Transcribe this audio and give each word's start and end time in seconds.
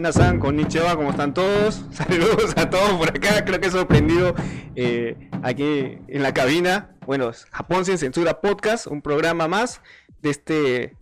Minasan, 0.00 0.40
Konnichiwa, 0.40 0.96
¿cómo 0.96 1.10
están 1.10 1.34
todos? 1.34 1.82
Saludos 1.92 2.54
a 2.56 2.70
todos 2.70 2.92
por 2.92 3.10
acá, 3.10 3.44
creo 3.44 3.60
que 3.60 3.66
he 3.66 3.70
sorprendido 3.70 4.34
eh, 4.74 5.28
aquí 5.42 5.98
en 6.08 6.22
la 6.22 6.32
cabina. 6.32 6.96
Bueno, 7.04 7.32
Japón 7.50 7.84
sin 7.84 7.98
censura 7.98 8.40
podcast, 8.40 8.86
un 8.86 9.02
programa 9.02 9.46
más 9.46 9.82
de 10.22 10.30
este 10.30 10.96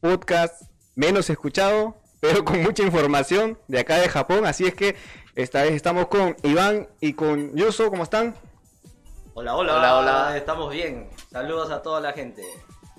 podcast 0.00 0.62
menos 0.94 1.28
escuchado, 1.28 1.96
pero 2.20 2.44
con 2.44 2.62
mucha 2.62 2.84
información 2.84 3.58
de 3.66 3.80
acá 3.80 3.96
de 3.96 4.08
Japón. 4.08 4.46
Así 4.46 4.64
es 4.64 4.76
que 4.76 4.94
esta 5.34 5.62
vez 5.62 5.72
estamos 5.72 6.06
con 6.06 6.36
Iván 6.44 6.86
y 7.00 7.14
con 7.14 7.52
Yuso, 7.56 7.90
¿cómo 7.90 8.04
están? 8.04 8.36
Hola, 9.34 9.56
hola, 9.56 9.74
hola, 9.74 9.96
hola, 9.96 10.36
estamos 10.36 10.72
bien. 10.72 11.10
Saludos 11.32 11.72
a 11.72 11.82
toda 11.82 12.00
la 12.00 12.12
gente. 12.12 12.44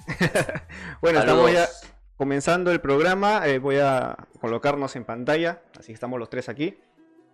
bueno, 1.01 1.21
estamos 1.21 1.53
ya 1.53 1.69
comenzando 2.17 2.71
el 2.71 2.81
programa. 2.81 3.47
Eh, 3.47 3.59
voy 3.59 3.77
a 3.77 4.17
colocarnos 4.41 4.95
en 4.95 5.05
pantalla, 5.05 5.61
así 5.79 5.93
estamos 5.93 6.19
los 6.19 6.29
tres 6.29 6.49
aquí. 6.49 6.77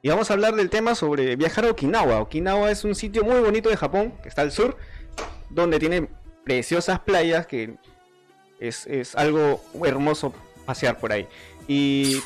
Y 0.02 0.10
vamos 0.10 0.30
a 0.30 0.34
hablar 0.34 0.56
del 0.56 0.70
tema 0.70 0.96
sobre 0.96 1.36
viajar 1.38 1.66
a 1.66 1.72
Okinawa. 1.72 2.20
Okinawa 2.20 2.70
es 2.70 2.84
un 2.84 2.94
sitio 2.94 3.24
muy 3.24 3.40
bonito 3.40 3.70
de 3.70 3.78
Japón, 3.78 4.14
que 4.22 4.28
está 4.28 4.42
al 4.42 4.52
sur, 4.52 4.78
donde 5.50 5.80
tiene 5.80 6.10
preciosas 6.44 7.00
playas, 7.00 7.48
que 7.48 7.76
es, 8.60 8.86
es 8.88 9.16
algo 9.16 9.64
hermoso 9.86 10.34
pasear 10.66 11.00
por 11.00 11.14
ahí. 11.14 11.26
Y 11.70 12.22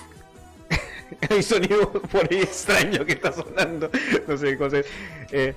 hay 1.29 1.43
sonido 1.43 1.91
por 1.91 2.27
ahí 2.31 2.39
extraño 2.39 3.05
que 3.05 3.13
está 3.13 3.31
sonando. 3.31 3.91
No 4.27 4.37
sé, 4.37 4.57
José. 4.57 4.83
Eh, 5.31 5.53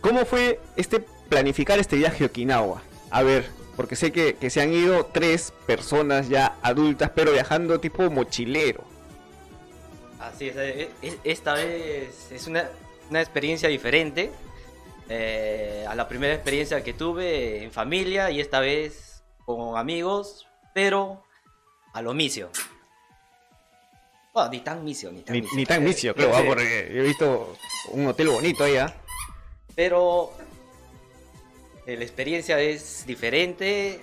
¿Cómo 0.00 0.24
fue 0.24 0.60
este 0.76 1.00
planificar 1.28 1.78
este 1.78 1.96
viaje 1.96 2.24
a 2.24 2.26
Okinawa? 2.26 2.82
A 3.10 3.22
ver, 3.22 3.48
porque 3.76 3.94
sé 3.94 4.10
que, 4.10 4.36
que, 4.36 4.50
se 4.50 4.60
han 4.60 4.72
ido 4.72 5.06
tres 5.06 5.52
personas 5.66 6.28
ya 6.28 6.56
adultas, 6.62 7.10
pero 7.14 7.32
viajando 7.32 7.78
tipo 7.78 8.10
mochilero. 8.10 8.82
Así 10.18 10.48
es, 10.48 10.56
eh, 10.56 10.90
esta 11.24 11.54
vez 11.54 12.32
es 12.32 12.46
una, 12.46 12.68
una 13.10 13.20
experiencia 13.20 13.68
diferente 13.68 14.32
eh, 15.08 15.84
a 15.88 15.94
la 15.94 16.08
primera 16.08 16.34
experiencia 16.34 16.82
que 16.82 16.92
tuve 16.92 17.62
en 17.62 17.70
familia 17.70 18.30
y 18.30 18.40
esta 18.40 18.58
vez 18.58 19.22
con 19.44 19.76
amigos, 19.78 20.48
pero 20.74 21.22
a 21.92 22.02
lo 22.02 22.12
misio. 22.12 22.50
Bueno, 24.34 24.50
ni 24.50 24.60
tan 24.60 24.84
misio, 24.84 25.12
ni 25.12 25.22
tan 25.22 25.34
ni, 25.34 25.42
misio. 25.42 25.56
Ni 25.56 25.66
tan 25.66 25.84
misio, 25.84 26.14
creo, 26.14 26.30
¿ah? 26.36 26.42
porque 26.44 26.88
he 26.90 27.02
visto 27.02 27.56
un 27.92 28.06
hotel 28.08 28.28
bonito 28.28 28.64
allá. 28.64 28.94
Pero 29.76 30.32
la 31.94 32.02
experiencia 32.02 32.58
es 32.60 33.04
diferente. 33.06 34.00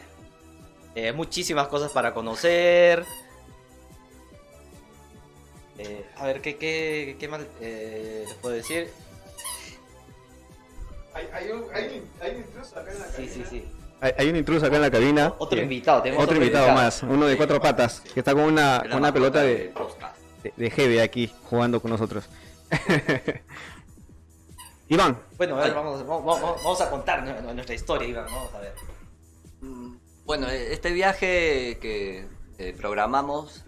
Eh, 0.95 1.11
muchísimas 1.11 1.67
cosas 1.67 1.91
para 1.91 2.13
conocer. 2.13 3.03
Eh, 5.77 6.05
a 6.17 6.27
ver, 6.27 6.41
¿qué, 6.41 6.55
qué, 6.55 7.17
qué 7.19 7.27
más 7.27 7.41
eh, 7.59 8.23
les 8.27 8.35
puedo 8.35 8.55
decir? 8.55 8.89
Hay, 11.13 11.27
hay, 11.33 11.51
un, 11.51 11.65
hay, 11.73 12.03
hay 12.21 12.31
un 12.31 12.37
intruso 12.37 12.79
acá 12.79 12.91
en 12.91 12.99
la 12.99 13.05
Sí, 13.07 13.27
sí, 13.27 13.43
sí. 13.49 13.65
Hay, 13.99 14.11
hay 14.17 14.29
un 14.29 14.35
intruso 14.35 14.65
acá 14.65 14.75
en 14.77 14.81
la 14.83 14.91
cabina. 14.91 15.33
Otro 15.37 15.59
invitado, 15.59 16.01
tenemos 16.03 16.23
Otro 16.23 16.37
invitado 16.37 16.71
más, 16.73 17.03
uno 17.03 17.25
de 17.25 17.35
cuatro 17.35 17.59
patas, 17.59 18.01
que 18.01 18.19
está 18.19 18.33
con 18.33 18.43
una, 18.43 18.83
con 18.89 18.99
una 18.99 19.13
pelota 19.13 19.41
de, 19.41 19.73
de, 20.43 20.53
de 20.55 20.69
GB 20.69 21.01
aquí 21.01 21.31
jugando 21.43 21.81
con 21.81 21.91
nosotros. 21.91 22.25
Iván. 24.93 25.19
Bueno, 25.37 25.57
a 25.57 25.61
ver, 25.61 25.73
vamos, 25.73 26.05
vamos, 26.05 26.41
vamos, 26.41 26.81
a 26.81 26.89
contar 26.91 27.23
nuestra 27.23 27.73
historia, 27.73 28.07
Iván. 28.07 28.25
Vamos 28.25 28.53
a 28.53 28.59
ver. 28.59 28.75
Bueno, 30.23 30.47
este 30.47 30.91
viaje 30.91 31.79
que 31.81 32.27
eh, 32.59 32.75
programamos 32.77 33.65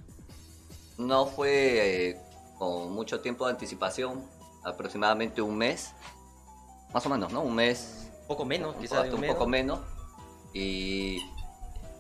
no 1.00 1.26
fue 1.26 2.10
eh, 2.10 2.22
con 2.60 2.92
mucho 2.94 3.22
tiempo 3.22 3.46
de 3.46 3.54
anticipación, 3.54 4.24
aproximadamente 4.64 5.42
un 5.42 5.58
mes. 5.58 5.94
Más 6.94 7.04
o 7.08 7.10
menos, 7.10 7.34
¿no? 7.34 7.42
Un 7.42 7.56
mes. 7.56 8.12
Un 8.22 8.28
poco 8.28 8.46
menos, 8.46 8.76
quizás. 8.76 9.12
Un 9.12 9.26
poco 9.26 9.48
menos. 9.48 9.80
Y 10.54 11.20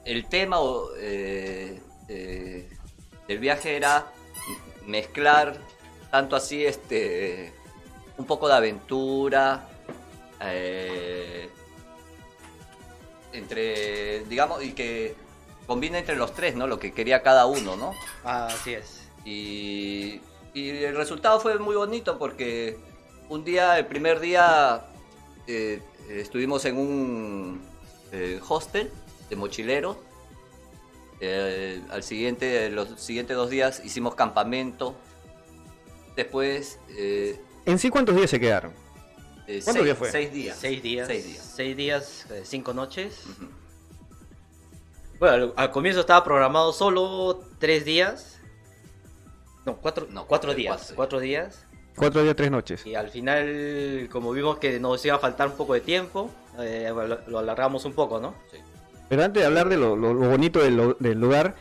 el 0.05 0.27
tema 0.27 0.57
eh, 0.99 1.81
eh, 2.07 2.69
del 3.27 3.39
viaje 3.39 3.75
era 3.75 4.11
mezclar 4.85 5.57
tanto 6.11 6.35
así 6.35 6.63
este 6.63 7.54
un 8.17 8.25
poco 8.25 8.47
de 8.47 8.53
aventura 8.53 9.67
eh, 10.41 11.49
entre 13.33 14.25
digamos 14.25 14.63
y 14.63 14.73
que 14.73 15.15
combina 15.65 15.97
entre 15.97 16.15
los 16.15 16.33
tres 16.33 16.55
no 16.55 16.67
lo 16.67 16.79
que 16.79 16.93
quería 16.93 17.23
cada 17.23 17.45
uno 17.45 17.75
no 17.75 17.93
ah, 18.23 18.47
así 18.47 18.73
es. 18.73 19.01
Y, 19.25 20.21
y 20.53 20.69
el 20.69 20.95
resultado 20.95 21.39
fue 21.39 21.57
muy 21.57 21.75
bonito 21.75 22.19
porque 22.19 22.77
un 23.29 23.43
día 23.43 23.77
el 23.77 23.87
primer 23.87 24.19
día 24.19 24.85
eh, 25.47 25.81
estuvimos 26.09 26.65
en 26.65 26.77
un 26.77 27.61
eh, 28.11 28.39
hostel 28.47 28.91
de 29.29 29.35
mochileros. 29.35 29.97
Eh, 31.21 31.81
al 31.89 32.03
siguiente 32.03 32.69
los 32.69 32.99
siguientes 32.99 33.35
dos 33.35 33.49
días 33.49 33.81
hicimos 33.83 34.15
campamento. 34.15 34.95
Después 36.15 36.79
eh, 36.97 37.39
¿En 37.65 37.79
sí 37.79 37.89
cuántos 37.89 38.15
días 38.15 38.29
se 38.29 38.39
quedaron? 38.39 38.71
eh, 39.47 39.61
¿Cuántos 39.63 39.73
seis, 39.73 39.83
días 39.85 39.97
fue? 39.97 40.11
seis 40.11 40.33
días 40.33 40.57
Seis 40.59 40.83
días. 40.83 41.07
seis 41.07 41.25
días 41.25 41.51
Seis 41.55 41.77
días, 41.77 42.25
eh, 42.31 42.41
cinco 42.45 42.73
noches. 42.73 43.23
Bueno, 45.19 45.33
al, 45.35 45.53
al 45.55 45.71
comienzo 45.71 46.01
estaba 46.01 46.23
programado 46.23 46.73
solo 46.73 47.41
tres 47.59 47.85
días. 47.85 48.39
No, 49.65 49.77
cuatro, 49.77 50.05
No, 50.09 50.25
cuatro 50.25 50.49
cuatro, 50.49 50.53
días. 50.53 50.75
cuatro. 50.77 50.95
Cuatro 50.95 51.19
días. 51.19 51.65
Cuatro 51.95 52.21
días, 52.23 52.35
tres 52.35 52.51
noches. 52.51 52.85
Y 52.85 52.95
al 52.95 53.09
final, 53.09 54.09
como 54.11 54.31
vimos 54.33 54.57
que 54.59 54.79
nos 54.79 55.03
iba 55.05 55.15
a 55.15 55.19
faltar 55.19 55.47
un 55.47 55.55
poco 55.55 55.73
de 55.73 55.81
tiempo, 55.81 56.29
eh, 56.59 56.91
lo, 56.93 57.19
lo 57.27 57.39
alargamos 57.39 57.85
un 57.85 57.93
poco, 57.93 58.19
¿no? 58.19 58.35
Sí. 58.51 58.57
Pero 59.07 59.23
antes 59.23 59.41
de 59.41 59.47
hablar 59.47 59.69
de 59.69 59.77
lo, 59.77 59.95
lo- 59.95 60.13
lo 60.13 60.29
bonito 60.29 60.59
del 60.59 61.19
lugar, 61.19 61.55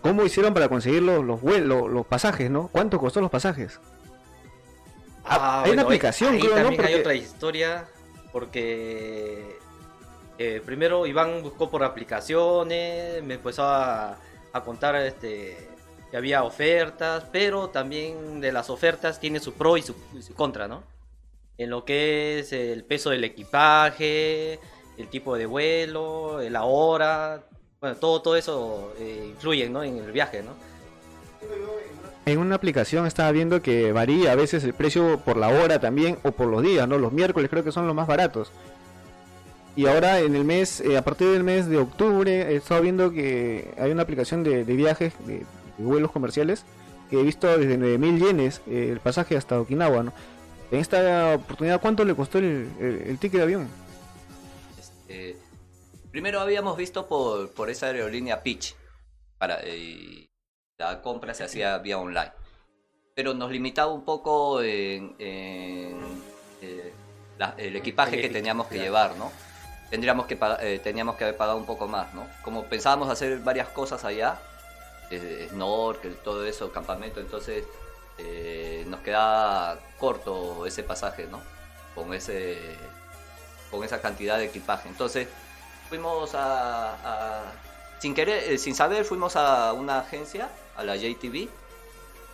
¿cómo 0.00 0.24
hicieron 0.24 0.54
para 0.54 0.68
conseguir 0.68 1.02
los, 1.02 1.22
los, 1.22 1.40
vuelos, 1.42 1.90
los 1.90 2.06
pasajes, 2.06 2.50
no? 2.50 2.68
¿Cuánto 2.72 2.98
costó 2.98 3.20
los 3.20 3.30
pasajes? 3.30 3.78
Ah, 5.24 5.62
hay 5.64 5.72
una 5.72 5.82
aplicación, 5.82 6.34
ahí 6.34 6.40
creo, 6.40 6.50
¿no? 6.50 6.56
también 6.62 6.80
hay 6.82 6.86
Porque- 6.94 7.00
otra 7.00 7.14
historia, 7.14 7.88
porque 8.32 9.58
eh, 10.38 10.62
primero 10.64 11.06
Iván 11.06 11.42
buscó 11.42 11.70
por 11.70 11.82
aplicaciones, 11.84 13.22
me 13.22 13.34
empezó 13.34 13.64
a, 13.64 14.18
a 14.52 14.60
contar 14.62 14.96
este, 14.96 15.68
que 16.10 16.16
había 16.16 16.42
ofertas, 16.44 17.24
pero 17.32 17.68
también 17.70 18.40
de 18.40 18.52
las 18.52 18.68
ofertas 18.70 19.18
tiene 19.20 19.40
su 19.40 19.54
pro 19.54 19.76
y 19.76 19.82
su, 19.82 19.94
y 20.16 20.22
su 20.22 20.34
contra, 20.34 20.68
¿no? 20.68 20.82
En 21.56 21.70
lo 21.70 21.84
que 21.84 22.40
es 22.40 22.52
el 22.52 22.84
peso 22.84 23.10
del 23.10 23.22
equipaje, 23.24 24.58
el 24.98 25.08
tipo 25.08 25.36
de 25.36 25.46
vuelo, 25.46 26.40
la 26.50 26.64
hora, 26.64 27.44
bueno, 27.80 27.96
todo, 27.96 28.20
todo 28.22 28.36
eso 28.36 28.92
eh, 28.98 29.26
influye 29.30 29.68
¿no? 29.68 29.82
en 29.84 29.98
el 29.98 30.10
viaje, 30.12 30.42
¿no? 30.42 30.52
En 32.26 32.38
una 32.38 32.54
aplicación 32.54 33.06
estaba 33.06 33.30
viendo 33.32 33.60
que 33.60 33.92
varía 33.92 34.32
a 34.32 34.34
veces 34.34 34.64
el 34.64 34.72
precio 34.72 35.20
por 35.20 35.36
la 35.36 35.48
hora 35.48 35.78
también 35.78 36.18
o 36.22 36.32
por 36.32 36.48
los 36.48 36.62
días, 36.62 36.88
¿no? 36.88 36.98
Los 36.98 37.12
miércoles 37.12 37.50
creo 37.50 37.62
que 37.62 37.72
son 37.72 37.86
los 37.86 37.94
más 37.94 38.06
baratos. 38.06 38.50
Y 39.76 39.86
ahora 39.86 40.20
en 40.20 40.34
el 40.34 40.44
mes, 40.44 40.80
eh, 40.80 40.96
a 40.96 41.02
partir 41.02 41.28
del 41.28 41.42
mes 41.42 41.68
de 41.68 41.78
octubre, 41.78 42.52
he 42.52 42.56
estado 42.56 42.80
viendo 42.80 43.10
que 43.10 43.74
hay 43.76 43.90
una 43.90 44.02
aplicación 44.02 44.42
de, 44.42 44.62
viajes, 44.64 45.12
de, 45.26 45.44
vuelos 45.76 46.12
comerciales, 46.12 46.64
que 47.10 47.20
he 47.20 47.22
visto 47.22 47.58
desde 47.58 47.76
9.000 47.78 48.18
yenes 48.18 48.62
eh, 48.68 48.88
el 48.90 49.00
pasaje 49.00 49.36
hasta 49.36 49.60
Okinawa, 49.60 50.04
¿no? 50.04 50.12
En 50.70 50.78
esta 50.78 51.34
oportunidad, 51.34 51.80
¿cuánto 51.80 52.04
le 52.04 52.14
costó 52.14 52.38
el, 52.38 53.18
ticket 53.20 53.38
de 53.38 53.42
avión? 53.42 53.68
Este, 54.78 55.36
primero 56.10 56.40
habíamos 56.40 56.76
visto 56.76 57.06
por, 57.06 57.50
por 57.50 57.68
esa 57.68 57.86
aerolínea 57.86 58.42
Pitch. 58.42 58.74
Para, 59.38 59.60
la 60.78 61.00
compra 61.02 61.34
se 61.34 61.44
hacía 61.44 61.78
vía 61.78 61.98
online. 61.98 62.32
Pero 63.14 63.34
nos 63.34 63.50
limitaba 63.50 63.92
un 63.92 64.04
poco 64.04 64.60
en, 64.62 65.14
en, 65.18 66.22
eh, 66.62 66.92
la- 67.38 67.54
el 67.56 67.76
equipaje 67.76 68.16
El 68.16 68.22
que 68.22 68.28
teníamos 68.28 68.66
que 68.66 68.78
llevar, 68.78 69.14
¿no? 69.16 69.30
Tendríamos 69.90 70.26
que, 70.26 70.36
eh, 70.60 70.80
teníamos 70.82 71.14
que 71.16 71.24
haber 71.24 71.36
pagado 71.36 71.58
un 71.58 71.66
poco 71.66 71.86
más, 71.86 72.12
¿no? 72.14 72.26
Como 72.42 72.64
pensábamos 72.64 73.08
hacer 73.08 73.38
varias 73.38 73.68
cosas 73.68 74.04
allá, 74.04 74.38
eh, 75.10 75.46
snorkel, 75.50 76.16
todo 76.24 76.44
eso, 76.44 76.72
campamento, 76.72 77.20
entonces 77.20 77.64
eh, 78.18 78.84
nos 78.88 79.00
quedaba 79.00 79.78
corto 79.98 80.66
ese 80.66 80.82
pasaje, 80.82 81.26
¿no? 81.26 81.40
Con 81.94 82.12
ese 82.14 82.58
con 83.70 83.82
esa 83.84 84.00
cantidad 84.00 84.38
de 84.38 84.44
equipaje. 84.44 84.88
Entonces, 84.88 85.26
fuimos 85.88 86.34
a, 86.34 86.94
a- 86.94 87.52
sin 87.98 88.14
querer, 88.14 88.52
eh, 88.52 88.58
sin 88.58 88.74
saber, 88.74 89.04
fuimos 89.04 89.34
a 89.36 89.72
una 89.72 89.98
agencia, 90.00 90.48
a 90.76 90.84
la 90.84 90.96
JTV, 90.96 91.48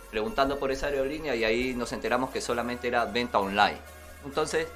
preguntando 0.09 0.59
por 0.59 0.71
esa 0.71 0.87
aerolínea 0.87 1.35
y 1.35 1.43
ahí 1.43 1.73
nos 1.73 1.93
enteramos 1.93 2.31
que 2.31 2.41
solamente 2.41 2.87
era 2.87 3.05
venta 3.05 3.39
online. 3.39 3.77
Entonces, 4.25 4.67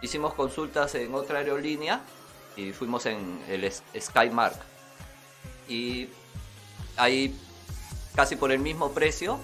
hicimos 0.00 0.34
consultas 0.34 0.94
en 0.94 1.14
otra 1.14 1.38
aerolínea 1.38 2.00
y 2.56 2.72
fuimos 2.72 3.06
en 3.06 3.42
el 3.48 3.70
Skymark. 3.98 4.56
Y 5.68 6.08
ahí 6.96 7.38
casi 8.14 8.36
por 8.36 8.52
el 8.52 8.58
mismo 8.58 8.92
precio 8.92 9.38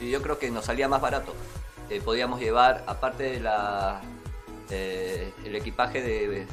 y 0.00 0.10
yo 0.10 0.22
creo 0.22 0.38
que 0.38 0.50
nos 0.50 0.64
salía 0.64 0.88
más 0.88 1.00
barato. 1.00 1.34
Eh, 1.90 2.00
podíamos 2.00 2.40
llevar, 2.40 2.84
aparte 2.86 3.24
de 3.24 3.40
la 3.40 4.00
eh, 4.70 5.32
el 5.44 5.54
equipaje 5.54 6.00
de, 6.00 6.46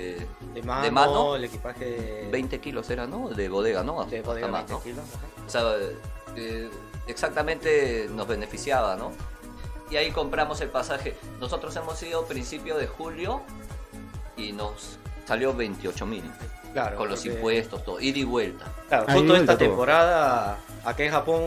de, 0.00 0.26
De 0.54 0.62
mano, 0.62 0.82
de 0.82 0.90
mano, 0.90 1.36
el 1.36 1.44
equipaje 1.44 2.28
20 2.30 2.60
kilos 2.60 2.88
era, 2.90 3.06
¿no? 3.06 3.28
De 3.28 3.48
bodega, 3.48 3.82
¿no? 3.82 4.04
de 4.04 4.18
Hasta 4.18 4.28
bodega 4.28 4.48
más, 4.48 4.66
20 4.68 4.72
¿no? 4.72 4.82
kilos. 4.82 5.04
ajá. 5.14 5.26
O 5.46 5.50
sea, 5.50 5.62
eh, 6.36 6.70
exactamente 7.06 8.08
nos 8.14 8.26
beneficiaba, 8.28 8.96
¿no? 8.96 9.12
Y 9.90 9.96
ahí 9.96 10.10
compramos 10.12 10.60
el 10.60 10.68
pasaje. 10.68 11.16
Nosotros 11.40 11.74
hemos 11.76 12.00
ido 12.02 12.24
principio 12.26 12.76
de 12.78 12.86
julio 12.86 13.42
y 14.36 14.52
nos 14.52 14.98
salió 15.26 15.52
28 15.54 16.06
mil. 16.06 16.22
Claro, 16.72 16.96
Con 16.96 17.08
los 17.08 17.18
porque- 17.18 17.34
impuestos, 17.34 17.84
todo. 17.84 18.00
Ida 18.00 18.18
y 18.20 18.24
vuelta. 18.24 18.66
Claro, 18.88 19.06
Ahí 19.08 19.14
justo 19.16 19.32
vuelta 19.32 19.52
esta 19.52 19.58
todo. 19.58 19.68
temporada, 19.70 20.58
acá 20.84 21.02
en 21.02 21.10
Japón, 21.10 21.42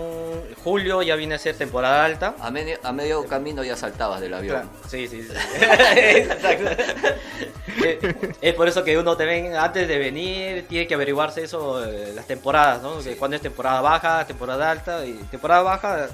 julio 0.65 1.01
ya 1.01 1.15
viene 1.15 1.35
a 1.35 1.39
ser 1.39 1.55
temporada 1.57 2.03
alta. 2.03 2.35
A 2.41 2.51
medio, 2.51 2.77
a 2.83 2.91
medio 2.91 3.25
camino 3.25 3.63
ya 3.63 3.77
saltabas 3.77 4.19
del 4.19 4.33
avión. 4.33 4.63
Claro, 4.63 4.69
Sí, 4.89 5.07
sí, 5.07 5.23
sí. 5.23 5.29
Eh, 7.83 8.33
es 8.41 8.53
por 8.53 8.67
eso 8.67 8.83
que 8.83 8.97
uno 8.97 9.17
también, 9.17 9.55
antes 9.55 9.87
de 9.87 9.97
venir, 9.97 10.65
tiene 10.67 10.87
que 10.87 10.93
averiguarse 10.93 11.43
eso, 11.43 11.83
eh, 11.83 12.11
las 12.13 12.27
temporadas, 12.27 12.81
¿no? 12.81 12.99
Que 12.99 13.17
Cuando 13.17 13.35
es 13.35 13.41
temporada 13.41 13.81
baja, 13.81 14.25
temporada 14.25 14.71
alta. 14.71 15.05
Y 15.05 15.13
temporada 15.31 15.61
baja, 15.63 16.07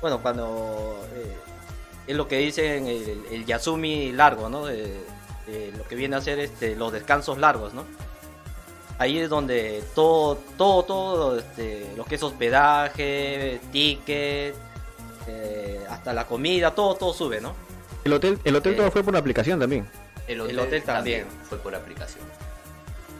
bueno, 0.00 0.20
cuando 0.20 1.00
eh, 1.14 1.36
es 2.06 2.16
lo 2.16 2.28
que 2.28 2.38
dicen 2.38 2.86
el, 2.86 3.24
el 3.30 3.46
Yasumi 3.46 4.12
largo, 4.12 4.48
¿no? 4.48 4.68
Eh, 4.68 4.94
eh, 5.48 5.72
lo 5.76 5.84
que 5.84 5.94
viene 5.94 6.16
a 6.16 6.20
ser 6.20 6.38
este, 6.38 6.74
los 6.74 6.92
descansos 6.92 7.38
largos, 7.38 7.72
¿no? 7.72 7.84
Ahí 8.98 9.18
es 9.18 9.28
donde 9.28 9.84
todo, 9.94 10.36
todo, 10.56 10.82
todo, 10.84 11.38
este, 11.38 11.92
lo 11.96 12.04
que 12.04 12.14
es 12.14 12.22
hospedaje, 12.22 13.60
ticket, 13.70 14.54
eh, 15.28 15.84
hasta 15.88 16.12
la 16.14 16.26
comida, 16.26 16.74
todo, 16.74 16.94
todo 16.94 17.12
sube, 17.12 17.40
¿no? 17.40 17.54
El 18.04 18.12
hotel, 18.12 18.38
el 18.44 18.56
hotel 18.56 18.76
todo 18.76 18.90
fue 18.90 19.02
por 19.02 19.12
la 19.12 19.20
aplicación 19.20 19.60
también. 19.60 19.86
El 20.26 20.40
El 20.40 20.58
hotel 20.58 20.82
también. 20.82 21.26
fue 21.48 21.58
por 21.58 21.74
aplicación. 21.74 22.24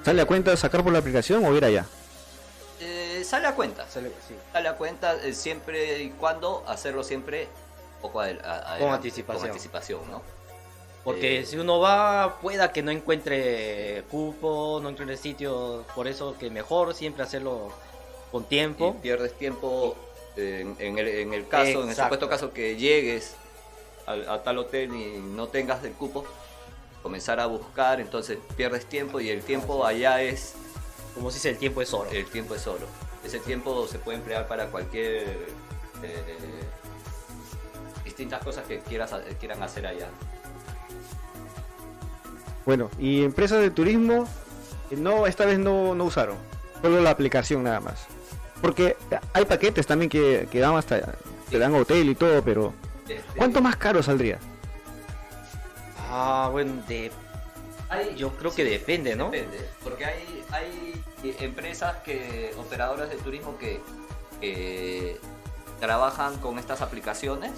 ¿Sale 0.04 0.22
a 0.22 0.26
cuenta 0.26 0.56
sacar 0.56 0.82
por 0.82 0.92
la 0.92 0.98
aplicación 1.00 1.44
o 1.44 1.54
ir 1.56 1.64
allá? 1.64 1.84
Eh, 2.80 3.22
sale 3.24 3.46
a 3.46 3.54
cuenta. 3.54 3.88
Sale- 3.88 4.12
sí. 4.26 4.34
Sale 4.52 4.68
a 4.68 4.74
cuenta 4.74 5.14
eh, 5.22 5.32
siempre 5.32 6.02
y 6.02 6.10
cuando 6.10 6.62
hacerlo 6.66 7.02
siempre 7.02 7.48
poco 8.02 8.20
a- 8.20 8.26
anticipación. 8.92 9.40
Con 9.40 9.50
anticipación, 9.50 10.00
¿no? 10.10 10.22
Porque 11.04 11.40
Eh, 11.40 11.46
si 11.46 11.56
uno 11.56 11.78
va, 11.78 12.38
pueda 12.40 12.72
que 12.72 12.82
no 12.82 12.90
encuentre 12.90 14.02
cupo, 14.10 14.80
no 14.82 14.88
encuentre 14.90 15.16
sitio, 15.16 15.84
por 15.94 16.08
eso 16.08 16.36
que 16.38 16.50
mejor 16.50 16.94
siempre 16.94 17.22
hacerlo 17.22 17.72
con 18.32 18.42
y 18.42 18.46
tiempo. 18.46 18.96
pierdes 19.00 19.32
tiempo 19.38 19.96
en, 20.36 20.76
en 20.80 20.98
el, 20.98 21.06
en 21.08 21.32
el 21.32 21.46
caso, 21.48 21.84
en 21.84 21.90
el 21.90 21.96
supuesto 21.96 22.28
caso 22.28 22.52
que 22.52 22.76
llegues 22.76 23.36
al- 24.06 24.28
a, 24.28 24.42
tal 24.42 24.58
hotel 24.58 24.92
y 24.94 25.18
no 25.20 25.46
tengas 25.46 25.82
el 25.84 25.92
cupo, 25.92 26.24
comenzar 27.06 27.38
a 27.38 27.46
buscar, 27.46 28.00
entonces 28.00 28.36
pierdes 28.56 28.84
tiempo 28.86 29.20
y 29.20 29.30
el 29.30 29.40
tiempo 29.40 29.86
allá 29.86 30.20
es, 30.22 30.54
Como 31.14 31.30
se 31.30 31.36
dice, 31.36 31.50
el 31.50 31.56
tiempo 31.56 31.80
es 31.80 31.94
oro. 31.94 32.10
el 32.10 32.26
tiempo 32.26 32.56
es 32.56 32.66
oro. 32.66 32.84
Ese 33.24 33.38
tiempo 33.38 33.86
se 33.86 34.00
puede 34.00 34.18
emplear 34.18 34.48
para 34.48 34.66
cualquier 34.66 35.22
eh, 36.02 36.64
distintas 38.04 38.42
cosas 38.42 38.64
que 38.66 38.80
quieras 38.80 39.14
quieran 39.38 39.62
hacer 39.62 39.86
allá. 39.86 40.08
Bueno, 42.64 42.90
y 42.98 43.22
empresas 43.22 43.60
de 43.60 43.70
turismo, 43.70 44.26
no, 44.90 45.28
esta 45.28 45.44
vez 45.44 45.60
no, 45.60 45.94
no 45.94 46.06
usaron. 46.06 46.36
Solo 46.82 47.00
la 47.00 47.10
aplicación 47.10 47.62
nada 47.62 47.78
más. 47.78 48.06
Porque 48.60 48.96
hay 49.32 49.44
paquetes 49.44 49.86
también 49.86 50.08
que, 50.08 50.48
que 50.50 50.58
dan 50.58 50.74
hasta, 50.74 51.14
te 51.50 51.58
dan 51.60 51.72
hotel 51.76 52.08
y 52.08 52.16
todo, 52.16 52.42
pero 52.42 52.72
Este, 53.08 53.22
¿cuánto 53.36 53.60
más 53.62 53.76
caro 53.76 54.02
saldría? 54.02 54.40
Ah, 56.18 56.48
bueno, 56.50 56.82
de, 56.88 57.12
hay- 57.90 58.16
yo 58.16 58.30
creo 58.38 58.54
que 58.54 58.64
depende, 58.64 59.14
¿no? 59.16 59.28
Depende, 59.30 59.68
porque 59.84 60.06
hay, 60.06 60.44
hay 60.50 61.04
empresas 61.40 61.96
que, 62.04 62.54
operadoras 62.56 63.10
de 63.10 63.16
turismo 63.16 63.58
que, 63.58 63.80
trabajan 65.78 66.38
con 66.38 66.58
estas 66.58 66.80
aplicaciones 66.80 67.52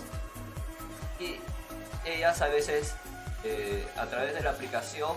y 1.21 1.37
ellas 2.05 2.43
a 2.43 2.49
veces 2.49 2.95
eh, 3.45 3.87
a 3.97 4.07
través 4.07 4.35
de 4.35 4.41
la 4.41 4.51
aplicación 4.51 5.13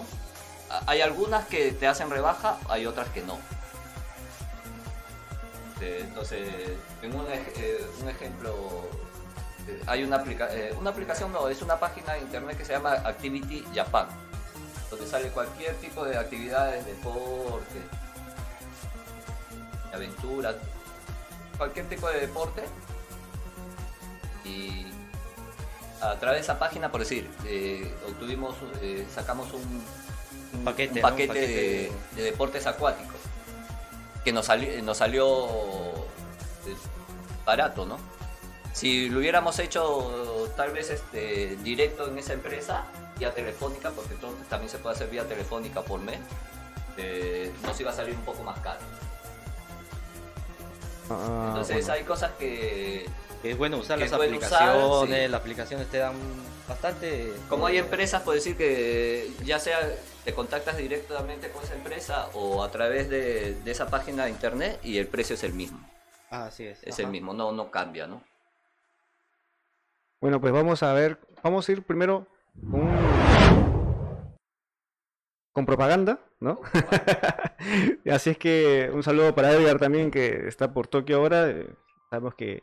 hay 0.86 1.02
algunas 1.02 1.48
que 1.48 1.72
te 1.72 1.88
hacen 1.88 2.12
rebaja, 2.12 2.60
hay 2.70 2.86
otras 2.86 3.08
que 3.10 3.22
no. 3.22 3.40
Eh, 5.82 6.02
Entonces, 6.04 6.48
en 7.02 7.16
un, 7.16 7.26
eh, 7.32 7.86
un 8.02 8.10
ejemplo, 8.10 8.88
hay 9.88 10.04
una, 10.04 10.18
aplica 10.18 10.48
eh, 10.54 10.74
una 10.80 10.90
aplicación, 10.90 11.32
no, 11.32 11.48
es 11.48 11.62
una 11.62 11.80
página 11.80 12.14
de 12.14 12.20
internet 12.22 12.58
que 12.58 12.66
se 12.66 12.74
llama 12.74 12.94
Activity 12.94 13.66
Japan 13.74 14.08
donde 14.90 15.08
sale 15.08 15.30
cualquier 15.30 15.74
tipo 15.76 16.04
de 16.04 16.18
actividades, 16.18 16.86
deporte, 16.86 17.76
de 19.90 19.96
aventura, 19.96 20.54
cualquier 21.58 21.88
tipo 21.88 22.10
de 22.10 22.20
deporte. 22.20 22.64
Y 24.44 24.86
a 26.02 26.16
través 26.16 26.40
de 26.40 26.42
esa 26.44 26.60
página, 26.60 26.92
por 26.92 27.00
decir, 27.00 27.30
eh, 27.46 27.94
obtuvimos, 28.06 28.56
eh, 28.82 29.08
sacamos 29.14 29.54
un, 29.54 29.82
un 30.56 30.66
paquete, 30.66 30.96
un 30.96 31.02
¿no? 31.02 31.08
Un 31.08 31.12
paquete 31.12 31.28
paquete 31.28 31.48
de, 31.48 31.92
de 32.18 32.24
deportes 32.24 32.68
acuáticos 32.68 33.16
que 34.26 34.34
nos, 34.34 34.48
sali- 34.48 34.82
nos 34.82 34.98
salió 34.98 35.46
eh, 36.68 36.76
barato, 37.46 37.86
¿no? 37.86 37.98
Si 38.74 39.10
lo 39.10 39.20
hubiéramos 39.20 39.60
hecho 39.60 40.50
tal 40.56 40.72
vez 40.72 40.90
este, 40.90 41.58
directo 41.58 42.08
en 42.08 42.18
esa 42.18 42.34
empresa, 42.34 42.86
vía 43.20 43.34
telefónica, 43.34 43.92
porque 43.92 44.16
todo 44.16 44.34
también 44.50 44.70
se 44.70 44.78
puede 44.78 44.96
hacer 44.96 45.10
vía 45.10 45.26
telefónica 45.26 45.82
por 45.82 46.00
mes, 46.00 46.20
eh, 46.98 47.52
nos 47.64 47.80
iba 47.80 47.92
a 47.92 47.94
salir 47.94 48.16
un 48.16 48.24
poco 48.24 48.44
más 48.44 48.60
caro. 48.60 48.80
Ah, 51.10 51.46
Entonces 51.50 51.78
bueno. 51.78 51.94
hay 51.94 52.04
cosas 52.04 52.32
que, 52.40 53.06
Es 53.44 53.58
bueno 53.58 53.78
usar 53.78 54.00
las 54.00 54.08
usar, 54.08 54.22
aplicaciones, 54.22 55.26
sí. 55.26 55.28
las 55.28 55.42
aplicaciones 55.42 55.88
te 55.90 55.98
dan 55.98 56.16
bastante... 56.68 57.34
como 57.50 57.68
hay 57.68 57.78
eh, 57.78 57.80
empresas, 57.80 58.22
puedo 58.22 58.36
decir 58.36 58.56
que 58.56 59.30
ya 59.44 59.60
sea 59.60 59.80
te 60.24 60.34
contactas 60.34 60.78
directamente 60.78 61.50
con 61.50 61.64
esa 61.64 61.74
empresa 61.74 62.28
o 62.34 62.64
a 62.64 62.72
través 62.72 63.10
de, 63.10 63.56
de 63.56 63.72
esa 63.72 63.90
página 63.90 64.26
de 64.26 64.30
internet 64.30 64.80
y 64.84 64.98
el 65.00 65.08
precio 65.08 65.34
es 65.34 65.44
el 65.44 65.54
mismo. 65.54 65.80
Ah, 66.30 66.46
así 66.46 66.66
es. 66.66 66.80
Es 66.84 66.94
ajá. 66.94 67.04
el 67.04 67.08
mismo, 67.10 67.34
no, 67.34 67.52
no 67.52 67.72
cambia, 67.72 68.08
¿no? 68.08 68.24
Bueno, 70.22 70.40
pues 70.40 70.54
vamos 70.54 70.84
a 70.84 70.94
ver, 70.94 71.20
vamos 71.44 71.68
a 71.68 71.72
ir 71.72 71.84
primero 71.84 72.28
con, 75.52 75.66
propaganda, 75.66 76.20
¿no? 76.40 76.60
Así 78.12 78.30
es 78.32 78.38
que 78.38 78.92
un 78.94 79.02
saludo 79.04 79.34
para 79.34 79.52
Edgar 79.52 79.80
también, 79.80 80.12
que 80.12 80.48
está 80.48 80.74
por 80.74 80.88
Tokio 80.88 81.18
ahora. 81.18 81.50
eh, 81.50 81.68
Sabemos 82.10 82.36
que 82.36 82.62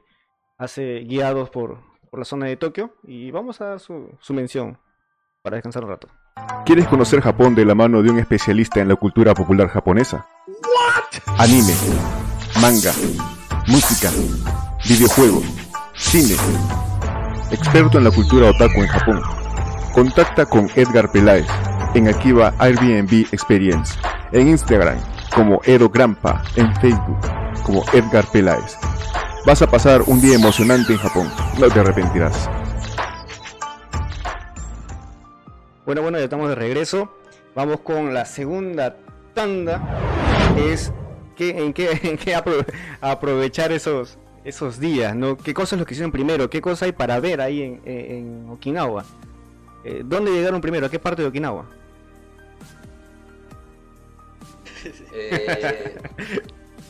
hace 0.56 1.00
guiados 1.00 1.50
por, 1.50 1.80
por 2.10 2.20
la 2.20 2.24
zona 2.24 2.46
de 2.46 2.56
Tokio. 2.56 2.94
Y 3.02 3.30
vamos 3.30 3.60
a 3.60 3.78
su, 3.78 4.10
su 4.20 4.34
mención 4.34 4.78
para 5.42 5.56
descansar 5.56 5.84
un 5.84 5.90
rato. 5.90 6.08
¿Quieres 6.64 6.86
conocer 6.86 7.20
Japón 7.20 7.54
de 7.54 7.64
la 7.64 7.74
mano 7.74 8.02
de 8.02 8.10
un 8.10 8.18
especialista 8.18 8.80
en 8.80 8.88
la 8.88 8.96
cultura 8.96 9.34
popular 9.34 9.68
japonesa? 9.68 10.26
Anime, 11.38 11.74
manga, 12.60 12.92
música, 13.66 14.10
videojuegos, 14.86 15.44
cine. 15.94 16.36
Experto 17.50 17.98
en 17.98 18.04
la 18.04 18.10
cultura 18.10 18.50
otaku 18.50 18.82
en 18.82 18.88
Japón. 18.88 19.22
Contacta 19.94 20.44
con 20.44 20.68
Edgar 20.76 21.10
Peláez 21.10 21.46
en 21.94 22.08
Akiba 22.08 22.54
Airbnb 22.58 23.26
Experience, 23.32 23.98
en 24.32 24.48
Instagram 24.48 24.98
como 25.34 25.60
Edo 25.64 25.88
Grampa, 25.88 26.42
en 26.56 26.74
Facebook 26.76 27.18
como 27.64 27.82
Edgar 27.92 28.26
Peláez. 28.30 28.76
Vas 29.46 29.62
a 29.62 29.70
pasar 29.70 30.02
un 30.02 30.20
día 30.20 30.34
emocionante 30.34 30.92
en 30.92 30.98
Japón, 30.98 31.30
no 31.58 31.68
te 31.68 31.80
arrepentirás. 31.80 32.50
Bueno, 35.86 36.02
bueno, 36.02 36.18
ya 36.18 36.24
estamos 36.24 36.50
de 36.50 36.54
regreso. 36.54 37.10
Vamos 37.54 37.80
con 37.80 38.12
la 38.12 38.26
segunda 38.26 38.96
tanda. 39.32 39.80
Es 40.56 40.92
que, 41.34 41.64
en 41.64 41.72
qué, 41.72 41.98
en 42.02 42.18
aprovechar 43.00 43.72
esos, 43.72 44.18
esos 44.44 44.78
días, 44.80 45.14
¿no? 45.14 45.36
¿Qué 45.36 45.52
cosas 45.54 45.74
es 45.74 45.78
lo 45.80 45.86
que 45.86 45.94
hicieron 45.94 46.12
primero? 46.12 46.48
¿Qué 46.50 46.60
cosas 46.60 46.82
hay 46.84 46.92
para 46.92 47.18
ver 47.20 47.40
ahí 47.40 47.62
en, 47.62 47.80
en- 47.84 48.10
en 48.44 48.50
Okinawa? 48.50 49.04
Eh, 49.84 50.02
¿Dónde 50.04 50.30
llegaron 50.32 50.60
primero? 50.60 50.86
¿A 50.86 50.90
qué 50.90 50.98
parte 50.98 51.22
de 51.22 51.28
Okinawa? 51.28 51.66
Eh, 55.12 55.96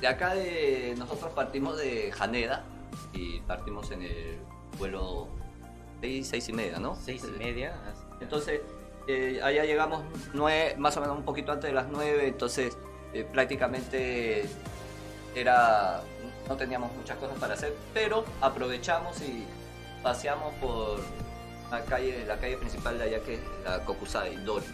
de 0.00 0.06
acá 0.06 0.34
de 0.34 0.94
nosotros 0.98 1.32
partimos 1.32 1.78
de 1.78 2.12
Haneda 2.18 2.64
y 3.12 3.40
partimos 3.40 3.90
en 3.90 4.02
el 4.02 4.36
vuelo 4.78 5.28
6, 6.00 6.28
seis 6.28 6.48
y 6.48 6.52
media, 6.52 6.78
¿no? 6.78 6.94
Seis 6.94 7.24
y 7.24 7.38
media. 7.38 7.74
así. 7.90 8.02
Entonces, 8.20 8.60
eh, 9.08 9.40
allá 9.42 9.64
llegamos 9.64 10.04
nueve, 10.34 10.74
más 10.78 10.96
o 10.96 11.00
menos 11.00 11.16
un 11.16 11.24
poquito 11.24 11.50
antes 11.52 11.70
de 11.70 11.74
las 11.74 11.88
9, 11.90 12.28
entonces 12.28 12.76
eh, 13.14 13.26
prácticamente 13.32 14.44
era 15.34 16.02
no 16.48 16.56
teníamos 16.56 16.92
muchas 16.92 17.18
cosas 17.18 17.38
para 17.38 17.54
hacer, 17.54 17.74
pero 17.92 18.24
aprovechamos 18.40 19.20
y 19.20 19.44
paseamos 20.02 20.54
por 20.54 21.00
la 21.70 21.84
calle, 21.84 22.24
la 22.26 22.38
calle 22.38 22.56
principal 22.56 22.98
de 22.98 23.04
allá 23.04 23.20
que 23.20 23.34
es 23.34 23.40
la 23.64 23.84
Kokusai, 23.84 24.36
Dori. 24.44 24.66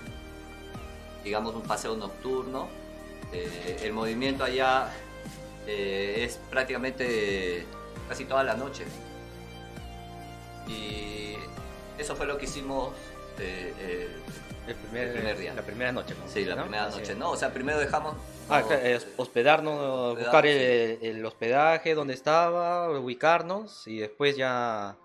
Digamos 1.25 1.55
un 1.55 1.63
paseo 1.63 1.97
nocturno. 1.97 2.69
Eh, 3.33 3.81
el 3.83 3.93
movimiento 3.93 4.45
allá 4.45 4.93
eh, 5.67 6.25
es 6.25 6.39
prácticamente 6.51 7.67
casi 8.09 8.25
toda 8.25 8.45
la 8.45 8.55
noche. 8.55 8.85
Y 10.69 11.35
eso 11.99 12.15
fue 12.15 12.27
lo 12.27 12.39
que 12.39 12.45
hicimos 12.45 12.93
eh, 13.39 13.75
eh, 13.79 14.09
El 14.69 14.75
primer, 14.77 15.09
El 15.09 15.15
primer 15.15 15.39
día. 15.39 15.55
La 15.55 15.63
primera 15.63 15.93
noche. 15.93 16.15
como 16.15 16.29
sí, 16.29 16.45
la 16.45 16.55
¿no? 16.57 16.63
primera 16.63 16.89
noche. 16.89 17.15
No, 17.15 17.31
o 17.31 17.37
sea, 17.37 17.53
primero 17.53 17.79
dejamos... 17.79 18.15
Ah, 18.49 18.63
claro, 18.63 18.83
es 18.83 19.07
hospedarnos, 19.17 19.75
Hospedar, 19.75 20.25
buscar 20.25 20.45
sí. 20.45 20.51
el, 20.51 20.99
el 21.03 21.27
hospedaje 21.27 21.95
donde 21.95 22.15
estaba, 22.15 22.91
ubicarnos 22.91 23.87
y 23.87 23.99
después 23.99 24.37
ya 24.37 24.97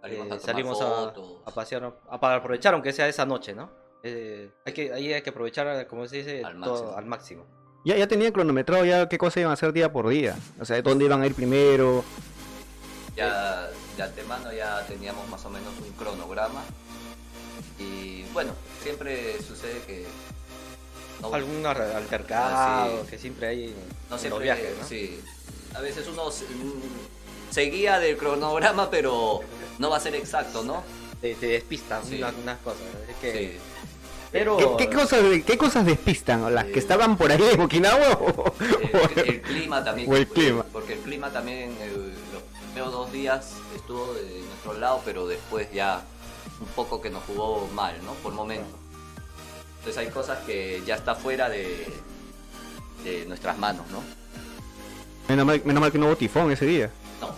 salimos, 0.00 0.26
eh, 0.26 0.32
a, 0.32 0.38
salimos 0.38 0.80
a, 0.80 1.54
pasear, 1.54 1.92
a, 2.08 2.20
para 2.20 2.36
aprovechar 2.36 2.74
aunque 2.74 2.92
sea 2.92 3.08
esa 3.08 3.26
noche, 3.26 3.54
¿no? 3.54 3.70
Eh, 4.02 4.50
hay 4.64 4.72
que, 4.72 4.92
ahí 4.92 5.12
hay 5.12 5.22
que 5.22 5.30
aprovechar, 5.30 5.86
como 5.86 6.06
se 6.06 6.18
dice, 6.18 6.44
Al 6.44 6.60
todo 6.60 6.74
máximo. 6.74 6.96
al 6.96 7.06
máximo. 7.06 7.46
Ya, 7.84 7.96
ya 7.96 8.06
tenían 8.06 8.32
cronometrado 8.32 8.84
ya 8.84 9.08
qué 9.08 9.18
cosas 9.18 9.38
iban 9.38 9.50
a 9.50 9.54
hacer 9.54 9.72
día 9.72 9.92
por 9.92 10.08
día. 10.08 10.36
O 10.60 10.64
sea, 10.64 10.80
dónde 10.82 11.04
iban 11.04 11.22
a 11.22 11.26
ir 11.26 11.34
primero. 11.34 12.04
Ya 13.16 13.68
de 13.96 14.02
antemano 14.02 14.52
ya 14.52 14.84
teníamos 14.86 15.28
más 15.28 15.44
o 15.44 15.50
menos 15.50 15.72
un 15.80 15.92
cronograma. 15.92 16.62
Y 17.78 18.24
bueno, 18.32 18.52
siempre 18.82 19.40
sucede 19.42 19.80
que... 19.86 20.06
no- 21.20 21.34
Algún 21.34 21.64
altercado 21.66 22.50
Ah, 22.54 22.88
sí. 23.04 23.10
que 23.10 23.18
siempre 23.18 23.46
hay 23.48 23.64
en, 23.64 23.74
No 24.10 24.16
en 24.16 24.20
siempre, 24.20 24.30
los 24.30 24.42
viajes, 24.42 24.78
¿no? 24.80 24.86
sí. 24.86 25.20
A 25.74 25.80
veces 25.80 26.06
uno 26.08 26.30
se, 26.30 26.44
mm, 26.44 26.80
se 27.50 27.62
guía 27.62 27.98
del 27.98 28.16
cronograma, 28.16 28.90
pero 28.90 29.40
no 29.78 29.90
va 29.90 29.96
a 29.98 30.00
ser 30.00 30.14
exacto, 30.14 30.62
¿no? 30.64 30.82
Te, 31.20 31.34
te 31.34 31.46
despistan 31.46 32.04
Sí. 32.04 32.16
unas, 32.18 32.34
unas 32.42 32.58
cosas. 32.58 32.80
Es 33.08 33.16
que, 33.16 33.32
Sí. 33.32 33.58
Pero 34.30 34.76
¿Qué, 34.76 34.86
qué 34.88 34.94
cosas, 34.94 35.20
¿Qué 35.46 35.56
cosas 35.56 35.86
despistan? 35.86 36.54
¿Las 36.54 36.66
Eh, 36.66 36.72
que 36.72 36.78
estaban 36.78 37.16
por 37.16 37.32
ahí 37.32 37.42
en 37.50 37.60
Okinawa 37.62 38.12
o- 38.12 38.52
El, 39.16 39.28
el 39.28 39.40
clima 39.42 39.82
también. 39.82 40.12
O 40.12 40.16
el 40.16 40.28
clima. 40.28 40.64
Porque 40.70 40.92
el 40.94 40.98
clima 41.00 41.32
también, 41.32 41.74
eh, 41.80 41.90
los 42.34 42.42
primeros 42.66 42.92
dos 42.92 43.10
días 43.10 43.52
estuvo 43.74 44.12
de 44.12 44.42
nuestro 44.42 44.74
lado, 44.74 45.00
pero 45.02 45.26
después 45.26 45.72
ya 45.72 46.02
un 46.60 46.66
poco 46.68 47.00
que 47.00 47.08
nos 47.08 47.22
jugó 47.24 47.66
mal, 47.72 47.96
¿no? 48.04 48.12
Por 48.22 48.34
momentos. 48.34 48.68
Entonces 49.78 49.96
hay 49.98 50.08
cosas 50.08 50.38
que 50.44 50.82
ya 50.86 50.96
está 50.96 51.14
fuera 51.14 51.48
de, 51.48 51.86
de 53.04 53.24
nuestras 53.26 53.56
manos, 53.58 53.86
¿no? 53.90 54.02
menos, 55.28 55.46
mal, 55.46 55.60
menos 55.64 55.80
mal 55.80 55.92
que 55.92 55.98
no 55.98 56.06
hubo 56.06 56.16
tifón 56.16 56.50
ese 56.50 56.66
día. 56.66 56.90
No, 57.20 57.34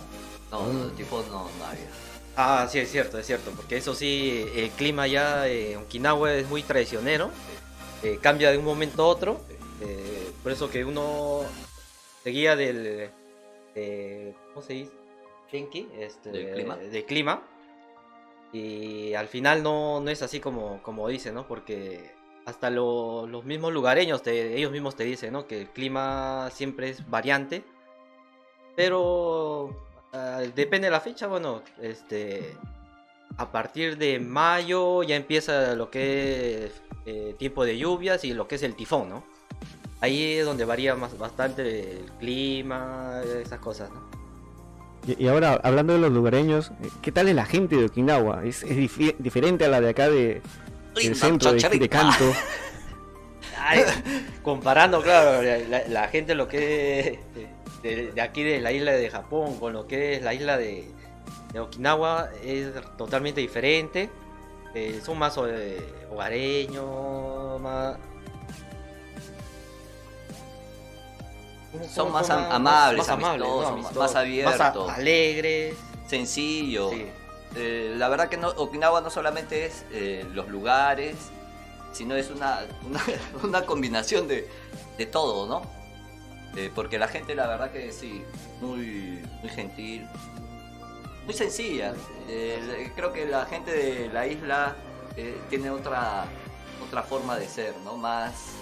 no, 0.51 0.73
no, 0.73 0.89
tipo 0.91 1.23
no, 1.29 1.49
no 1.57 1.65
había. 1.65 1.87
Ah, 2.35 2.67
sí, 2.71 2.79
es 2.79 2.89
cierto, 2.89 3.19
es 3.19 3.25
cierto, 3.27 3.51
porque 3.51 3.77
eso 3.77 3.93
sí, 3.93 4.49
el 4.55 4.69
clima 4.71 5.05
ya 5.07 5.47
en 5.47 5.77
Okinawa 5.79 6.33
es 6.33 6.47
muy 6.47 6.63
traicionero, 6.63 7.29
eh, 8.03 8.17
cambia 8.21 8.51
de 8.51 8.57
un 8.57 8.63
momento 8.65 9.03
a 9.03 9.07
otro, 9.07 9.41
eh, 9.81 10.31
por 10.41 10.51
eso 10.53 10.69
que 10.71 10.85
uno 10.85 11.41
seguía 12.23 12.55
del, 12.55 13.11
de- 13.75 14.33
¿cómo 14.53 14.65
se 14.65 14.73
dice? 14.73 14.91
Genki, 15.51 15.89
este, 15.99 16.31
¿Del 16.31 16.53
clima? 16.53 16.77
del 16.77 17.05
clima, 17.05 17.43
y 18.53 19.13
al 19.13 19.27
final 19.27 19.61
no, 19.61 19.99
no 19.99 20.09
es 20.09 20.21
así 20.21 20.39
como, 20.39 20.81
como 20.83 21.09
dice, 21.09 21.33
¿no? 21.33 21.45
Porque 21.45 22.13
hasta 22.45 22.69
lo- 22.69 23.27
los 23.27 23.45
mismos 23.45 23.73
lugareños, 23.73 24.23
te- 24.23 24.55
ellos 24.57 24.71
mismos 24.71 24.95
te 24.95 25.03
dicen, 25.03 25.33
¿no? 25.33 25.47
Que 25.47 25.61
el 25.61 25.69
clima 25.69 26.49
siempre 26.51 26.89
es 26.89 27.09
variante, 27.09 27.63
pero 28.75 29.69
ah, 30.13 30.41
depende 30.55 30.87
de 30.87 30.91
la 30.91 30.99
fecha, 30.99 31.27
bueno, 31.27 31.61
este, 31.81 32.55
a 33.37 33.51
partir 33.51 33.97
de 33.97 34.19
mayo 34.19 35.03
ya 35.03 35.15
empieza 35.15 35.75
lo 35.75 35.89
que 35.89 36.65
es 36.65 36.81
eh, 37.05 37.35
tiempo 37.37 37.63
de 37.65 37.77
lluvias 37.77 38.23
y 38.25 38.33
lo 38.33 38.47
que 38.47 38.55
es 38.55 38.63
el 38.63 38.75
tifón, 38.75 39.09
¿no? 39.09 39.23
Ahí 40.01 40.33
es 40.33 40.45
donde 40.45 40.65
varía 40.65 40.95
más, 40.95 41.17
bastante 41.17 41.97
el 41.99 42.11
clima, 42.19 43.21
esas 43.43 43.59
cosas, 43.59 43.89
¿no? 43.91 44.01
Y, 45.07 45.27
ahora, 45.27 45.59
hablando 45.63 45.93
de 45.93 45.99
los 45.99 46.11
lugareños, 46.11 46.71
¿qué 47.01 47.11
tal 47.11 47.27
es 47.27 47.35
la 47.35 47.45
gente 47.45 47.75
de 47.75 47.85
Okinawa? 47.85 48.45
¿Es, 48.45 48.63
diferente 49.17 49.65
a 49.65 49.67
la 49.67 49.81
de 49.81 49.89
acá 49.89 50.09
de, 50.09 50.41
Linda 50.95 51.15
centro 51.19 51.53
de, 51.53 51.69
de 51.79 51.89
Kanto? 51.89 52.33
Ay, 53.63 53.83
comparando, 54.43 55.01
claro, 55.01 55.41
la, 55.87 56.07
gente 56.07 56.33
lo 56.35 56.47
que 56.47 56.99
es 57.35 57.83
de, 57.83 58.11
de 58.11 58.21
aquí 58.21 58.43
de 58.43 58.59
la 58.59 58.71
isla 58.71 58.91
de 58.91 59.09
Japón 59.09 59.59
con 59.59 59.73
lo 59.73 59.85
que 59.87 60.15
es 60.15 60.23
la 60.23 60.33
isla 60.33 60.57
de, 60.57 60.91
de 61.53 61.59
Okinawa 61.59 62.29
es 62.43 62.67
totalmente 62.97 63.39
diferente. 63.41 64.09
Eh, 64.73 64.99
son 65.05 65.19
más 65.19 65.37
eh, 65.47 65.79
hogareños, 66.11 67.59
más... 67.61 67.97
¿Cómo- 71.71 71.87
Son 71.87 72.11
más 72.11 72.29
amables, 72.29 73.07
¿no? 73.07 73.13
amistosos, 73.67 73.95
más 73.97 74.15
abiertos. 74.15 74.89
alegres. 74.89 75.75
Sencillo. 76.07 76.89
Sí. 76.89 77.05
Eh, 77.55 77.93
la 77.97 78.07
verdad 78.07 78.29
que 78.29 78.37
no, 78.37 78.49
Okinawa 78.49 79.01
no 79.01 79.09
solamente 79.09 79.65
es 79.65 79.85
eh, 79.91 80.25
los 80.33 80.47
lugares, 80.47 81.15
sino 81.91 82.15
es 82.15 82.29
una, 82.31 82.61
una, 83.43 83.65
combinación 83.65 84.27
de, 84.27 84.47
de 84.97 85.05
todo, 85.05 85.47
¿no? 85.47 85.61
Eh, 86.55 86.71
porque 86.73 86.97
la 86.97 87.07
gente, 87.07 87.35
la 87.35 87.47
verdad 87.47 87.71
que 87.71 87.91
sí, 87.91 88.23
muy, 88.61 89.23
muy 89.41 89.49
gentil, 89.49 90.07
muy 91.25 91.33
sencilla. 91.33 91.93
Creo 92.95 93.13
que 93.13 93.25
la 93.25 93.45
gente 93.45 93.71
de 93.71 94.09
la 94.09 94.27
isla 94.27 94.75
tiene 95.49 95.69
otra, 95.69 96.25
otra 96.85 97.03
forma 97.03 97.37
de 97.37 97.47
ser, 97.47 97.75
¿no? 97.83 97.95
Más 97.97 98.53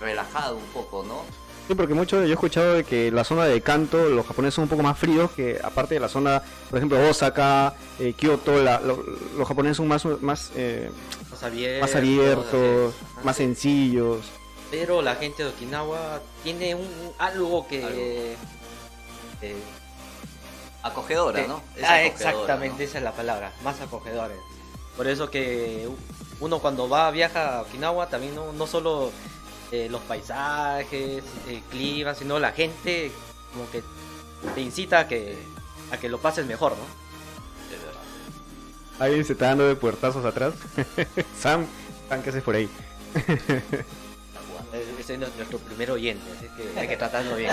relajado 0.00 0.56
un 0.56 0.66
poco, 0.66 1.04
¿no? 1.04 1.24
Sí, 1.68 1.74
porque 1.76 1.94
mucho 1.94 2.16
yo 2.22 2.28
he 2.28 2.32
escuchado 2.32 2.74
de 2.74 2.84
que 2.84 3.10
la 3.12 3.22
zona 3.24 3.44
de 3.44 3.60
Kanto, 3.60 4.08
los 4.08 4.26
japoneses 4.26 4.54
son 4.54 4.64
un 4.64 4.68
poco 4.70 4.82
más 4.82 4.98
fríos 4.98 5.30
que 5.30 5.60
aparte 5.62 5.94
de 5.94 6.00
la 6.00 6.08
zona, 6.08 6.42
por 6.68 6.78
ejemplo, 6.78 6.98
Osaka, 7.08 7.74
eh, 8.00 8.12
Kioto, 8.14 8.60
la- 8.62 8.80
lo- 8.80 9.02
los 9.38 9.46
japoneses 9.46 9.76
son 9.76 9.86
más, 9.88 10.04
más, 10.20 10.50
eh, 10.56 10.90
Más 11.30 11.42
abiertos. 11.44 11.80
más 11.80 11.94
abiertos, 11.96 12.94
sencillos. 13.36 14.18
Pero 14.70 15.02
la 15.02 15.14
gente 15.16 15.44
de 15.44 15.50
Okinawa 15.50 16.20
tiene 16.42 16.74
un, 16.74 16.88
algo 17.18 17.66
que... 17.68 17.84
Algo. 17.84 17.98
eh, 19.42 19.56
Acogedora, 20.82 21.42
que- 21.42 21.48
¿no? 21.48 21.62
Es 21.76 21.84
ah, 21.84 21.94
acogedora, 21.94 22.06
exactamente, 22.06 22.78
¿no? 22.84 22.88
esa 22.88 22.98
es 22.98 23.04
la 23.04 23.12
palabra, 23.12 23.52
más 23.62 23.80
acogedores. 23.80 24.38
Por 24.96 25.06
eso 25.06 25.30
que 25.30 25.88
uno 26.40 26.58
cuando 26.58 26.88
va, 26.88 27.10
viaja 27.12 27.58
a 27.58 27.62
Okinawa, 27.62 28.08
también 28.08 28.34
no, 28.34 28.52
no 28.52 28.66
solo 28.66 29.12
eh, 29.72 29.88
los 29.90 30.02
paisajes, 30.02 31.24
el 31.48 31.60
clima, 31.70 32.14
sino 32.14 32.38
la 32.38 32.52
gente 32.52 33.10
como 33.52 33.70
que 33.70 33.82
te 34.54 34.60
incita 34.60 35.00
a 35.00 35.08
que, 35.08 35.36
a 35.90 35.96
que 35.96 36.08
lo 36.08 36.18
pases 36.18 36.46
mejor, 36.46 36.72
¿no? 36.72 37.02
Alguien 39.02 39.24
se 39.24 39.32
está 39.32 39.46
dando 39.46 39.66
de 39.66 39.74
puertazos 39.74 40.24
atrás. 40.24 40.54
Sam, 41.40 41.66
Sam, 42.08 42.22
¿qué 42.22 42.30
haces 42.30 42.42
por 42.42 42.54
ahí? 42.54 42.68
Ese 45.00 45.14
es 45.14 45.18
nuestro 45.18 45.58
primer 45.58 45.90
oyente, 45.90 46.24
así 46.36 46.46
que 46.56 46.78
hay 46.78 46.86
que 46.86 46.96
tratarlo 46.96 47.36
bien. 47.36 47.52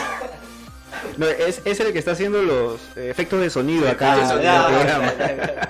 No, 1.17 1.25
es, 1.27 1.61
es 1.65 1.79
el 1.79 1.93
que 1.93 1.99
está 1.99 2.11
haciendo 2.11 2.41
los 2.41 2.79
eh, 2.95 3.09
efectos 3.09 3.39
de 3.41 3.49
sonido 3.49 3.89
acá 3.89 4.15
en 4.15 4.21
el 4.23 4.27
programa. 4.27 5.13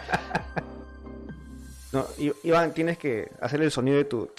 No, 1.92 2.06
Iván, 2.44 2.72
tienes 2.76 3.00
que 3.00 3.32
hacer 3.42 3.64
el 3.64 3.72
sonido 3.72 3.98
de 3.98 4.06
tu... 4.06 4.32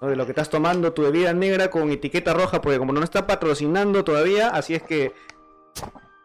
¿no? 0.00 0.08
De 0.08 0.16
lo 0.16 0.24
que 0.26 0.32
estás 0.32 0.50
tomando, 0.50 0.92
tu 0.92 1.02
bebida 1.02 1.32
negra 1.32 1.70
con 1.70 1.90
etiqueta 1.90 2.32
roja, 2.34 2.60
porque 2.60 2.78
como 2.78 2.92
no 2.92 3.02
está 3.02 3.26
patrocinando 3.26 4.04
todavía, 4.04 4.48
así 4.50 4.74
es 4.74 4.82
que... 4.82 5.14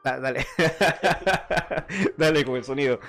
Da- 0.04 0.20
dale. 0.20 0.46
dale 2.18 2.44
con 2.46 2.56
el 2.56 2.64
sonido. 2.64 3.00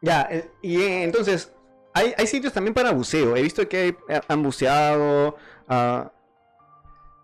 Ya, 0.00 0.28
eh, 0.30 0.50
y 0.60 0.80
eh, 0.82 1.04
entonces, 1.04 1.52
hay, 1.94 2.12
hay 2.18 2.26
sitios 2.26 2.52
también 2.52 2.74
para 2.74 2.90
buceo. 2.90 3.36
He 3.36 3.42
visto 3.42 3.66
que 3.68 3.76
hay- 3.78 3.96
eh, 4.08 4.20
han 4.28 4.42
buceado. 4.42 5.36
ah, 5.68 6.10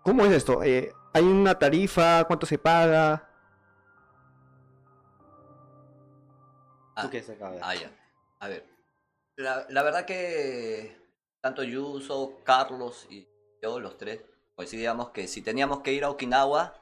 ¿Cómo 0.03 0.25
es 0.25 0.31
esto? 0.31 0.63
Eh, 0.63 0.93
¿Hay 1.13 1.23
una 1.23 1.59
tarifa? 1.59 2.23
¿Cuánto 2.23 2.45
se 2.45 2.57
paga? 2.57 3.27
Ah, 6.95 7.01
¿Tú 7.03 7.09
qué? 7.09 7.23
Ah, 7.61 7.75
ya. 7.75 7.91
A 8.39 8.47
ver. 8.47 8.65
La, 9.35 9.65
la 9.69 9.83
verdad 9.83 10.05
que 10.05 11.00
tanto 11.41 11.63
Yuso, 11.63 12.39
Carlos 12.43 13.07
y 13.09 13.27
yo, 13.61 13.79
los 13.79 13.97
tres, 13.97 14.21
coincidíamos 14.55 15.09
que 15.09 15.27
si 15.27 15.41
teníamos 15.41 15.81
que 15.81 15.91
ir 15.91 16.03
a 16.03 16.09
Okinawa, 16.09 16.75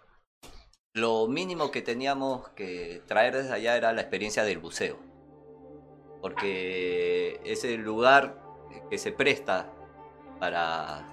lo 0.94 1.28
mínimo 1.28 1.72
que 1.72 1.82
teníamos 1.82 2.50
que 2.50 3.02
traer 3.08 3.38
desde 3.38 3.54
allá 3.54 3.78
era 3.78 3.94
la 3.94 4.02
experiencia 4.02 4.44
del 4.44 4.60
buceo. 4.60 4.98
Porque 6.22 7.40
es 7.46 7.64
el 7.64 7.82
lugar 7.82 8.44
que 8.90 8.98
se 8.98 9.14
presta 9.14 9.72
para, 10.40 11.08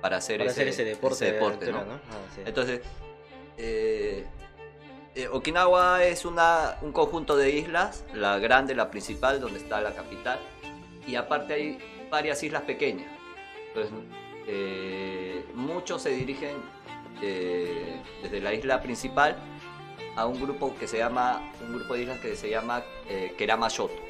para 0.00 0.16
hacer, 0.16 0.38
Para 0.38 0.50
ese, 0.50 0.62
hacer 0.62 0.68
ese 0.68 0.84
deporte. 0.84 1.24
de 1.26 1.32
deporte, 1.32 1.64
aventura, 1.70 1.84
¿no? 1.84 1.94
Ah, 1.94 2.34
sí. 2.34 2.40
Entonces, 2.46 2.80
eh, 3.58 4.26
eh, 5.14 5.28
Okinawa 5.28 6.04
es 6.04 6.24
una, 6.24 6.78
un 6.80 6.92
conjunto 6.92 7.36
de 7.36 7.50
islas, 7.50 8.04
la 8.14 8.38
grande, 8.38 8.74
la 8.74 8.90
principal, 8.90 9.40
donde 9.40 9.58
está 9.58 9.82
la 9.82 9.94
capital, 9.94 10.38
y 11.06 11.16
aparte 11.16 11.52
hay 11.52 11.78
varias 12.16 12.42
islas 12.42 12.62
pequeñas. 12.62 13.08
Entonces, 13.68 13.92
eh, 14.46 15.44
muchos 15.54 16.02
se 16.02 16.10
dirigen 16.10 16.56
eh, 17.20 18.00
desde 18.22 18.40
la 18.40 18.54
isla 18.54 18.80
principal 18.80 19.36
a 20.16 20.24
un 20.24 20.40
grupo 20.40 20.74
que 20.78 20.88
se 20.88 20.96
llama, 20.96 21.52
un 21.60 21.74
grupo 21.76 21.92
de 21.92 22.02
islas 22.02 22.18
que 22.20 22.34
se 22.36 22.48
llama 22.48 22.82
eh, 23.06 23.34
Kerama 23.36 23.68
Shoto. 23.68 24.00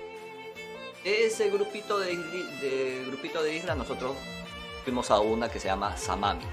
Ese 1.02 1.50
grupito 1.50 1.98
de 1.98 2.14
grupito 3.08 3.42
de 3.42 3.56
islas 3.56 3.76
nosotros 3.76 4.16
fuimos 4.84 5.10
a 5.10 5.18
una 5.18 5.48
que 5.48 5.58
se 5.58 5.66
llama 5.66 5.96
Samami. 5.96 6.44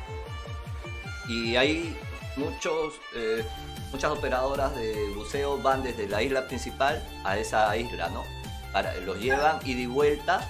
Y 1.27 1.55
hay 1.55 1.95
muchos, 2.35 2.95
eh, 3.15 3.45
muchas 3.91 4.11
operadoras 4.11 4.75
de 4.75 5.13
buceo 5.15 5.61
van 5.61 5.83
desde 5.83 6.07
la 6.07 6.23
isla 6.23 6.47
principal 6.47 7.03
a 7.23 7.37
esa 7.37 7.75
isla, 7.77 8.09
¿no? 8.09 8.23
Para, 8.71 8.95
los 8.97 9.19
llevan 9.19 9.59
y 9.65 9.75
de 9.75 9.85
vuelta 9.87 10.49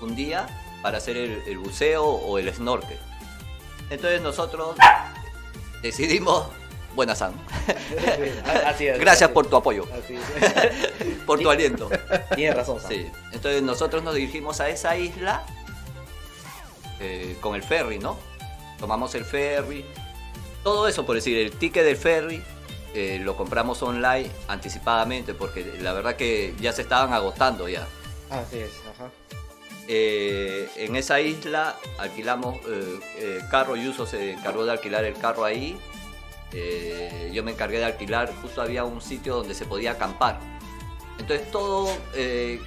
un 0.00 0.14
día 0.14 0.46
para 0.82 0.98
hacer 0.98 1.16
el, 1.16 1.42
el 1.46 1.58
buceo 1.58 2.04
o 2.04 2.38
el 2.38 2.52
snorkel. 2.52 2.98
Entonces 3.90 4.20
nosotros 4.20 4.76
decidimos, 5.82 6.48
buena 6.94 7.14
Sam, 7.14 7.34
Así 8.66 8.86
es, 8.88 8.98
gracias 8.98 9.28
así 9.28 9.34
por 9.34 9.46
tu 9.46 9.56
apoyo, 9.56 9.86
así 9.92 10.14
es. 10.14 11.16
por 11.26 11.38
tu 11.38 11.50
aliento. 11.50 11.88
Tienes 12.34 12.56
razón, 12.56 12.80
Sam. 12.80 12.90
Sí, 12.90 13.06
entonces 13.32 13.62
nosotros 13.62 14.02
nos 14.02 14.14
dirigimos 14.14 14.60
a 14.60 14.68
esa 14.68 14.96
isla 14.96 15.44
eh, 17.00 17.36
con 17.40 17.54
el 17.54 17.62
ferry, 17.62 17.98
¿no? 17.98 18.16
Tomamos 18.78 19.14
el 19.14 19.24
ferry, 19.24 19.84
todo 20.62 20.88
eso 20.88 21.06
por 21.06 21.14
decir, 21.14 21.38
el 21.38 21.52
ticket 21.52 21.84
del 21.84 21.96
ferry 21.96 22.42
eh, 22.94 23.20
lo 23.22 23.36
compramos 23.36 23.82
online 23.82 24.30
anticipadamente 24.48 25.34
porque 25.34 25.78
la 25.80 25.92
verdad 25.92 26.16
que 26.16 26.54
ya 26.60 26.72
se 26.72 26.82
estaban 26.82 27.12
agotando 27.12 27.68
ya. 27.68 27.86
Así 28.30 28.58
es, 28.58 28.72
ajá. 28.92 29.10
Eh, 29.88 30.68
en 30.76 30.96
esa 30.96 31.20
isla 31.20 31.76
alquilamos 31.98 32.56
eh, 32.66 33.00
eh, 33.18 33.38
carro, 33.50 33.76
Yuso 33.76 34.04
se 34.06 34.32
encargó 34.32 34.64
de 34.64 34.72
alquilar 34.72 35.04
el 35.04 35.14
carro 35.14 35.44
ahí. 35.44 35.78
Eh, 36.52 37.30
yo 37.32 37.42
me 37.44 37.52
encargué 37.52 37.78
de 37.78 37.84
alquilar, 37.84 38.32
justo 38.42 38.62
había 38.62 38.84
un 38.84 39.00
sitio 39.00 39.36
donde 39.36 39.54
se 39.54 39.64
podía 39.64 39.92
acampar. 39.92 40.40
Entonces 41.18 41.50
todo 41.50 41.88
eh, 42.14 42.60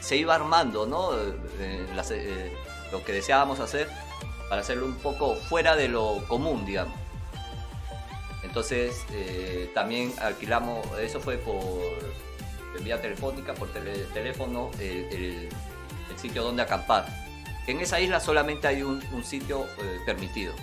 se 0.00 0.16
iba 0.16 0.34
armando, 0.34 0.86
¿no? 0.86 1.10
Lo 2.92 3.04
que 3.04 3.12
deseábamos 3.12 3.58
hacer 3.60 3.88
para 4.48 4.60
hacerlo 4.62 4.86
un 4.86 4.96
poco 4.96 5.34
fuera 5.34 5.74
de 5.74 5.88
lo 5.88 6.22
común, 6.28 6.64
digamos. 6.64 6.94
Entonces 8.44 9.04
también 9.74 10.12
alquilamos, 10.20 10.86
eso 11.00 11.20
fue 11.20 11.36
por 11.36 11.82
vía 12.82 13.00
telefónica, 13.00 13.54
por 13.54 13.68
teléfono, 13.68 14.70
el, 14.78 15.04
el- 15.12 15.48
el 16.16 16.20
sitio 16.22 16.42
donde 16.42 16.62
acampar. 16.62 17.06
En 17.66 17.80
esa 17.80 18.00
isla 18.00 18.18
solamente 18.20 18.66
hay 18.68 18.82
un, 18.82 19.02
un 19.12 19.24
sitio 19.24 19.64
eh, 19.78 19.98
permitido. 20.06 20.54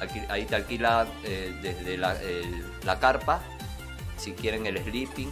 Aquí- 0.00 0.22
ahí 0.28 0.44
te 0.46 0.56
alquilan 0.56 1.06
eh, 1.24 1.54
desde 1.62 1.96
la, 1.96 2.20
el- 2.20 2.64
la 2.84 2.98
carpa, 2.98 3.40
si 4.16 4.32
quieren 4.32 4.66
el 4.66 4.78
sleeping. 4.82 5.30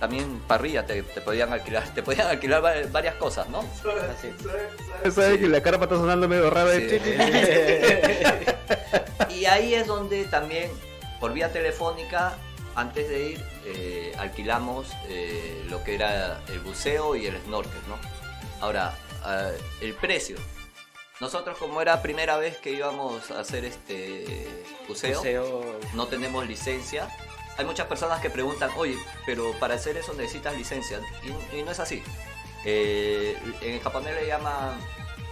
También 0.00 0.40
parrilla 0.46 0.86
te, 0.86 1.02
te 1.02 1.20
podían 1.20 1.52
alquilar, 1.52 1.88
te 1.94 2.02
podían 2.02 2.26
alquilar 2.28 2.64
va- 2.64 2.74
varias 2.92 3.14
cosas, 3.16 3.48
¿no? 3.48 3.60
Así 3.60 4.28
es. 4.28 5.14
¿Sabes 5.14 5.38
que 5.38 5.48
la 5.48 5.60
carpa 5.62 5.84
está 5.84 5.96
sonando 5.96 6.28
medio 6.28 6.50
rara? 6.50 6.72
Sí. 6.74 6.80
de 6.80 8.56
y 9.34 9.44
ahí 9.46 9.74
es 9.74 9.86
donde 9.86 10.24
también, 10.24 10.70
por 11.20 11.32
vía 11.32 11.52
telefónica, 11.52 12.36
antes 12.74 13.08
de 13.08 13.28
ir, 13.30 13.44
eh, 13.64 14.12
alquilamos 14.18 14.88
eh, 15.08 15.64
lo 15.68 15.82
que 15.84 15.94
era 15.94 16.40
el 16.48 16.60
buceo 16.60 17.14
y 17.16 17.26
el 17.26 17.36
snorkel, 17.42 17.80
¿no? 17.88 17.96
Ahora, 18.60 18.94
ah, 19.24 19.50
el 19.80 19.94
precio. 19.94 20.36
Nosotros 21.20 21.58
como 21.58 21.82
era 21.82 22.00
primera 22.00 22.36
vez 22.36 22.56
que 22.58 22.70
íbamos 22.70 23.30
a 23.32 23.40
hacer 23.40 23.64
este 23.64 24.46
buceo, 24.86 25.16
Museo. 25.18 25.80
no 25.94 26.06
tenemos 26.06 26.46
licencia. 26.46 27.08
Hay 27.56 27.64
muchas 27.64 27.86
personas 27.88 28.20
que 28.20 28.30
preguntan, 28.30 28.70
oye, 28.76 28.96
pero 29.26 29.50
para 29.58 29.74
hacer 29.74 29.96
eso 29.96 30.12
necesitas 30.14 30.56
licencia. 30.56 31.00
Y, 31.52 31.56
y 31.58 31.62
no 31.64 31.72
es 31.72 31.80
así. 31.80 32.02
Eh, 32.64 33.36
en 33.62 33.80
japonés 33.80 34.14
le 34.14 34.26
llaman... 34.28 34.78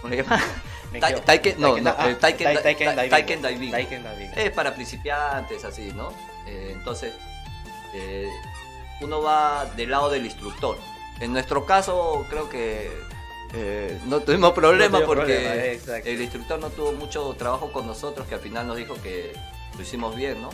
¿Cómo 0.01 0.09
le 0.13 0.21
llaman? 0.23 0.41
Taiken- 0.93 1.55
no, 1.57 1.77
no, 1.77 1.89
ah, 1.89 2.07
taiken- 2.19 2.53
tai- 2.53 2.63
taiken 2.63 2.95
tai- 2.95 2.95
diving. 2.95 3.09
taiken 3.09 3.41
diving. 3.41 3.71
Taiken 3.71 4.03
diving. 4.03 4.31
Es 4.35 4.51
para 4.51 4.73
principiantes, 4.73 5.63
así, 5.65 5.91
¿no? 5.93 6.13
Eh, 6.45 6.71
entonces, 6.73 7.13
eh, 7.93 8.29
uno 9.01 9.21
va 9.21 9.65
del 9.75 9.89
lado 9.91 10.09
del 10.09 10.25
instructor. 10.25 10.77
En 11.19 11.31
nuestro 11.33 11.65
caso, 11.65 12.25
creo 12.29 12.49
que 12.49 12.89
eh, 13.53 13.99
no 14.05 14.21
tuvimos 14.21 14.53
problema 14.53 14.99
No 14.99 15.05
tuvimos 15.05 15.15
porque 15.15 15.33
problema, 15.35 15.97
el 16.03 16.21
instructor 16.21 16.59
no 16.59 16.69
tuvo 16.69 16.91
mucho 16.93 17.33
trabajo 17.37 17.71
con 17.71 17.87
nosotros, 17.87 18.27
que 18.27 18.35
al 18.35 18.41
final 18.41 18.67
nos 18.67 18.77
dijo 18.77 18.95
que 19.01 19.33
lo 19.75 19.81
hicimos 19.81 20.15
bien, 20.15 20.41
¿no? 20.41 20.49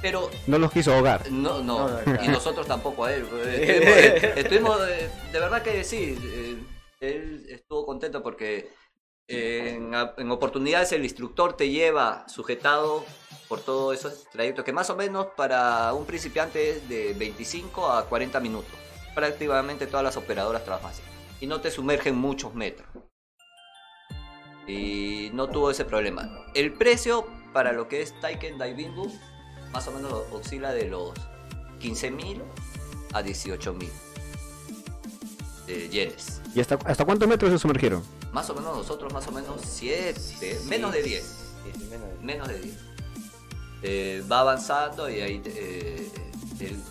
Pero 0.00 0.30
No 0.46 0.58
los 0.58 0.72
quiso 0.72 0.92
ahogar. 0.92 1.30
no, 1.30 1.62
no, 1.62 1.88
No, 1.88 1.88
no, 1.88 2.04
claro. 2.04 2.24
y 2.24 2.28
nosotros 2.28 2.66
tampoco 2.66 3.04
a 3.04 3.14
él. 3.14 3.22
Estuvimos, 3.22 3.96
eh, 3.96 4.32
estuvimos, 4.36 4.80
eh, 4.88 5.10
de 5.32 5.40
verdad 5.40 5.62
que 5.62 5.84
sí, 5.84 6.16
él 7.00 7.46
estuvo 7.48 7.86
contento 7.86 8.22
porque 8.22 8.70
en, 9.28 9.92
en 9.94 10.30
oportunidades 10.30 10.92
el 10.92 11.04
instructor 11.04 11.56
te 11.56 11.70
lleva 11.70 12.28
sujetado 12.28 13.04
por 13.48 13.60
todo 13.60 13.92
esos 13.92 14.24
trayectos 14.30 14.64
que 14.64 14.72
más 14.72 14.90
o 14.90 14.96
menos 14.96 15.26
para 15.36 15.92
un 15.94 16.04
principiante 16.06 16.70
es 16.70 16.88
de 16.88 17.14
25 17.14 17.86
a 17.90 18.06
40 18.06 18.40
minutos. 18.40 18.72
Prácticamente 19.14 19.86
todas 19.86 20.04
las 20.04 20.16
operadoras 20.16 20.64
trabajan 20.64 20.90
así. 20.90 21.02
Y 21.42 21.48
no 21.48 21.60
te 21.60 21.72
sumergen 21.72 22.16
muchos 22.16 22.54
metros. 22.54 22.86
Y 24.68 25.30
no 25.34 25.48
tuvo 25.48 25.72
ese 25.72 25.84
problema. 25.84 26.30
El 26.54 26.72
precio 26.72 27.26
para 27.52 27.72
lo 27.72 27.88
que 27.88 28.00
es 28.00 28.18
Taiken 28.20 28.58
Daibingu 28.58 29.12
más 29.72 29.88
o 29.88 29.90
menos 29.90 30.12
oscila 30.30 30.72
de 30.72 30.86
los 30.86 31.10
15.000 31.80 32.40
a 33.12 33.22
18.000 33.22 33.88
de 35.66 35.88
yenes. 35.88 36.40
¿Y 36.54 36.60
hasta, 36.60 36.76
hasta 36.84 37.04
cuántos 37.04 37.26
metros 37.26 37.50
se 37.50 37.58
sumergieron? 37.58 38.04
Más 38.32 38.48
o 38.50 38.54
menos 38.54 38.76
nosotros, 38.76 39.12
más 39.12 39.26
o 39.26 39.32
menos 39.32 39.60
7, 39.64 40.60
menos 40.68 40.92
de 40.92 41.02
10. 41.02 41.24
Sí, 41.24 41.70
sí, 41.76 41.84
menos 41.90 42.08
de- 42.08 42.18
Menos 42.24 42.48
de 42.48 42.58
10. 42.60 42.76
Eh, 43.82 44.22
va 44.30 44.40
avanzando 44.40 45.10
y 45.10 45.20
ahí 45.20 45.42
eh, 45.44 46.08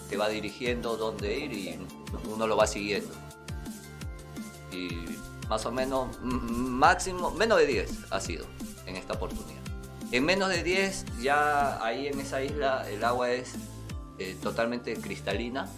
te 0.09 0.17
va 0.17 0.27
dirigiendo 0.27 0.97
dónde 0.97 1.39
ir 1.39 1.53
y 1.53 1.79
uno 2.29 2.47
lo 2.47 2.57
va 2.57 2.67
siguiendo. 2.67 3.13
Y 4.71 5.05
más 5.49 5.65
o 5.65 5.71
menos, 5.71 6.19
máximo, 6.21 7.31
menos 7.31 7.57
de 7.59 7.65
10 7.67 7.89
ha 8.11 8.19
sido 8.21 8.45
en 8.85 8.95
esta 8.95 9.13
oportunidad. 9.13 9.59
En 10.11 10.25
menos 10.25 10.49
de 10.49 10.63
10, 10.63 11.05
ya 11.21 11.83
ahí 11.83 12.07
en 12.07 12.19
esa 12.19 12.41
isla 12.43 12.89
el 12.89 13.03
agua 13.03 13.31
es 13.31 13.53
eh, 14.19 14.35
totalmente 14.41 14.93
cristalina 14.95 15.69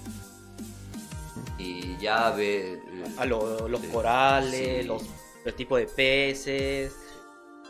y 1.57 1.97
ya 1.97 2.29
ve... 2.31 2.73
eh, 2.73 3.05
A 3.17 3.25
lo- 3.25 3.67
los 3.67 3.81
corales, 3.85 4.81
Sí. 4.81 4.87
los, 4.87 5.03
el 5.45 5.53
tipo 5.53 5.77
de 5.77 5.85
peces. 5.87 6.93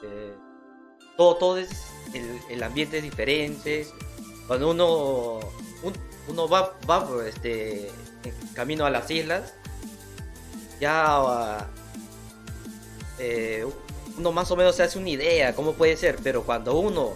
eh, 0.03 0.33
todo, 1.17 1.35
todo 1.35 1.57
es. 1.57 1.69
El, 2.13 2.39
el 2.49 2.63
ambiente 2.63 2.97
es 2.97 3.03
diferente. 3.03 3.87
Cuando 4.47 4.71
uno. 4.71 5.39
un- 5.83 6.13
uno 6.27 6.47
va, 6.47 6.73
va 6.89 7.07
este. 7.27 7.89
camino 8.53 8.85
a 8.85 8.89
las 8.89 9.09
islas. 9.11 9.53
Ya. 10.83 11.03
ah, 11.05 11.67
eh, 13.19 13.65
uno 14.17 14.31
más 14.31 14.49
o 14.51 14.55
menos 14.55 14.75
se 14.75 14.83
hace 14.83 14.99
una 14.99 15.09
idea 15.09 15.55
cómo 15.55 15.73
puede 15.73 15.97
ser. 15.97 16.17
Pero 16.23 16.43
cuando 16.43 16.77
uno 16.77 17.13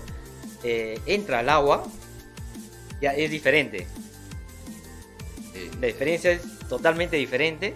eh, 0.64 1.00
entra 1.06 1.40
al 1.40 1.50
agua. 1.50 1.84
Ya 3.00 3.12
es 3.12 3.30
diferente. 3.30 3.86
La 5.80 5.88
diferencia 5.88 6.32
es 6.32 6.42
totalmente 6.68 7.16
diferente. 7.16 7.76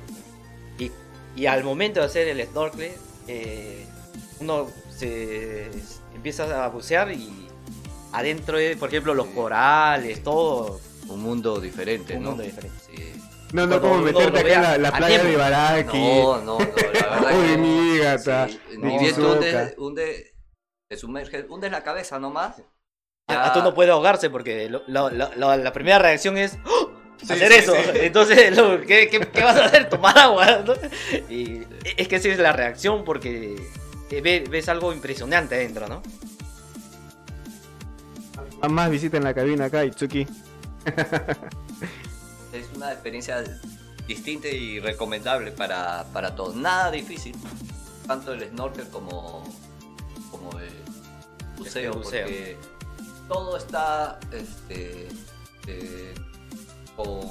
Y, 0.80 0.92
y 1.36 1.46
al 1.46 1.64
momento 1.64 2.00
de 2.00 2.06
hacer 2.08 2.28
el 2.28 2.44
snorkel, 2.48 2.92
eh, 3.28 3.86
uno 4.40 4.68
se 4.98 5.70
empieza 6.16 6.66
a 6.66 6.70
bucear 6.70 7.12
y 7.12 7.48
adentro, 8.14 8.58
de, 8.58 8.76
por 8.78 8.90
ejemplo, 8.90 9.14
los 9.14 9.28
corales, 9.28 10.24
todo. 10.24 10.80
un 11.08 11.22
mundo 11.22 11.60
diferente, 11.62 12.16
Un 12.18 12.24
¿no? 12.24 12.30
mundo 12.30 12.44
diferente. 12.44 12.78
Sí. 12.96 13.21
No, 13.54 13.68
no 13.68 13.82
como 13.82 13.98
meterte 13.98 14.40
acá 14.40 14.54
en 14.56 14.62
la, 14.62 14.78
la 14.78 14.90
a 14.90 14.98
playa 14.98 15.24
de 15.24 15.36
Baraki. 15.36 15.98
No, 15.98 16.38
no, 16.42 16.60
no, 16.60 16.66
la 16.66 17.10
verdad 17.10 17.40
Uy, 17.52 17.58
mi 17.58 17.98
gata. 18.00 18.48
Ni 18.78 18.98
hunde, 19.78 20.34
te 20.90 20.98
sumerges, 20.98 21.46
hundes 21.50 21.72
la 21.72 21.84
cabeza 21.84 22.18
nomás. 22.20 22.62
Ah, 23.28 23.48
ya- 23.48 23.54
Tú 23.54 23.62
no 23.62 23.74
puedes 23.74 23.92
ahogarse 23.92 24.30
porque 24.30 24.70
lo- 24.70 24.84
lo- 24.88 25.10
lo- 25.10 25.34
lo- 25.36 25.56
la 25.58 25.74
primera 25.74 26.00
reacción 26.00 26.38
es 26.38 26.58
¡Oh! 26.66 26.92
Sí, 27.18 27.34
hacer 27.34 27.52
sí, 27.52 27.58
eso. 27.60 27.74
sí. 27.76 27.82
Entonces, 27.96 28.56
lo- 28.58 28.82
¿qué, 28.82 29.08
qué, 29.10 29.20
qué 29.20 29.44
vas 29.44 29.58
a 29.58 29.66
hacer? 29.66 29.90
Tomar 29.90 30.18
agua. 30.18 30.64
¿no? 30.66 30.74
Y 31.30 31.64
es 31.98 32.08
que 32.08 32.16
esa 32.16 32.30
es 32.30 32.40
la 32.40 32.52
reacción 32.54 33.04
porque 33.04 33.56
eh, 34.10 34.22
ve- 34.22 34.44
ves 34.50 34.70
algo 34.70 34.92
impresionante 34.94 35.56
adentro, 35.56 35.88
¿no? 35.88 36.02
Más 38.70 38.90
visiten 38.90 39.24
la 39.24 39.34
cabina 39.34 39.66
acá, 39.66 39.84
Itsuki. 39.86 40.26
Es 42.54 42.68
una 42.76 42.92
experiencia 42.92 43.44
distinta 44.08 44.48
y 44.50 44.80
recomendable 44.80 45.52
para, 45.52 46.06
para 46.12 46.36
todos. 46.36 46.56
Nada 46.56 46.92
difícil, 46.92 47.36
tanto 48.08 48.34
el 48.34 48.50
snorkel 48.50 48.88
como, 48.90 49.44
como 50.32 50.60
el 50.60 50.70
buceo, 51.58 51.94
porque 52.02 52.58
todo 53.28 53.56
está 53.58 54.20
este, 54.34 55.08
eh, 55.68 56.14
con, 56.98 57.22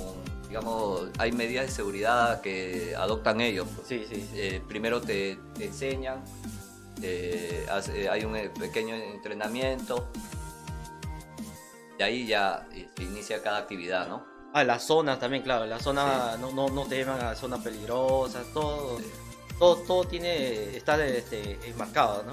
digamos, 0.49 1.09
hay 1.19 1.33
medidas 1.33 1.67
de 1.67 1.73
seguridad 1.73 2.41
que 2.41 2.95
adoptan 2.97 3.41
ellos. 3.43 3.67
pues. 3.77 3.89
Sí, 3.89 4.05
sí. 4.09 4.15
sí. 4.17 4.29
Eh, 4.41 4.63
primero 4.67 5.01
te, 5.03 5.39
te 5.59 5.67
enseñan, 5.67 6.25
eh, 7.03 7.67
hace- 7.71 8.09
hay 8.09 8.25
un 8.25 8.37
eh, 8.37 8.49
pequeño 8.59 8.95
entrenamiento 8.95 10.09
y 11.99 12.03
ahí 12.03 12.27
ya 12.27 12.67
eh, 12.73 12.89
se 12.97 13.03
inicia 13.03 13.43
cada 13.43 13.59
actividad, 13.59 14.09
¿no? 14.09 14.30
Ah, 14.53 14.65
las 14.65 14.83
zonas 14.83 15.19
también, 15.19 15.43
claro. 15.43 15.65
La 15.67 15.79
zona 15.79 16.37
no, 16.39 16.51
no, 16.53 16.69
no 16.69 16.85
te 16.87 16.97
llevan 16.97 17.21
a 17.21 17.35
zonas 17.37 17.61
peligrosas, 17.61 18.47
todo, 18.53 18.99
todo, 19.59 19.77
todo 19.77 20.05
tiene, 20.05 20.77
está 20.77 21.05
este, 21.07 21.59
enmarcado, 21.69 22.25
¿no? 22.25 22.33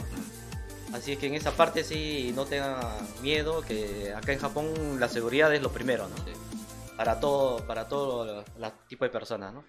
Así 0.95 1.11
es 1.11 1.19
que 1.19 1.27
en 1.27 1.35
esa 1.35 1.51
parte 1.51 1.83
sí 1.83 2.31
no 2.35 2.45
tengan 2.45 2.79
miedo, 3.21 3.61
que 3.61 4.13
acá 4.15 4.31
en 4.33 4.39
Japón 4.39 4.99
la 4.99 5.09
seguridad 5.09 5.53
es 5.53 5.61
lo 5.61 5.71
primero, 5.71 6.07
¿no? 6.07 6.15
Sí. 6.17 6.31
Para 6.95 7.19
todo, 7.19 7.57
para 7.67 7.87
todo 7.87 8.43
los 8.57 8.87
tipos 8.87 9.07
de 9.07 9.11
personas, 9.11 9.53
¿no? 9.53 9.63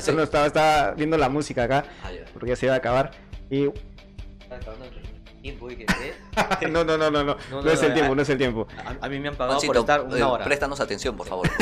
Solo 0.00 0.24
estaba, 0.24 0.46
estaba 0.46 0.90
viendo 0.92 1.16
la 1.16 1.30
música 1.30 1.64
acá, 1.64 1.84
Ah, 2.02 2.10
porque 2.34 2.50
ya 2.50 2.56
se 2.56 2.66
iba 2.66 2.74
a 2.74 2.78
acabar. 2.78 3.12
Y. 3.48 3.68
Tiempo, 5.42 5.66
que- 5.66 5.84
no, 6.70 6.84
no, 6.84 6.96
no, 6.96 7.10
no, 7.10 7.24
no. 7.24 7.36
No, 7.50 7.62
no, 7.62 7.70
es 7.70 7.82
el 7.82 7.92
tiempo, 7.92 8.14
no 8.14 8.22
es 8.22 8.28
el 8.28 8.38
tiempo. 8.38 8.68
A, 8.78 9.06
a 9.06 9.08
mí 9.08 9.18
me 9.18 9.28
han 9.28 9.34
pagado 9.34 9.60
por 9.60 9.76
estar 9.76 10.00
una 10.02 10.16
eh, 10.18 10.22
hora. 10.22 10.44
Préstanos 10.44 10.80
atención, 10.80 11.16
por 11.16 11.26
favor. 11.26 11.48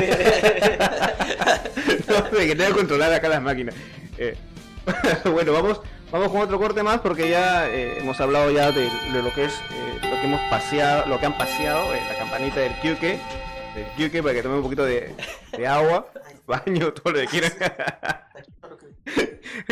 No, 2.09 2.23
de 2.23 2.47
que 2.47 2.57
tengo 2.57 2.71
que 2.71 2.77
controlar 2.77 3.13
acá 3.13 3.29
las 3.29 3.41
máquinas. 3.41 3.75
Eh, 4.19 4.37
bueno, 5.33 5.53
vamos, 5.53 5.81
vamos 6.11 6.29
con 6.31 6.41
otro 6.41 6.59
corte 6.59 6.83
más 6.83 7.01
porque 7.01 7.29
ya 7.31 7.69
eh, 7.69 7.99
hemos 8.01 8.21
hablado 8.21 8.51
ya 8.51 8.73
de, 8.73 8.83
de 9.13 9.23
lo 9.23 9.33
que 9.33 9.45
es 9.45 9.53
eh, 9.71 9.99
lo 10.03 10.21
que 10.21 10.25
hemos 10.27 10.41
paseado, 10.51 11.07
lo 11.07 11.19
que 11.21 11.27
han 11.27 11.39
paseado, 11.39 11.95
eh, 11.95 12.01
la 12.11 12.19
campanita 12.19 12.61
del 12.61 12.75
Kyuke, 12.81 13.19
del 13.75 13.87
Kyuke 13.97 14.23
para 14.23 14.35
que 14.35 14.43
tome 14.43 14.57
un 14.57 14.63
poquito 14.63 14.85
de, 14.85 15.15
de 15.57 15.67
agua, 15.67 16.07
baño, 16.47 16.93
todo 16.93 17.13
lo 17.13 17.21
que 17.21 17.27
quieran. 17.27 17.53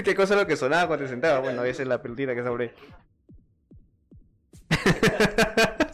¿Qué 0.05 0.15
cosa 0.15 0.35
es 0.35 0.41
lo 0.41 0.47
que 0.47 0.57
sonaba 0.57 0.87
cuando 0.87 1.05
te 1.07 1.11
sentabas? 1.11 1.43
Bueno, 1.43 1.65
esa 1.65 1.83
es 1.83 1.89
la 1.89 2.01
pelotita 2.01 2.35
que 2.35 2.43
sobre. 2.45 2.75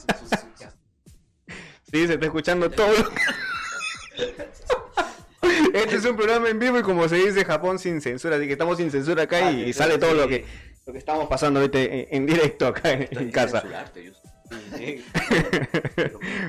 Sí, 1.90 2.06
se 2.08 2.14
está 2.14 2.26
escuchando 2.26 2.68
todo. 2.68 2.92
Este 5.72 5.96
es 5.96 6.04
un 6.04 6.16
programa 6.16 6.48
en 6.48 6.58
vivo 6.58 6.78
y 6.80 6.82
como 6.82 7.08
se 7.08 7.14
dice 7.14 7.44
Japón 7.44 7.78
sin 7.78 8.00
censura, 8.00 8.34
así 8.34 8.46
que 8.46 8.52
estamos 8.52 8.78
sin 8.78 8.90
censura 8.90 9.22
acá 9.22 9.52
y, 9.52 9.62
y 9.62 9.72
sale 9.72 9.96
todo 9.98 10.12
lo 10.12 10.26
que, 10.26 10.44
lo 10.86 10.92
que 10.92 10.98
estamos 10.98 11.28
pasando 11.28 11.60
ahorita 11.60 11.78
en, 11.80 12.08
en 12.10 12.26
directo 12.26 12.66
acá 12.66 12.90
en, 12.90 13.08
en 13.10 13.30
casa. 13.30 13.62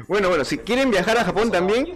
Bueno, 0.07 0.29
bueno, 0.29 0.43
si 0.45 0.57
quieren 0.57 0.91
viajar 0.91 1.17
a 1.17 1.23
Japón 1.23 1.51
también, 1.51 1.93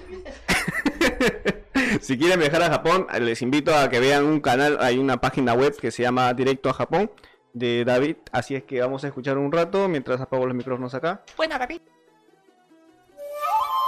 si 2.01 2.17
quieren 2.17 2.39
viajar 2.39 2.63
a 2.63 2.69
Japón, 2.69 3.07
les 3.19 3.41
invito 3.41 3.75
a 3.75 3.89
que 3.89 3.99
vean 3.99 4.25
un 4.25 4.39
canal, 4.41 4.77
hay 4.79 4.97
una 4.97 5.19
página 5.21 5.53
web 5.53 5.75
que 5.75 5.91
se 5.91 6.03
llama 6.03 6.33
Directo 6.33 6.69
a 6.69 6.73
Japón 6.73 7.11
de 7.53 7.85
David, 7.85 8.17
así 8.31 8.55
es 8.55 8.63
que 8.63 8.81
vamos 8.81 9.03
a 9.03 9.07
escuchar 9.07 9.37
un 9.37 9.51
rato 9.51 9.87
mientras 9.87 10.21
apago 10.21 10.45
los 10.45 10.55
micrófonos 10.55 10.93
acá. 10.93 11.21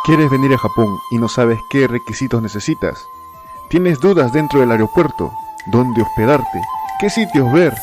¿Quieres 0.03 0.31
venir 0.31 0.53
a 0.53 0.57
Japón 0.57 0.97
y 1.11 1.17
no 1.17 1.27
sabes 1.27 1.59
qué 1.69 1.87
requisitos 1.87 2.41
necesitas? 2.41 2.97
¿Tienes 3.69 3.99
dudas 3.99 4.33
dentro 4.33 4.59
del 4.59 4.71
aeropuerto? 4.71 5.31
¿Dónde 5.71 6.01
hospedarte? 6.01 6.61
¿Qué 6.99 7.09
sitios 7.09 7.51
ver? 7.53 7.73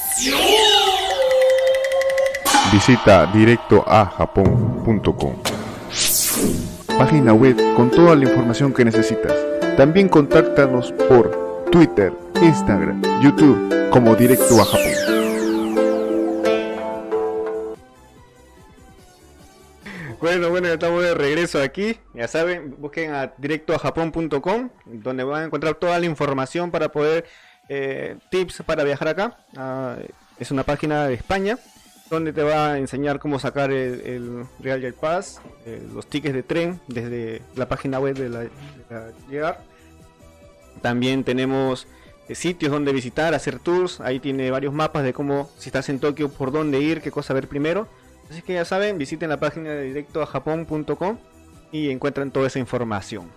Visita 2.73 3.27
directoajapón.com 3.27 5.35
Página 6.99 7.33
web 7.33 7.57
con 7.75 7.91
toda 7.91 8.17
la 8.17 8.25
información 8.25 8.75
que 8.75 8.85
necesitas. 8.85 9.33
También 9.77 10.09
contáctanos 10.09 10.93
por 11.09 11.65
Twitter, 11.71 12.13
Instagram, 12.43 13.01
YouTube 13.23 13.91
como 13.91 14.17
Directo 14.17 14.61
a 14.61 14.65
Japón. 14.65 15.08
Bueno, 20.21 20.51
bueno, 20.51 20.67
ya 20.67 20.75
estamos 20.75 21.03
de 21.03 21.15
regreso 21.15 21.63
aquí. 21.63 21.97
Ya 22.13 22.27
saben, 22.27 22.75
busquen 22.79 23.15
a 23.15 23.33
directoajapón.com, 23.39 24.71
donde 24.87 25.23
van 25.23 25.43
a 25.43 25.47
encontrar 25.47 25.77
toda 25.77 25.99
la 26.01 26.07
información 26.07 26.73
para 26.73 26.91
poder 26.91 27.25
eh, 27.69 28.17
tips 28.29 28.63
para 28.67 28.83
viajar 28.83 29.09
acá. 29.09 29.37
Ah, 29.57 29.97
es 30.41 30.51
una 30.51 30.65
página 30.65 31.07
de 31.07 31.15
España 31.15 31.57
donde 32.11 32.33
te 32.33 32.43
va 32.43 32.73
a 32.73 32.79
enseñar 32.79 33.21
cómo 33.21 33.39
sacar 33.39 33.71
el, 33.71 34.01
el 34.01 34.47
Real 34.59 34.81
Jet 34.81 34.97
Pass, 34.97 35.41
eh, 35.67 35.87
los 35.93 36.07
tickets 36.07 36.35
de 36.35 36.43
tren 36.43 36.81
desde 36.89 37.43
la 37.55 37.69
página 37.69 38.01
web 38.01 38.17
de 38.17 38.29
la, 38.29 38.41
de 38.41 38.51
JR. 39.31 39.57
También 40.83 41.23
tenemos 41.23 41.87
eh, 42.29 42.35
sitios 42.35 42.73
donde 42.73 42.93
visitar, 42.93 43.35
hacer 43.35 43.61
tours. 43.61 44.01
Ahí 44.01 44.19
tiene 44.19 44.51
varios 44.51 44.75
mapas 44.75 45.05
de 45.05 45.13
cómo, 45.13 45.49
si 45.59 45.69
estás 45.69 45.89
en 45.91 46.01
Tokio, 46.01 46.29
por 46.29 46.51
dónde 46.51 46.81
ir, 46.81 47.03
qué 47.03 47.13
cosa 47.13 47.35
ver 47.35 47.47
primero. 47.47 47.87
Así 48.31 48.43
que 48.43 48.55
ya 48.55 48.65
saben, 48.65 48.99
visiten 48.99 49.29
la 49.29 49.41
página 49.41 49.71
de 49.71 49.85
directoajapón.com 49.85 51.19
y 51.73 51.91
encuentran 51.91 52.31
toda 52.31 52.47
esa 52.47 52.59
información. 52.59 53.31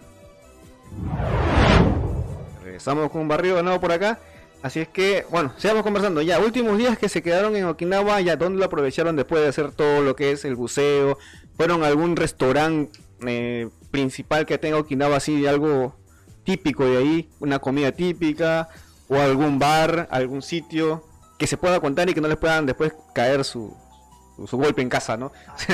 Regresamos 2.63 3.09
con 3.11 3.21
un 3.21 3.27
barrio 3.27 3.55
de 3.55 3.63
nuevo 3.63 3.79
por 3.79 3.91
acá. 3.91 4.19
Así 4.61 4.79
es 4.79 4.87
que, 4.87 5.25
bueno, 5.31 5.53
sigamos 5.57 5.83
conversando. 5.83 6.21
Ya, 6.21 6.39
últimos 6.39 6.77
días 6.77 6.97
que 6.97 7.09
se 7.09 7.23
quedaron 7.23 7.55
en 7.55 7.65
Okinawa, 7.65 8.21
ya 8.21 8.35
dónde 8.35 8.59
lo 8.59 8.65
aprovecharon 8.65 9.15
después 9.15 9.41
de 9.41 9.47
hacer 9.47 9.71
todo 9.71 10.01
lo 10.01 10.15
que 10.15 10.31
es 10.31 10.45
el 10.45 10.55
buceo. 10.55 11.17
Fueron 11.55 11.83
algún 11.83 12.15
restaurante 12.15 12.99
eh, 13.25 13.69
principal 13.89 14.45
que 14.45 14.57
tenga 14.57 14.77
Okinawa, 14.77 15.17
así 15.17 15.47
algo 15.47 15.95
típico 16.43 16.85
de 16.85 16.97
ahí, 16.97 17.29
una 17.39 17.59
comida 17.59 17.91
típica, 17.91 18.69
o 19.07 19.15
algún 19.15 19.57
bar, 19.57 20.07
algún 20.11 20.41
sitio 20.41 21.05
que 21.39 21.47
se 21.47 21.57
pueda 21.57 21.79
contar 21.79 22.09
y 22.09 22.13
que 22.13 22.21
no 22.21 22.27
les 22.27 22.37
puedan 22.37 22.67
después 22.67 22.93
caer 23.15 23.43
su, 23.43 23.75
su, 24.47 24.57
golpe 24.57 24.81
en 24.81 24.89
casa, 24.89 25.17
¿no? 25.17 25.31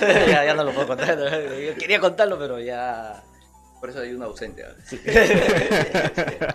ya, 0.00 0.44
ya 0.44 0.54
no 0.54 0.64
lo 0.64 0.72
puedo 0.72 0.88
contar. 0.88 1.18
Yo 1.18 1.74
quería 1.76 2.00
contarlo, 2.00 2.38
pero 2.38 2.58
ya. 2.60 3.22
Por 3.80 3.90
eso 3.90 4.00
hay 4.00 4.12
un 4.14 4.22
ausente. 4.22 4.64
¿ah? 4.64 4.74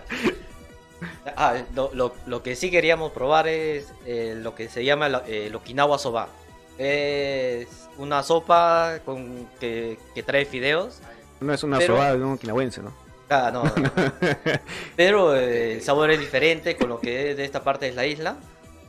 Ah, 1.36 1.54
lo, 1.74 1.90
lo- 1.94 2.14
lo 2.26 2.42
que 2.42 2.54
sí 2.56 2.70
queríamos 2.70 3.12
probar 3.12 3.46
es 3.48 3.86
eh, 4.04 4.34
lo 4.36 4.54
que 4.54 4.68
se 4.68 4.84
llama 4.84 5.08
la- 5.08 5.22
eh, 5.26 5.46
el 5.46 5.54
Okinawa 5.54 5.98
Soba. 5.98 6.28
Es 6.76 7.68
una 7.98 8.22
sopa 8.22 8.98
con, 9.04 9.46
que, 9.60 9.98
que 10.14 10.22
trae 10.22 10.44
fideos. 10.44 11.00
no 11.40 11.52
es 11.54 11.62
una 11.62 11.78
Pero- 11.78 11.94
sobada 11.94 12.16
de 12.16 12.22
un 12.24 12.32
okinawense, 12.32 12.82
¿no? 12.82 12.92
Ah, 13.30 13.50
no, 13.52 13.62
no, 13.64 13.74
no. 13.76 13.90
Pero 14.96 15.36
eh, 15.36 15.74
el 15.74 15.82
sabor 15.82 16.10
es 16.10 16.18
diferente 16.20 16.76
con 16.76 16.88
lo 16.90 17.00
que 17.00 17.30
es 17.30 17.36
de 17.36 17.44
esta 17.44 17.62
parte 17.62 17.86
de 17.86 17.92
la 17.92 18.04
isla. 18.06 18.36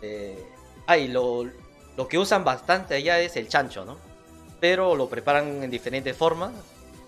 Eh, 0.01 0.43
ah, 0.91 0.97
y 0.97 1.07
lo, 1.07 1.45
lo 1.97 2.07
que 2.07 2.17
usan 2.17 2.43
bastante 2.43 2.95
allá 2.95 3.19
es 3.19 3.35
el 3.37 3.47
chancho, 3.47 3.85
¿no? 3.85 3.97
Pero 4.59 4.95
lo 4.95 5.07
preparan 5.09 5.63
en 5.63 5.71
diferentes 5.71 6.15
formas 6.15 6.51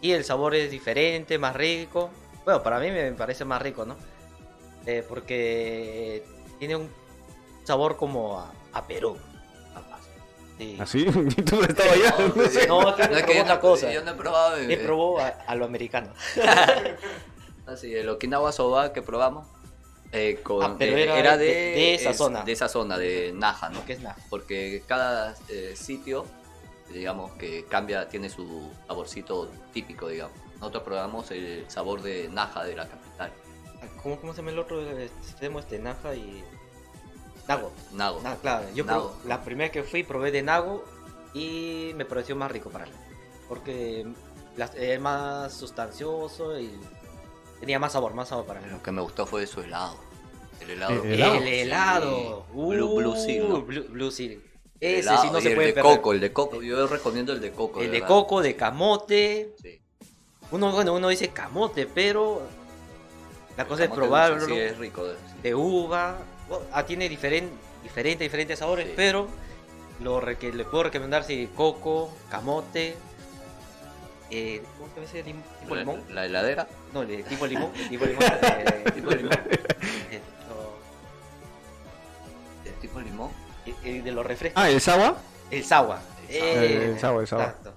y 0.01 0.11
el 0.11 0.23
sabor 0.23 0.55
es 0.55 0.71
diferente, 0.71 1.37
más 1.37 1.55
rico. 1.55 2.09
Bueno, 2.45 2.61
para 2.63 2.79
mí 2.79 2.89
me 2.91 3.11
parece 3.13 3.45
más 3.45 3.61
rico, 3.61 3.85
¿no? 3.85 3.95
Eh, 4.85 5.05
porque 5.07 6.23
tiene 6.59 6.75
un 6.75 6.89
sabor 7.63 7.95
como 7.95 8.39
a, 8.39 8.51
a 8.73 8.85
Perú. 8.85 9.17
Sí. 10.57 10.77
¿Así? 10.79 11.05
¿Tú 11.45 11.55
no 11.55 11.63
estabas 11.63 11.93
allá? 11.93 12.15
No 12.35 12.45
sé. 12.45 12.67
No, 12.67 12.95
es 12.95 13.23
que 13.23 13.41
otra 13.41 13.55
no, 13.55 13.59
cosa. 13.61 13.91
yo 13.91 14.03
no 14.03 14.11
he 14.11 14.13
probado. 14.13 14.57
eh, 14.57 14.73
He 14.73 14.77
probó 14.77 15.19
a, 15.19 15.27
a 15.27 15.55
lo 15.55 15.65
americano. 15.65 16.13
Así, 17.65 17.93
el 17.95 18.09
Okinawa 18.09 18.51
Soba 18.51 18.93
que 18.93 19.01
probamos. 19.01 19.47
Eh, 20.13 20.39
con- 20.43 20.63
Ah, 20.63 20.75
pero 20.79 20.95
eh, 20.97 21.19
era 21.19 21.35
de, 21.37 21.45
de- 21.45 21.51
de 21.53 21.95
esa 21.95 22.11
es- 22.11 22.17
zona. 22.17 22.43
De 22.43 22.51
esa 22.53 22.69
zona, 22.69 22.97
de 22.97 23.33
Naha, 23.35 23.69
¿no? 23.69 23.83
¿Qué 23.85 23.93
es 23.93 23.99
nada? 23.99 24.15
Porque 24.29 24.83
cada 24.87 25.35
eh, 25.49 25.73
sitio, 25.75 26.25
digamos, 26.93 27.31
que 27.33 27.65
cambia, 27.65 28.07
tiene 28.07 28.29
su 28.29 28.69
saborcito 28.87 29.49
típico, 29.73 30.07
digamos. 30.07 30.37
Nosotros 30.59 30.83
probamos 30.83 31.29
el 31.31 31.65
sabor 31.69 32.01
de 32.01 32.29
Naha 32.29 32.63
de 32.63 32.75
la 32.75 32.87
capital, 32.87 33.33
¿Cómo, 34.01 34.17
¿Cómo 34.17 34.31
se 34.33 34.37
llama 34.37 34.51
el 34.51 34.59
otro 34.59 34.81
extremo? 34.97 35.59
Este, 35.59 35.77
Naja 35.77 36.15
y. 36.15 36.41
Nago. 37.49 37.71
Nago. 37.91 38.21
Ah, 38.23 38.37
claro. 38.41 38.65
Yo 38.73 38.85
Nago. 38.85 39.11
pro- 39.19 39.27
la 39.29 39.43
primera 39.43 39.69
que 39.73 39.83
fui 39.83 40.03
probé 40.03 40.31
de 40.31 40.41
Nago 40.41 40.85
y 41.33 41.91
me 41.95 42.05
pareció 42.05 42.33
más 42.37 42.49
rico 42.49 42.69
para 42.69 42.85
mí. 42.85 42.91
Porque 43.49 44.05
las- 44.55 44.73
es 44.75 44.99
más 45.01 45.51
sustancioso 45.53 46.57
y 46.57 46.71
tenía 47.63 47.79
más 47.79 47.93
sabor, 47.93 48.13
más 48.13 48.29
sabor 48.29 48.45
para 48.45 48.61
mí. 48.61 48.67
Lo 48.69 48.81
que 48.83 48.91
me 48.91 49.01
gustó 49.01 49.25
fue 49.25 49.45
su 49.47 49.61
helado. 49.61 49.95
El 50.61 50.69
helado. 50.71 51.03
El 51.03 51.11
helado. 51.13 51.35
El 51.35 51.47
helado. 51.47 52.45
Sí. 52.47 52.53
Blue, 52.57 52.95
Blue 52.95 53.15
Seal, 53.15 53.49
¿no? 53.49 53.55
Uh, 53.55 53.61
Blue, 53.61 53.85
Blue 53.89 54.11
Seal. 54.11 54.31
El 54.79 54.95
Ese 54.95 54.99
helado 54.99 55.21
sí 55.23 55.29
no 55.31 55.39
y 55.39 55.41
se 55.41 55.49
el 55.49 55.55
puede 55.55 55.67
de 55.67 55.73
perder. 55.73 55.95
coco, 55.95 56.11
el 56.13 56.19
de 56.19 56.33
coco. 56.33 56.61
Yo 56.61 56.87
recomiendo 56.87 57.33
el 57.33 57.41
de 57.41 57.51
coco. 57.51 57.81
El 57.81 57.91
de 57.91 58.01
coco, 58.01 58.41
de 58.41 58.55
camote. 58.55 59.55
Sí. 59.61 59.79
Uno, 60.51 60.71
bueno, 60.71 60.93
uno 60.93 61.07
dice 61.09 61.29
camote, 61.29 61.85
pero 61.87 62.41
la 63.57 63.65
cosa 63.65 63.85
es 63.85 63.89
probarlo. 63.89 64.45
Sí, 64.45 64.53
es 64.57 64.77
rico. 64.77 65.03
sí. 65.07 65.33
de 65.41 65.55
uva. 65.55 66.17
Bueno, 66.47 66.65
ah, 66.71 66.85
tiene 66.85 67.09
diferen- 67.09 67.49
diferentes, 67.81 68.19
diferentes 68.25 68.59
sabores, 68.59 68.87
Sí. 68.87 68.93
pero 68.95 69.27
lo 70.01 70.21
que 70.39 70.51
le 70.53 70.63
puedo 70.65 70.83
recomendar 70.83 71.23
si 71.23 71.47
coco, 71.55 72.13
camote. 72.29 72.95
Eh, 74.29 74.61
¿Cómo 74.77 74.89
se 74.89 74.95
llama 74.95 75.05
ese 75.05 75.23
tipo 75.23 75.75
La, 75.75 75.81
limón? 75.81 76.03
la 76.09 76.25
heladera. 76.25 76.67
No, 76.93 77.01
el 77.01 77.23
tipo 77.23 77.47
limón. 77.47 77.71
El 77.75 77.89
tipo 77.89 78.05
limón. 78.05 78.23
eh, 78.23 78.91
tipo 78.93 79.11
limón. 79.11 79.33
Eh, 80.11 80.21
El 82.65 82.73
tipo 82.79 82.99
limón. 83.01 83.31
no, 83.65 83.73
el- 83.83 83.95
el 83.97 84.03
de 84.03 84.11
los 84.11 84.25
refrescos. 84.25 84.61
Ah, 84.61 84.69
el 84.69 84.79
Sawa. 84.81 85.17
El 85.49 85.63
sagua. 85.63 86.01
El 86.29 86.39
sagua. 86.39 86.63
Eh, 86.63 86.85
El 86.85 86.97
exacto. 87.23 87.73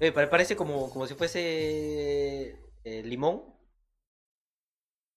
Eh, 0.00 0.12
pare- 0.12 0.26
parece 0.28 0.56
como, 0.56 0.90
como 0.90 1.06
si 1.06 1.14
fuese 1.14 2.56
eh, 2.84 3.02
limón. 3.04 3.42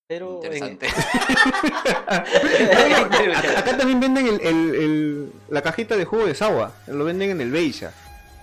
Pero. 0.08 0.40
en- 0.44 0.54
Interesante. 0.54 0.88
Acá 3.58 3.78
también 3.78 4.00
venden 4.00 4.28
el, 4.28 4.42
el- 4.42 4.76
el- 4.76 5.32
la 5.50 5.62
cajita 5.62 5.98
de 5.98 6.06
jugo 6.06 6.26
de 6.26 6.36
Sawa. 6.36 6.74
Lo 6.88 7.04
venden 7.04 7.32
en 7.32 7.42
el 7.42 7.52
Beisha. 7.52 7.92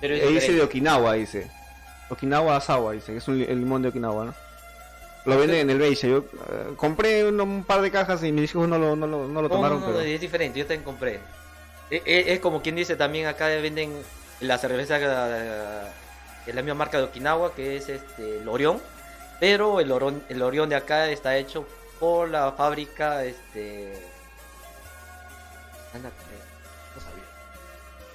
pero 0.00 0.14
es 0.14 0.22
Ahí 0.24 0.34
dice 0.34 0.52
de. 0.52 0.62
Okinawa, 0.62 1.14
dice. 1.14 1.50
Okinawa 2.10 2.60
Sawa, 2.60 2.92
dice. 2.92 3.12
que 3.12 3.18
Es 3.18 3.28
un, 3.28 3.40
el 3.40 3.58
limón 3.60 3.82
de 3.82 3.88
Okinawa, 3.88 4.26
¿no? 4.26 4.34
Lo 5.24 5.38
venden 5.38 5.60
en 5.60 5.70
el 5.70 5.78
Beisha. 5.78 6.06
Yo 6.08 6.18
eh, 6.18 6.74
compré 6.76 7.24
un, 7.26 7.40
un 7.40 7.64
par 7.64 7.80
de 7.80 7.90
cajas 7.90 8.22
y 8.22 8.30
mis 8.32 8.50
hijos 8.50 8.68
no 8.68 8.78
lo, 8.78 8.94
no 8.96 9.06
lo, 9.06 9.26
no 9.26 9.42
lo 9.42 9.48
tomaron, 9.48 9.80
no, 9.80 9.86
no, 9.86 9.92
pero... 9.94 10.04
es 10.04 10.20
diferente, 10.20 10.58
yo 10.58 10.66
también 10.66 10.82
compré. 10.84 11.20
Es, 11.90 12.02
es- 12.04 12.26
es 12.28 12.40
como 12.40 12.60
quien 12.62 12.76
dice 12.76 12.96
también 12.96 13.26
acá 13.26 13.46
venden 13.46 13.92
la 14.40 14.58
cerveza 14.58 14.98
eh, 15.00 15.82
es 16.46 16.54
la 16.54 16.60
misma 16.62 16.74
marca 16.74 16.98
de 16.98 17.04
Okinawa 17.04 17.54
que 17.54 17.76
es 17.76 17.88
este 17.88 18.38
el 18.38 18.48
Orión, 18.48 18.80
pero 19.40 19.80
el 19.80 19.90
Orión, 19.92 20.22
el 20.28 20.42
Orión 20.42 20.68
de 20.68 20.76
acá 20.76 21.08
está 21.10 21.36
hecho 21.38 21.66
por 22.00 22.28
la 22.28 22.52
fábrica 22.52 23.24
este 23.24 23.92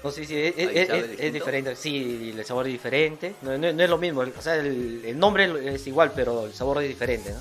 No 0.04 0.12
sé 0.12 0.26
si 0.26 0.38
es, 0.42 0.54
es- 0.58 0.90
¿Ahí 0.90 1.16
es- 1.20 1.34
diferente, 1.34 1.76
sí, 1.76 2.34
el 2.38 2.46
sabor 2.46 2.66
es 2.68 2.72
diferente, 2.74 3.36
no, 3.42 3.58
no- 3.58 3.74
no 3.74 3.84
es 3.84 3.90
lo 3.90 3.98
mismo, 3.98 4.22
o 4.22 4.42
sea, 4.42 4.56
el, 4.56 5.02
el 5.06 5.20
nombre 5.20 5.74
es 5.74 5.86
igual, 5.88 6.14
pero 6.16 6.46
el 6.46 6.54
sabor 6.54 6.82
es 6.82 6.88
diferente, 6.88 7.32
¿no? 7.34 7.40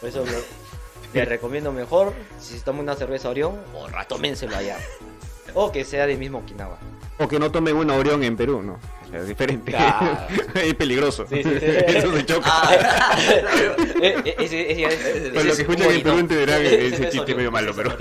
Por 0.00 0.08
eso 0.08 0.24
lo- 0.24 1.12
le 1.12 1.24
recomiendo 1.26 1.70
mejor, 1.72 2.14
si 2.40 2.58
se 2.58 2.64
toma 2.64 2.80
una 2.80 2.94
cerveza 2.96 3.28
Orión, 3.28 3.60
Borracho. 3.72 4.08
tómenselo 4.16 4.56
allá. 4.56 4.78
O 5.54 5.70
que 5.72 5.84
sea 5.84 6.06
del 6.06 6.18
mismo 6.18 6.38
Okinawa. 6.38 6.78
O 7.18 7.28
que 7.28 7.38
no 7.38 7.50
tomen 7.50 7.76
una 7.76 7.94
Orión 7.94 8.22
en 8.22 8.36
Perú, 8.36 8.60
¿no? 8.62 8.74
O 9.06 9.08
sea, 9.10 9.20
es 9.20 9.28
diferente. 9.28 9.70
Claro. 9.72 10.18
es 10.54 10.74
peligroso. 10.74 11.24
Sí, 11.28 11.42
sí, 11.42 11.50
sí. 11.60 11.66
Eso 11.86 12.14
se 12.14 12.26
choca. 12.26 12.50
Ah, 12.52 13.16
Eh, 14.02 14.22
eh, 14.26 15.30
Para 15.32 15.44
los 15.44 15.52
es 15.58 15.64
que 15.66 15.72
escuchan 15.72 15.90
en. 15.92 16.02
Perú 16.02 16.18
entenderán 16.18 16.60
ese 16.66 16.86
es 17.06 17.10
chiste 17.10 17.34
medio 17.34 17.50
malo, 17.50 17.72
pero-. 17.74 17.96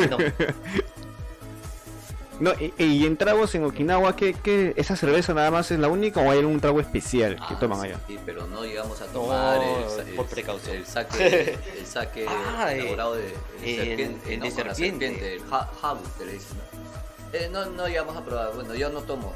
No, 2.39 2.51
y, 2.59 2.73
y 2.83 3.05
en 3.05 3.15
tragos 3.17 3.55
en 3.55 3.63
Okinawa, 3.63 4.15
¿qué, 4.15 4.33
qué, 4.33 4.73
esa 4.75 4.95
cerveza 4.95 5.33
nada 5.33 5.51
más 5.51 5.71
es 5.71 5.79
la 5.79 5.87
única 5.87 6.19
o 6.19 6.29
hay 6.31 6.39
algún 6.39 6.59
trago 6.59 6.81
especial 6.81 7.35
que 7.37 7.53
Ah, 7.55 7.59
toman 7.59 7.79
sí, 7.81 7.87
allá? 7.87 7.99
Sí, 8.07 8.19
pero 8.25 8.45
no 8.47 8.63
llegamos 8.65 8.99
a 9.01 9.05
tomar 9.05 9.61
el, 9.63 9.89
sa- 9.89 10.15
por 10.15 10.25
el- 10.25 10.31
precaución. 10.31 10.75
el 10.75 10.85
saque, 10.85 11.57
el 11.79 11.85
saque 11.85 12.25
Ah, 12.27 12.73
elaborado 12.73 13.15
de, 13.15 13.21
de 13.23 13.31
el- 13.63 13.75
serpiente, 13.87 14.33
el 14.33 14.39
¿no? 14.39 14.45
de 14.45 14.51
Con 14.51 14.67
la 14.67 14.75
serpiente. 14.75 15.07
serpiente, 15.07 15.35
el 15.35 15.43
ha- 15.53 15.69
habu 15.81 16.01
que 16.17 16.25
le 16.25 16.31
dicen, 16.33 16.57
¿no? 16.57 17.37
Eh, 17.37 17.49
no, 17.51 17.65
no 17.67 17.87
llegamos 17.87 18.15
a 18.17 18.23
probar, 18.23 18.53
bueno, 18.53 18.73
yo 18.75 18.89
no 18.89 19.01
tomo, 19.01 19.33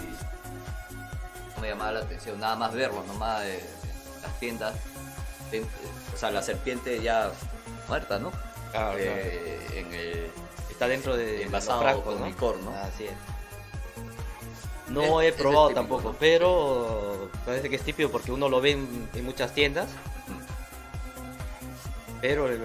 y 0.00 1.54
no 1.56 1.60
me 1.62 1.68
llamaba 1.68 1.92
la 1.92 2.00
atención, 2.00 2.38
nada 2.40 2.56
más 2.56 2.72
verlo, 2.74 3.02
nomás 3.06 3.42
eh, 3.44 3.58
en 4.16 4.22
las 4.22 4.40
tiendas, 4.40 4.74
en- 5.52 5.62
eh, 5.64 5.66
o 6.14 6.16
sea, 6.16 6.30
la 6.30 6.42
serpiente 6.42 7.00
ya 7.02 7.30
muerta, 7.88 8.18
¿no? 8.18 8.32
Claro. 8.72 8.98
Eh, 8.98 9.58
en 9.74 9.94
el, 9.94 10.26
Está 10.76 10.88
dentro 10.88 11.16
de, 11.16 11.24
de 11.24 11.32
los 11.36 11.46
envasado 11.46 11.80
frascos, 11.80 12.04
con 12.04 12.20
¿no? 12.20 12.26
licor, 12.26 12.58
¿no? 12.58 12.70
Así 12.76 13.04
es. 13.04 13.12
No 14.88 15.22
Es- 15.22 15.28
he 15.30 15.32
probado 15.38 15.68
típico, 15.68 15.80
tampoco, 15.80 16.08
¿no? 16.10 16.16
pero 16.20 17.30
parece 17.46 17.70
que 17.70 17.76
es 17.76 17.82
típico 17.82 18.10
porque 18.10 18.30
uno 18.30 18.50
lo 18.50 18.60
ve 18.60 18.72
en, 18.72 19.08
en 19.14 19.24
muchas 19.24 19.54
tiendas. 19.54 19.88
Pero 22.20 22.48
el, 22.48 22.58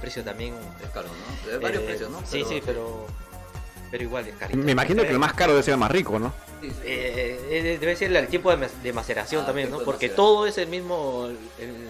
precio 0.00 0.22
también. 0.22 0.54
es 0.82 0.90
caro, 0.90 1.08
¿no? 1.08 1.50
De 1.50 1.58
varios 1.58 1.82
eh, 1.82 1.86
precios, 1.86 2.10
¿no? 2.10 2.20
Sí, 2.24 2.44
sí, 2.48 2.62
pero. 2.64 3.06
Pero 3.90 4.04
igual 4.04 4.28
es 4.28 4.36
caro. 4.36 4.54
Me 4.56 4.70
imagino 4.72 5.02
que 5.02 5.12
lo 5.12 5.18
más 5.18 5.32
caro 5.32 5.52
debe 5.52 5.64
ser 5.64 5.74
el 5.74 5.80
más 5.80 5.90
rico, 5.90 6.18
¿no? 6.20 6.32
Sí, 6.60 6.70
sí. 6.70 6.76
Eh, 6.84 7.40
eh, 7.50 7.78
debe 7.80 7.96
ser 7.96 8.14
el 8.14 8.28
tiempo 8.28 8.50
de, 8.52 8.56
mas- 8.58 8.82
de 8.82 8.92
maceración 8.92 9.42
Ah, 9.42 9.46
también, 9.46 9.70
¿no? 9.70 9.80
de 9.80 9.84
Porque 9.84 10.06
maceración. 10.06 10.16
todo 10.16 10.46
es 10.46 10.56
el 10.58 10.68
mismo. 10.68 11.28
el- 11.58 11.89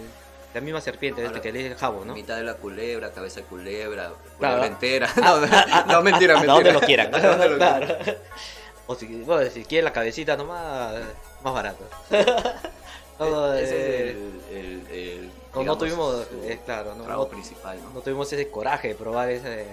la 0.54 0.60
misma 0.60 0.80
serpiente, 0.80 1.24
este 1.24 1.40
que 1.40 1.52
le 1.52 1.58
dice 1.60 1.70
el 1.72 1.78
jabo, 1.78 2.04
¿no? 2.04 2.14
Mitad 2.14 2.36
de 2.36 2.42
la 2.44 2.54
culebra, 2.54 3.12
cabeza 3.12 3.40
de 3.40 3.46
culebra, 3.46 4.12
Claro. 4.38 4.56
culebra 4.56 4.66
entera. 4.66 5.08
No, 5.16 5.40
no, 5.86 6.02
mentira, 6.02 6.34
mentira. 6.34 6.54
Donde 6.54 6.72
lo 6.72 6.80
quieran. 6.80 7.14
A 7.14 7.18
donde 7.20 7.48
lo 7.50 7.56
Claro. 7.56 7.86
quieran. 7.86 8.16
O 8.86 8.94
si, 8.96 9.06
bueno, 9.22 9.48
si 9.50 9.64
quiere 9.64 9.84
la 9.84 9.92
cabecita 9.92 10.36
nomás, 10.36 10.94
más 11.42 11.54
barato. 11.54 11.84
Todo, 13.18 13.54
Ese 13.54 13.74
eh, 13.76 14.10
es 14.10 14.16
el, 14.16 14.56
el, 14.56 14.86
el, 14.90 15.26
no, 15.54 15.62
no 15.62 15.76
digamos, 15.76 15.78
tuvimos, 15.78 16.26
eh, 16.44 16.58
claro, 16.64 16.94
no, 16.94 17.04
trago 17.04 17.24
no- 17.24 17.28
principal, 17.28 17.78
¿no? 17.82 17.90
no 17.90 18.00
tuvimos 18.00 18.32
ese 18.32 18.48
coraje 18.48 18.88
de 18.88 18.94
probar 18.94 19.28
ese, 19.30 19.66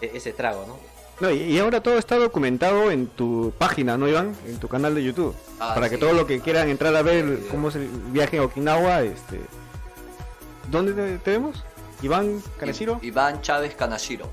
e- 0.00 0.10
ese 0.14 0.32
trago, 0.32 0.64
¿no? 0.66 0.76
No, 1.20 1.30
y, 1.30 1.58
ahora 1.58 1.82
todo 1.82 1.98
está 1.98 2.16
documentado 2.16 2.90
en 2.90 3.06
tu 3.06 3.52
página, 3.58 3.98
¿no, 3.98 4.08
Iván? 4.08 4.34
En 4.46 4.58
tu 4.58 4.68
canal 4.68 4.94
de 4.94 5.04
YouTube. 5.04 5.34
Ah, 5.58 5.72
Para 5.74 5.90
que 5.90 5.98
todo 5.98 6.14
lo 6.14 6.26
que 6.26 6.40
quieran 6.40 6.68
entrar 6.70 6.96
a 6.96 7.02
ver 7.02 7.40
cómo 7.50 7.68
es 7.68 7.74
el 7.76 7.88
viaje 7.88 8.38
a 8.38 8.44
Okinawa, 8.44 9.02
este... 9.02 9.40
¿Dónde 10.70 10.92
te, 10.94 11.18
te 11.18 11.30
vemos? 11.32 11.62
Iván 12.02 12.42
Kaneshiro. 12.58 12.98
I- 13.02 13.08
Iván 13.08 13.42
Chávez 13.42 13.74
Kanashiro. 13.74 14.30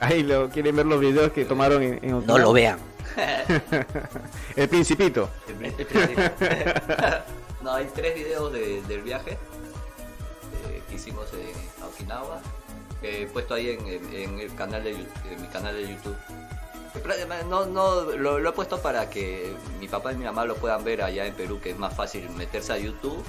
Ahí 0.00 0.22
lo 0.24 0.48
quieren 0.50 0.74
ver 0.74 0.86
los 0.86 0.98
videos 1.00 1.30
que 1.32 1.44
tomaron 1.44 1.82
en, 1.82 2.00
en 2.02 2.14
Okinawa. 2.14 2.52
vean. 2.52 2.78
El 4.56 4.68
Principito. 4.68 5.28
No, 7.62 7.72
hay 7.72 7.86
tres 7.94 8.14
videos 8.14 8.52
de- 8.52 8.82
del 8.82 9.00
viaje 9.00 9.30
eh, 9.32 10.82
que 10.88 10.96
hicimos 10.96 11.26
en 11.32 11.82
Okinawa. 11.84 12.40
Que 13.04 13.22
he 13.22 13.26
puesto 13.26 13.52
ahí 13.52 13.68
en, 13.68 13.86
en- 13.86 14.14
en 14.14 14.38
el 14.40 14.54
canal 14.54 14.82
de 14.82 14.92
en 14.92 15.42
mi 15.42 15.46
canal 15.48 15.74
de 15.74 15.82
YouTube. 15.88 16.16
No, 17.50 17.66
no, 17.66 18.02
lo, 18.12 18.38
lo 18.38 18.48
he 18.48 18.52
puesto 18.52 18.80
para 18.80 19.10
que 19.10 19.52
mi 19.78 19.88
papá 19.88 20.12
y 20.14 20.16
mi 20.16 20.24
mamá 20.24 20.46
lo 20.46 20.54
puedan 20.56 20.82
ver 20.84 21.02
allá 21.02 21.26
en 21.26 21.34
Perú, 21.34 21.60
que 21.62 21.70
es 21.72 21.78
más 21.78 21.94
fácil 21.94 22.30
meterse 22.30 22.72
a 22.72 22.78
YouTube 22.78 23.22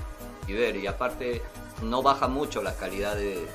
y 0.48 0.54
ver. 0.54 0.78
Y 0.78 0.88
aparte, 0.88 1.42
no 1.82 2.02
baja 2.02 2.30
mucho 2.30 2.62
la 2.64 2.74
calidad 2.76 3.16
de, 3.18 3.46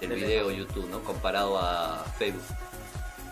del 0.00 0.08
De 0.08 0.14
video. 0.16 0.50
YouTube, 0.50 0.88
¿no? 0.88 1.00
Comparado 1.04 1.58
a 1.58 2.02
Facebook. 2.18 2.40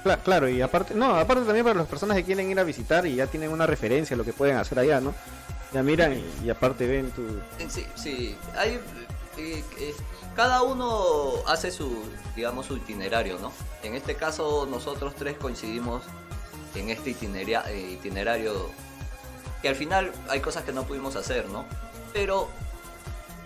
Cla- 0.05 0.19
claro, 0.23 0.47
y 0.49 0.61
aparte, 0.61 0.95
no, 0.95 1.15
aparte 1.17 1.45
también 1.45 1.65
para 1.65 1.79
las 1.79 1.89
personas 1.89 2.19
que 2.19 2.25
quieren 2.25 2.51
ir 2.51 2.59
a 2.61 2.65
visitar 2.65 3.07
y 3.07 3.15
ya 3.15 3.27
tienen 3.27 3.51
una 3.51 3.67
referencia 3.67 4.13
a 4.15 4.19
lo 4.19 4.25
que 4.25 4.35
pueden 4.35 4.57
hacer 4.59 4.79
allá, 4.79 5.01
¿no? 5.01 5.15
Ya 5.73 5.83
miran 5.83 6.13
y, 6.15 6.47
y 6.47 6.51
aparte 6.51 6.87
ven 6.87 7.13
tu... 7.13 7.23
Eh, 7.59 7.67
Sí, 7.71 7.87
sí. 7.95 8.37
Hay, 8.59 8.79
eh, 9.39 9.65
eh, 9.79 9.95
cada 10.37 10.62
uno 10.62 11.33
hace 11.47 11.71
su, 11.71 12.03
digamos, 12.37 12.66
su 12.66 12.77
itinerario, 12.77 13.38
¿no? 13.38 13.53
En 13.83 13.95
este 13.95 14.14
caso, 14.14 14.66
nosotros 14.71 15.14
tres 15.16 15.37
coincidimos 15.37 16.03
en 16.75 16.90
este 16.90 17.11
itineria- 17.11 17.64
eh, 17.69 17.90
itinerario 17.93 18.71
que 19.62 19.69
al 19.69 19.77
final 19.77 20.12
hay 20.29 20.40
cosas 20.40 20.64
que 20.64 20.73
no 20.73 20.85
pudimos 20.85 21.16
hacer, 21.16 21.49
¿no? 21.49 21.64
Pero 22.12 22.49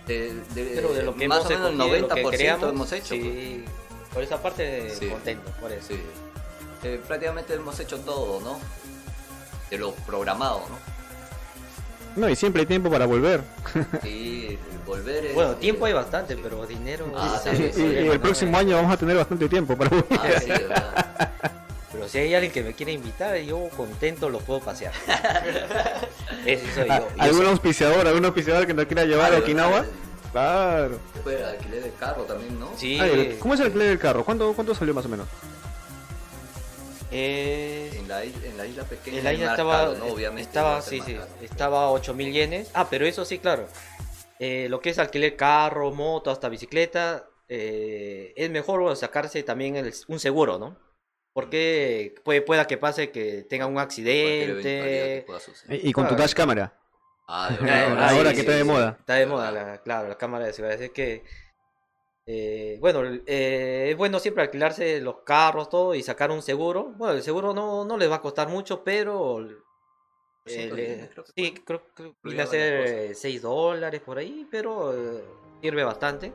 de, 0.07 0.33
de- 0.53 0.71
Pero 0.75 0.93
de 0.93 1.03
lo 1.03 1.15
que 1.15 1.27
más 1.27 1.39
hemos 1.39 1.45
o 1.47 1.49
menos 1.49 1.67
el 1.67 1.73
escogido, 1.81 2.07
lo 2.07 2.15
que 2.15 2.21
90% 2.23 2.29
creamos, 2.37 2.69
hemos 2.69 2.91
hecho. 2.91 3.09
pues. 3.09 3.21
Sí, 3.21 3.65
por 4.13 4.23
esa 4.23 4.41
parte 4.41 4.95
Sí. 4.95 5.07
contento, 5.09 5.51
por 5.59 5.71
eso. 5.71 5.87
Sí. 5.89 5.99
Eh, 6.83 7.01
prácticamente 7.07 7.53
hemos 7.55 7.79
hecho 7.79 7.99
todo, 7.99 8.39
¿no? 8.41 8.59
De 9.71 9.77
lo 9.77 9.93
programado, 9.93 10.59
¿no? 10.69 10.94
No, 12.15 12.29
y 12.29 12.35
siempre 12.35 12.61
hay 12.61 12.65
tiempo 12.65 12.89
para 12.89 13.05
volver. 13.05 13.41
Y 14.03 14.57
volver 14.85 15.25
es- 15.25 15.33
Bueno, 15.35 15.55
tiempo 15.55 15.85
hay 15.85 15.93
bastante, 15.93 16.35
sí. 16.35 16.39
pero 16.43 16.65
dinero... 16.65 17.11
Ah, 17.15 17.41
ese 17.45 17.55
sí, 17.57 17.63
es 17.63 17.77
y, 17.77 17.81
el 17.81 17.87
y 17.87 17.91
problema, 17.91 18.11
el 18.13 18.17
¿no? 18.19 18.23
próximo 18.23 18.57
año 18.57 18.75
vamos 18.77 18.93
a 18.93 18.97
tener 18.97 19.17
bastante 19.17 19.49
tiempo 19.49 19.75
para 19.77 19.89
volver. 19.89 20.05
Ah, 20.19 20.39
sí, 20.39 20.47
¿verdad? 20.49 21.05
Pero 21.91 22.09
si 22.09 22.17
hay 22.17 22.33
alguien 22.35 22.51
que 22.51 22.61
me 22.63 22.73
quiere 22.73 22.91
invitar, 22.91 23.37
yo 23.37 23.69
contento 23.75 24.29
lo 24.29 24.39
puedo 24.39 24.59
pasear. 24.59 24.91
Ese 26.45 26.73
soy 26.73 26.87
Ah, 26.89 26.99
yo. 26.99 27.07
Yo 27.15 27.21
¿Algún 27.23 27.39
soy- 27.41 27.49
auspiciador, 27.51 28.07
algún 28.07 28.25
auspiciador 28.25 28.67
que 28.67 28.73
nos 28.73 28.85
quiera 28.85 29.05
llevar 29.05 29.33
a 29.33 29.37
Ah, 29.37 29.39
Okinawa? 29.39 29.85
Claro. 30.31 30.99
Después 31.13 31.37
el 31.39 31.45
alquiler 31.45 31.83
de 31.83 31.91
carro 31.91 32.23
también, 32.23 32.59
¿no? 32.59 32.69
Sí. 32.77 32.99
Ah, 32.99 33.07
¿Cómo 33.39 33.53
es 33.53 33.59
el 33.61 33.67
alquiler 33.67 33.87
del 33.89 33.99
carro? 33.99 34.25
¿Cuánto, 34.25 34.51
¿Cuánto 34.53 34.75
salió 34.75 34.93
más 34.93 35.05
o 35.05 35.09
menos? 35.09 35.27
Eh, 37.11 37.91
En 37.97 38.07
la, 38.07 38.25
isla, 38.25 38.47
en 38.47 38.57
la 38.57 38.65
isla 38.65 38.83
pequeña. 38.83 39.17
en 39.19 39.23
la 39.23 39.29
hay 39.29 39.35
isla 39.37 39.45
más 39.47 39.59
estaba, 39.59 39.77
caro, 39.79 39.93
¿no? 39.97 40.05
Obviamente. 40.07 40.41
estaba, 40.49 40.71
va 40.71 40.77
a 40.77 40.81
ser 40.81 40.93
sí, 40.99 41.01
sí, 41.05 41.13
caro. 41.15 41.27
estaba 41.41 41.91
8 41.91 42.13
mil 42.13 42.31
yenes. 42.33 42.71
Ah, 42.73 42.87
pero 42.89 43.05
eso 43.05 43.25
sí, 43.25 43.39
claro. 43.39 43.67
eh, 44.39 44.67
lo 44.69 44.81
que 44.81 44.89
es 44.89 44.99
alquiler 44.99 45.35
carro, 45.35 45.91
moto, 45.91 46.29
hasta 46.31 46.49
bicicleta, 46.49 47.27
eh, 47.47 48.33
es 48.35 48.49
mejor 48.49 48.95
sacarse 48.97 49.43
también 49.43 49.75
el- 49.77 49.93
un 50.07 50.19
seguro, 50.19 50.57
¿no? 50.57 50.77
Porque 51.33 52.15
puede, 52.23 52.41
pueda 52.41 52.65
que 52.67 52.77
pase 52.77 53.11
que 53.11 53.43
tenga 53.43 53.65
un 53.67 53.77
accidente. 53.77 55.25
Y 55.69 55.91
con 55.93 56.07
tu 56.07 56.15
dash 56.15 56.33
cámara. 56.33 56.73
Ah, 57.27 57.49
de 57.49 57.57
verdad, 57.65 58.09
ahora 58.09 58.29
sí, 58.31 58.35
que 58.35 58.41
sí, 58.41 58.47
está 58.47 58.51
de 58.53 58.61
sí. 58.63 58.67
moda. 58.67 58.97
Está 58.99 59.13
de 59.15 59.25
moda, 59.25 59.51
la- 59.51 59.77
claro, 59.83 60.07
la 60.09 60.17
cámara 60.17 60.45
de 60.45 60.53
seguridad. 60.53 60.81
Es 60.81 60.91
que, 60.91 61.23
eh, 62.25 62.77
bueno, 62.81 63.01
eh, 63.25 63.89
es 63.91 63.97
bueno 63.97 64.19
siempre 64.19 64.43
alquilarse 64.43 64.99
los 65.01 65.17
carros, 65.23 65.69
todo, 65.69 65.93
y 65.95 66.01
sacar 66.03 66.31
un 66.31 66.41
seguro. 66.41 66.85
Bueno, 66.97 67.13
el 67.15 67.21
seguro 67.23 67.53
no, 67.53 67.85
no 67.85 67.97
les 67.97 68.09
va 68.09 68.15
a 68.15 68.21
costar 68.21 68.47
mucho, 68.49 68.83
pero... 68.83 69.41
eh, 70.45 70.69
le- 70.71 71.09
creo 71.09 71.25
sí, 71.35 71.53
creo 71.65 71.81
que 71.95 72.13
viene 72.23 72.41
a 72.43 72.47
ser 72.47 73.15
6 73.15 73.41
dólares 73.41 74.01
por 74.01 74.17
ahí, 74.17 74.47
pero 74.49 74.93
eh, 74.93 75.23
sirve 75.61 75.83
bastante 75.83 76.31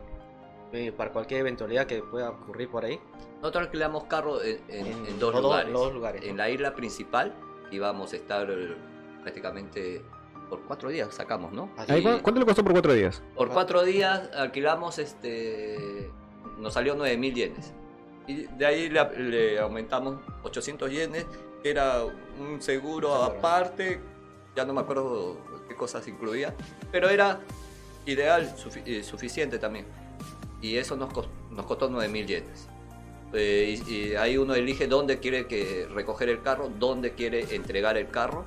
para 0.96 1.12
cualquier 1.12 1.40
eventualidad 1.40 1.87
que 1.87 2.00
pueda 2.03 2.31
ocurrir 2.31 2.70
por 2.70 2.85
ahí. 2.85 3.00
Nosotros 3.40 3.64
alquilamos 3.64 4.05
carro 4.05 4.40
en, 4.42 4.61
en- 4.68 4.87
En 4.87 5.07
en 5.07 5.18
dos 5.18 5.35
lugares. 5.35 5.72
los 5.72 5.83
dos 5.83 5.92
lugares, 5.94 6.22
En 6.24 6.37
la 6.37 6.48
isla 6.48 6.74
principal 6.76 7.35
íbamos 7.72 8.12
a 8.12 8.16
estar 8.16 8.46
prácticamente 9.22 10.03
por 10.50 10.60
cuatro 10.62 10.90
días, 10.90 11.14
sacamos, 11.14 11.52
¿no? 11.52 11.70
Así 11.78 11.92
Ahí, 11.92 12.00
Y 12.00 12.02
¿cu- 12.02 12.22
¿Cuánto 12.22 12.40
le 12.40 12.44
costó 12.46 12.62
por 12.62 12.72
cuatro 12.72 12.92
días? 12.92 13.22
por 13.34 13.48
cuatro 13.48 13.82
días 13.84 14.28
alquilamos, 14.34 14.98
este, 14.98 16.10
nos 16.58 16.74
salió 16.74 16.94
9.000 16.96 17.34
yenes. 17.34 17.72
Y 18.26 18.42
de 18.46 18.66
ahí 18.66 18.88
le, 18.90 19.18
le 19.18 19.58
aumentamos 19.60 20.16
800 20.42 20.90
yenes, 20.90 21.24
que 21.62 21.70
era 21.70 22.02
un 22.38 22.60
seguro 22.60 23.14
aparte, 23.14 24.00
ya 24.54 24.64
no 24.64 24.74
me 24.74 24.80
acuerdo 24.80 25.38
qué 25.68 25.74
cosas 25.74 26.06
incluía, 26.08 26.54
pero 26.92 27.08
era 27.08 27.40
ideal, 28.06 28.54
sufi- 28.56 28.82
eh, 28.84 29.02
suficiente 29.02 29.58
también. 29.58 29.86
Y 30.60 30.76
eso 30.76 30.96
nos, 30.96 31.10
cos- 31.12 31.28
nos 31.50 31.64
costó 31.66 31.88
9.000 31.88 32.26
yenes. 32.26 32.68
Eh, 33.32 33.80
y, 33.86 33.92
y 33.94 34.14
ahí 34.16 34.36
uno 34.36 34.54
elige 34.54 34.86
dónde 34.88 35.20
quiere 35.20 35.46
que 35.46 35.86
recoger 35.94 36.28
el 36.28 36.42
carro, 36.42 36.68
dónde 36.78 37.14
quiere 37.14 37.54
entregar 37.54 37.96
el 37.96 38.10
carro 38.10 38.44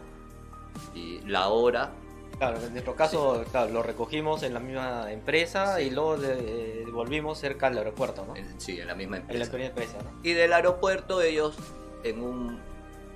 y 0.94 1.20
la 1.22 1.48
hora. 1.50 1.92
Claro, 2.38 2.58
en 2.62 2.72
nuestro 2.72 2.96
caso, 2.96 3.46
claro, 3.52 3.72
lo 3.72 3.84
recogimos 3.84 4.42
en 4.44 4.54
la 4.56 4.60
misma 4.60 5.12
empresa 5.12 5.80
y 5.82 5.92
luego 5.92 6.18
de- 6.18 6.84
devolvimos 6.86 7.38
cerca 7.38 7.70
del 7.70 7.78
aeropuerto, 7.80 8.26
¿no? 8.28 8.36
En 8.36 8.46
en- 8.46 8.60
sí, 8.60 8.80
en 8.80 8.88
la 8.88 8.96
misma 8.96 9.18
la 9.18 9.22
empresa. 9.22 9.52
misma 9.52 9.66
empresa, 9.68 9.98
¿no? 10.04 10.12
Y 10.24 10.34
del 10.34 10.52
aeropuerto 10.52 11.22
ellos 11.22 11.56
en 12.04 12.22
un 12.22 12.60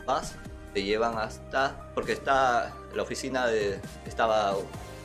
bus 0.05 0.33
te 0.73 0.83
llevan 0.83 1.17
hasta, 1.17 1.89
porque 1.95 2.11
está 2.13 2.73
la 2.93 3.01
oficina 3.03 3.47
de, 3.47 3.79
estaba 4.05 4.53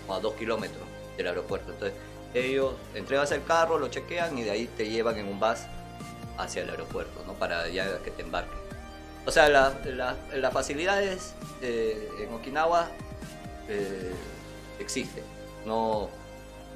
como 0.07 0.15
a 0.15 0.21
dos 0.21 0.35
kilómetros 0.35 0.83
del 1.17 1.27
aeropuerto. 1.29 1.73
Entonces 1.73 1.97
ellos 2.35 2.75
entregas 2.95 3.33
el 3.33 3.43
carro, 3.45 3.79
lo 3.79 3.88
chequean 3.88 4.37
y 4.38 4.43
de 4.43 4.51
ahí 4.51 4.67
te 4.77 4.88
llevan 4.91 5.17
en 5.19 5.27
un 5.27 5.41
bus 5.41 5.59
hacia 6.38 6.62
el 6.62 6.71
aeropuerto, 6.71 7.23
¿no? 7.27 7.33
Para 7.33 7.67
ya 7.69 7.99
que 8.03 8.11
te 8.11 8.23
embarques. 8.23 8.59
O 9.27 9.31
sea, 9.31 9.49
la- 9.49 9.79
la- 9.85 10.17
las 10.35 10.53
facilidades 10.53 11.35
eh, 11.61 12.09
en 12.21 12.33
Okinawa 12.35 12.89
eh, 13.69 14.13
existen. 14.81 15.25
No, 15.65 16.09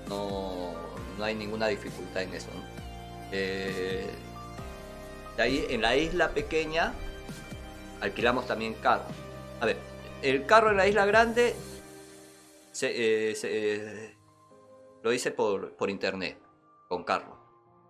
no, 0.09 0.73
no 1.19 1.25
hay 1.25 1.35
ninguna 1.35 1.67
dificultad 1.69 2.23
en 2.23 2.35
eso. 2.35 2.49
Eh, 3.33 4.07
de 5.37 5.43
ahí, 5.43 5.67
en 5.69 5.83
la 5.83 5.97
isla 5.97 6.31
pequeña, 6.31 6.95
alquilamos 8.01 8.47
también 8.47 8.75
carro. 8.75 9.05
A 9.61 9.67
ver, 9.67 9.77
el 10.23 10.47
carro 10.47 10.71
en 10.71 10.77
la 10.77 10.87
isla 10.87 11.05
grande 11.05 11.55
se, 12.73 14.15
lo 15.03 15.13
hice 15.13 15.31
por, 15.33 15.73
por 15.73 15.91
internet, 15.91 16.39
con 16.89 17.03
carro, 17.05 17.37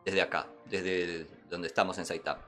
desde 0.04 0.22
acá, 0.22 0.46
desde 0.64 1.26
donde 1.50 1.68
estamos 1.68 1.98
en 1.98 2.06
Saitama. 2.06 2.40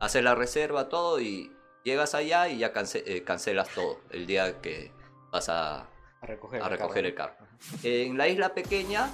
Haces 0.00 0.22
la 0.22 0.34
reserva, 0.34 0.88
todo, 0.88 1.20
y 1.20 1.50
llegas 1.84 2.14
allá 2.14 2.48
y 2.48 2.58
ya 2.58 2.72
cance- 2.72 3.02
eh, 3.06 3.22
cancelas 3.24 3.68
todo 3.70 4.00
el 4.10 4.26
día 4.26 4.60
que 4.60 4.92
vas 5.30 5.48
a, 5.48 5.86
A 6.20 6.26
recoger, 6.26 6.62
a 6.62 6.68
recoger 6.68 7.06
el 7.06 7.14
carro. 7.14 7.34
En 7.82 8.18
la 8.18 8.28
isla 8.28 8.52
pequeña, 8.54 9.08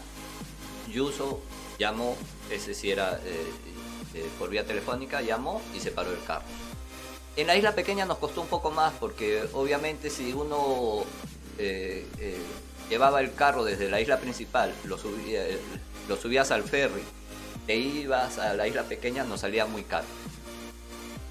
Yuso 0.90 1.40
llamó, 1.78 2.16
ese 2.50 2.74
sí 2.74 2.90
era 2.90 3.20
eh, 3.24 4.26
por 4.38 4.50
vía 4.50 4.66
telefónica, 4.66 5.22
llamó 5.22 5.62
y 5.74 5.80
se 5.80 5.90
paró 5.92 6.10
el 6.12 6.22
carro. 6.24 6.44
En 7.36 7.46
la 7.46 7.56
isla 7.56 7.74
pequeña 7.74 8.04
nos 8.04 8.18
costó 8.18 8.42
un 8.42 8.48
poco 8.48 8.70
más 8.70 8.92
porque 9.00 9.42
obviamente 9.54 10.10
si 10.10 10.32
uno 10.34 11.04
eh, 11.58 12.06
eh, 12.18 12.36
llevaba 12.90 13.20
el 13.20 13.32
carro 13.34 13.64
desde 13.64 13.88
la 13.88 14.00
isla 14.00 14.18
principal, 14.18 14.74
lo, 14.84 14.98
subía- 14.98 15.46
eh, 15.48 15.58
lo 16.08 16.16
subías 16.16 16.50
al 16.50 16.62
ferry 16.64 17.02
e 17.68 17.76
ibas 17.76 18.38
a 18.38 18.52
la 18.54 18.66
isla 18.66 18.82
pequeña, 18.82 19.24
nos 19.24 19.40
salía 19.40 19.64
muy 19.64 19.84
caro. 19.84 20.04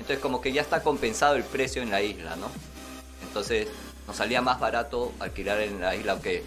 Entonces 0.01 0.19
como 0.19 0.41
que 0.41 0.51
ya 0.51 0.61
está 0.61 0.81
compensado 0.81 1.35
el 1.35 1.43
precio 1.43 1.81
en 1.83 1.91
la 1.91 2.01
isla, 2.01 2.35
¿no? 2.35 2.47
Entonces 3.27 3.67
nos 4.07 4.15
salía 4.17 4.41
más 4.41 4.59
barato 4.59 5.11
alquilar 5.19 5.61
en 5.61 5.79
la 5.79 5.95
isla, 5.95 6.13
aunque 6.13 6.43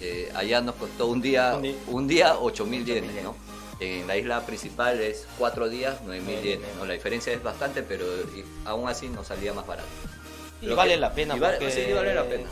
eh, 0.00 0.30
allá 0.34 0.60
nos 0.60 0.74
costó 0.74 1.06
un 1.06 1.22
día, 1.22 1.54
Un 1.54 1.62
día. 1.62 1.74
un 1.86 2.08
día 2.08 2.36
8 2.38 2.66
mil 2.66 2.82
8.000 2.82 2.86
yenes, 2.86 3.22
¿no? 3.22 3.34
En 3.78 4.06
la 4.08 4.16
isla 4.16 4.44
principal 4.44 5.00
es 5.00 5.26
cuatro 5.38 5.68
días, 5.68 5.98
9 6.04 6.20
mil 6.20 6.36
9.000 6.38 6.42
yenes, 6.42 6.68
¿no? 6.76 6.84
La 6.84 6.94
diferencia 6.94 7.32
es 7.32 7.42
bastante, 7.42 7.82
pero 7.82 8.04
aún 8.64 8.88
así 8.88 9.08
nos 9.08 9.28
salía 9.28 9.52
más 9.52 9.66
barato. 9.66 9.88
Y 10.60 10.68
vale 10.74 10.94
que- 10.94 11.00
la 11.00 11.12
pena 11.12 11.36
y 11.36 11.38
vale- 11.38 11.58
porque 11.58 11.72
sí, 11.72 11.92
vale 11.92 12.12
la 12.14 12.24
pena. 12.24 12.48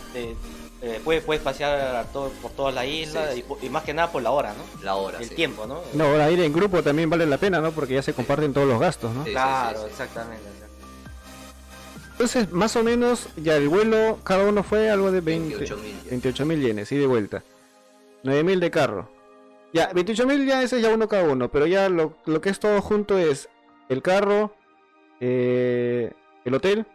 Eh, 0.83 1.01
puedes, 1.03 1.25
puedes 1.25 1.43
pasear 1.43 1.97
a 1.97 2.05
todo- 2.05 2.31
por 2.43 2.51
toda 2.53 2.71
la 2.73 2.85
isla 2.87 3.29
Sí, 3.33 3.33
y 3.33 3.37
sí. 3.43 3.45
po- 3.49 3.59
Y, 3.63 3.69
más 3.71 3.85
que 3.85 3.95
nada 3.95 4.11
por 4.13 4.23
la 4.23 4.31
hora, 4.31 4.53
¿no? 4.55 4.85
La 4.85 4.97
hora, 4.97 5.19
el 5.19 5.29
sí. 5.29 5.35
tiempo, 5.35 5.67
¿no? 5.67 5.81
No, 5.95 6.05
ahora 6.05 6.31
ir 6.31 6.41
en 6.41 6.53
grupo 6.53 6.83
también 6.83 7.09
vale 7.09 7.27
la 7.27 7.39
pena, 7.39 7.61
¿no? 7.61 7.73
Porque 7.73 7.95
ya 7.95 8.03
se 8.03 8.13
comparten 8.13 8.53
todos 8.53 8.69
los 8.69 8.79
gastos, 8.81 9.15
¿no? 9.15 9.25
Claro, 9.25 9.79
sí, 9.79 9.85
sí. 9.87 9.91
exactamente. 9.93 10.43
Entonces, 12.13 12.53
más 12.53 12.77
o 12.77 12.85
menos, 12.85 13.29
ya 13.37 13.57
el 13.57 13.69
vuelo, 13.69 14.19
cada 14.23 14.45
uno 14.49 14.63
fue 14.63 14.89
algo 14.89 15.11
de 15.11 15.21
20, 15.21 15.57
28.000 15.59 15.83
yenes. 15.83 16.11
28 16.11 16.47
mil 16.47 16.61
yenes, 16.61 16.93
y 16.93 16.97
de 16.97 17.07
vuelta. 17.07 17.43
9 18.23 18.45
mil 18.45 18.61
de 18.61 18.71
carro. 18.71 19.11
Ya, 19.73 19.91
28 19.93 20.25
mil 20.27 20.47
ya 20.47 20.63
ese 20.63 20.77
es 20.77 20.83
ya 20.83 20.95
uno 20.95 21.09
cada 21.09 21.25
uno, 21.25 21.49
pero 21.51 21.67
ya 21.67 21.89
lo, 21.89 22.17
lo 22.27 22.41
que 22.41 22.51
es 22.51 22.61
todo 22.61 22.81
junto 22.81 23.19
es 23.19 23.49
el 23.89 24.01
carro, 24.01 24.55
eh, 25.21 26.13
el 26.45 26.55
hotel. 26.55 26.87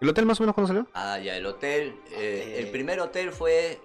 ¿El 0.00 0.08
hotel 0.08 0.26
más 0.26 0.38
o 0.40 0.42
menos 0.42 0.54
cuándo 0.54 0.68
salió? 0.68 0.86
Ah, 0.94 1.18
ya, 1.18 1.36
el 1.36 1.46
hotel. 1.46 1.94
eh, 2.12 2.54
Eh. 2.56 2.58
El 2.60 2.68
primer 2.70 3.00
hotel 3.00 3.32
fue 3.32 3.78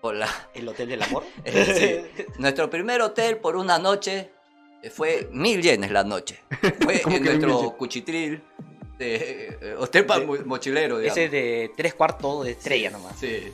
por 0.00 0.14
la, 0.14 0.28
¿El 0.54 0.66
Hotel 0.68 0.88
del 0.88 1.02
Amor? 1.02 1.24
Sí. 1.44 2.00
Nuestro 2.38 2.68
primer 2.70 3.00
hotel 3.02 3.36
por 3.38 3.56
una 3.56 3.78
noche 3.78 4.30
eh, 4.82 4.90
fue 4.90 5.28
mil 5.32 5.60
yenes 5.62 5.90
la 5.90 6.04
noche. 6.04 6.40
Fue 6.82 7.00
¿Cómo 7.02 7.16
en 7.16 7.24
nuestro 7.24 7.76
cuchitril 7.76 8.42
de 8.98 9.58
eh, 9.60 9.74
hotel 9.78 10.06
para 10.06 10.20
De- 10.20 10.44
mochilero, 10.44 10.98
digamos. 10.98 11.18
Ese 11.18 11.28
de 11.28 11.70
tres 11.76 11.94
cuartos 11.94 12.44
de 12.44 12.52
estrella 12.52 12.90
nomás. 12.90 13.18
Sí. 13.18 13.52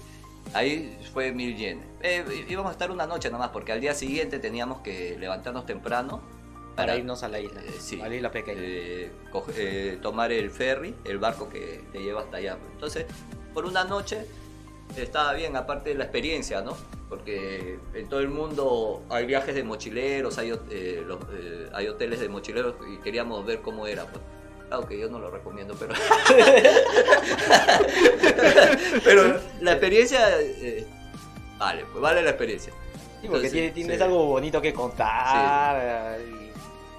Ahí 0.55 0.97
fue 1.12 1.33
mil 1.33 1.57
yenes. 1.57 1.85
Eh, 2.03 2.24
íbamos 2.49 2.70
a 2.70 2.72
estar 2.72 2.91
una 2.93 3.07
noche 3.07 3.29
nomás 3.31 3.49
porque 3.51 3.72
al 3.72 3.81
día 3.81 3.93
siguiente 3.95 4.39
teníamos 4.39 4.81
que 4.83 5.16
levantarnos 5.18 5.66
temprano 5.66 6.22
Para 6.77 6.97
irnos 6.97 7.22
a 7.22 7.29
la 7.29 7.41
isla. 7.41 7.62
eh, 7.62 7.74
sí. 7.81 8.01
A 8.01 8.09
la 8.09 8.14
isla 8.14 8.31
pequeña. 8.31 8.61
eh, 8.62 9.11
coge- 9.33 9.53
eh, 9.57 9.99
tomar 10.03 10.31
el 10.33 10.51
ferry, 10.51 10.95
el 11.05 11.18
barco 11.18 11.49
que 11.49 11.83
te 11.93 12.01
lleva 12.01 12.20
hasta 12.22 12.37
allá. 12.37 12.59
Entonces, 12.72 13.07
por 13.55 13.64
una 13.64 13.85
noche 13.85 14.27
estaba 14.97 15.33
bien, 15.33 15.57
aparte 15.57 15.91
de 15.91 15.97
la 15.97 16.05
experiencia, 16.05 16.61
¿no? 16.61 16.77
Porque 17.09 17.79
en 17.95 18.09
todo 18.09 18.20
el 18.20 18.29
mundo 18.29 19.03
hay 19.11 19.27
viajes 19.27 19.55
de 19.55 19.62
mochileros, 19.64 20.39
hay, 20.39 20.53
eh, 20.70 21.03
los- 21.07 21.18
eh, 21.33 21.68
hay 21.72 21.89
hoteles 21.89 22.20
de 22.20 22.29
mochileros 22.29 22.74
y 22.93 22.99
queríamos 22.99 23.45
ver 23.47 23.61
cómo 23.62 23.87
era. 23.87 24.05
Pues. 24.07 24.22
Claro 24.68 24.87
que 24.89 24.99
yo 24.99 25.09
no 25.09 25.18
lo 25.20 25.31
recomiendo, 25.31 25.74
pero. 25.79 25.95
pero 29.05 29.41
la 29.61 29.72
experiencia. 29.72 30.41
eh, 30.41 30.87
vale, 31.59 31.85
pues 31.91 32.03
vale 32.03 32.22
la 32.22 32.31
experiencia. 32.31 32.72
Sí, 32.72 33.29
porque 33.29 33.47
Entonces, 33.47 33.53
tiene- 33.53 33.70
tienes 33.70 33.97
sí, 33.97 34.03
algo 34.03 34.27
bonito 34.27 34.61
que 34.61 34.72
contar. 34.72 36.18
y- 36.20 36.46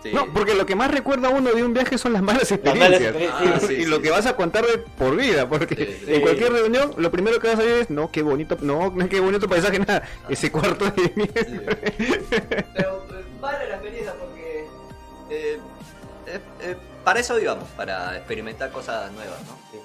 sí. 0.03 0.11
No, 0.13 0.31
porque 0.33 0.55
lo 0.55 0.65
que 0.65 0.75
más 0.75 0.91
recuerda 0.91 1.27
a 1.27 1.31
uno 1.31 1.51
de 1.53 1.63
un 1.63 1.73
viaje 1.73 1.97
son 1.97 2.13
las 2.13 2.21
malas 2.21 2.49
Las 2.51 2.75
malas 2.75 3.01
experiencias. 3.01 3.31
Ah, 3.33 3.59
sí, 3.59 3.73
y 3.79 3.83
sí, 3.83 3.85
lo 3.85 3.97
sí. 3.97 4.01
que 4.03 4.09
vas 4.11 4.25
a 4.25 4.35
contar 4.35 4.65
de 4.65 4.77
por 4.79 5.15
vida, 5.15 5.47
porque 5.47 5.75
Sí, 5.75 6.05
sí. 6.05 6.13
en 6.13 6.21
cualquier 6.21 6.51
reunión 6.53 6.93
lo 6.97 7.11
primero 7.11 7.39
que 7.39 7.47
vas 7.47 7.59
a 7.59 7.63
decir 7.63 7.81
es, 7.81 7.89
no, 7.89 8.11
qué 8.11 8.21
bonito, 8.21 8.57
no, 8.61 8.91
no, 8.91 9.09
qué 9.09 9.19
bonito 9.19 9.47
paisaje, 9.47 9.79
nada, 9.79 10.03
ese 10.29 10.51
cuarto 10.51 10.85
de 10.91 11.11
mierda. 11.15 11.77
Pero 12.75 13.05
eh, 13.11 13.23
vale 13.39 13.67
la 13.69 13.75
experiencia 13.75 14.13
porque 14.13 14.65
eh, 15.29 15.59
eh, 16.27 16.39
eh, 16.61 16.75
para 17.03 17.19
eso 17.19 17.39
íbamos, 17.39 17.69
para 17.69 18.17
experimentar 18.17 18.71
cosas 18.71 19.11
nuevas, 19.11 19.39
¿no? 19.45 19.57
Sí. 19.71 19.79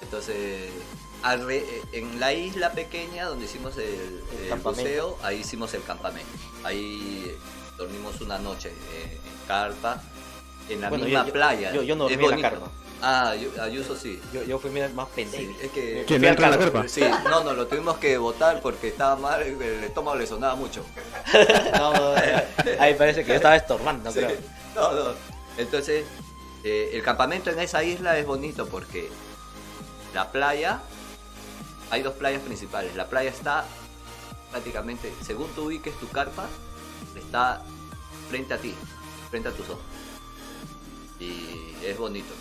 Entonces, 0.00 0.36
eh, 0.36 1.82
en 1.92 2.20
la 2.20 2.32
isla 2.32 2.70
pequeña 2.72 3.26
donde 3.26 3.46
hicimos 3.46 3.76
el, 3.78 4.20
el 4.52 4.58
buceo, 4.60 5.18
ahí 5.22 5.38
hicimos 5.40 5.74
el 5.74 5.82
campamento. 5.82 6.30
Ahí 6.62 7.34
dormimos 7.76 8.20
una 8.20 8.38
noche 8.38 8.68
eh, 8.92 9.18
en 9.24 9.37
carpa, 9.48 10.00
en 10.68 10.80
la 10.82 10.88
Bueno, 10.90 11.04
misma 11.06 11.20
yo- 11.22 11.26
yo- 11.26 11.32
playa. 11.32 11.72
yo- 11.72 11.82
yo 11.82 11.96
no 11.96 12.04
dormí 12.08 12.24
en 12.24 12.30
la 12.42 12.50
carpa. 12.50 12.68
Ah, 13.00 13.32
Ayu- 13.34 13.56
Ayuso 13.60 13.96
sí. 13.96 14.20
Yo, 14.32 14.42
yo 14.42 14.58
fui 14.58 14.70
más 14.70 15.08
pendejo. 15.14 15.42
Sí, 15.44 15.56
es 15.62 15.70
que... 15.70 16.04
¿Quién 16.06 16.24
entra 16.24 16.46
en 16.46 16.52
la 16.52 16.58
carpa? 16.58 16.88
Sí, 16.88 17.00
no, 17.30 17.44
no, 17.44 17.52
lo 17.54 17.66
tuvimos 17.68 17.96
que 17.98 18.18
votar 18.18 18.60
porque 18.60 18.88
estaba 18.88 19.14
mal, 19.16 19.40
el 19.42 19.84
estómago 19.84 20.16
le 20.16 20.26
sonaba 20.26 20.54
mucho. 20.56 20.84
No, 21.78 21.92
no, 21.92 22.14
ahí 22.80 22.94
parece 22.94 23.22
que 23.22 23.28
yo 23.28 23.34
estaba 23.36 23.54
estorbando, 23.56 24.10
Sí. 24.10 24.18
creo. 24.18 24.36
No, 24.74 24.92
no. 24.92 25.04
Entonces, 25.56 26.04
eh, 26.64 26.90
el 26.92 27.02
campamento 27.02 27.50
en 27.50 27.60
esa 27.60 27.82
isla 27.84 28.18
es 28.18 28.26
bonito 28.26 28.66
porque 28.66 29.08
la 30.12 30.30
playa, 30.32 30.80
hay 31.90 32.02
dos 32.02 32.14
playas 32.14 32.42
principales. 32.42 32.96
La 32.96 33.06
playa 33.06 33.30
está 33.30 33.64
prácticamente, 34.50 35.12
según 35.24 35.48
tú 35.54 35.66
ubiques 35.66 35.94
tu 36.00 36.08
carpa, 36.08 36.46
está 37.16 37.62
frente 38.28 38.54
a 38.54 38.58
ti, 38.58 38.74
frente 39.30 39.48
a 39.48 39.52
tus 39.52 39.68
ojos. 39.68 39.82
Y 41.20 41.74
es 41.84 41.98
bonito, 41.98 42.32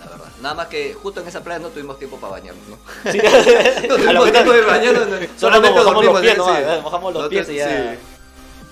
la 0.00 0.10
verdad. 0.10 0.28
Nada 0.42 0.54
más 0.54 0.66
que 0.68 0.94
justo 0.94 1.20
en 1.20 1.28
esa 1.28 1.42
playa 1.42 1.60
no 1.60 1.68
tuvimos 1.68 1.98
tiempo 1.98 2.16
para 2.18 2.32
bañarnos, 2.32 2.66
¿no? 2.68 2.78
Sí. 3.12 3.18
No 3.88 3.96
tuvimos 3.96 4.32
tiempo 4.32 4.52
de 4.52 4.60
bañarnos. 4.62 5.08
no. 5.08 5.16
Solo 5.16 5.28
solamente 5.38 5.80
mojamos 5.80 6.04
los 6.04 6.20
pies 6.20 6.36
nomás, 6.38 6.58
Sí. 6.58 6.80
mojamos 6.82 7.14
los 7.14 7.22
No 7.24 7.28
pies 7.28 7.48
y 7.48 7.54
ya. 7.56 7.92
sí. 7.94 7.98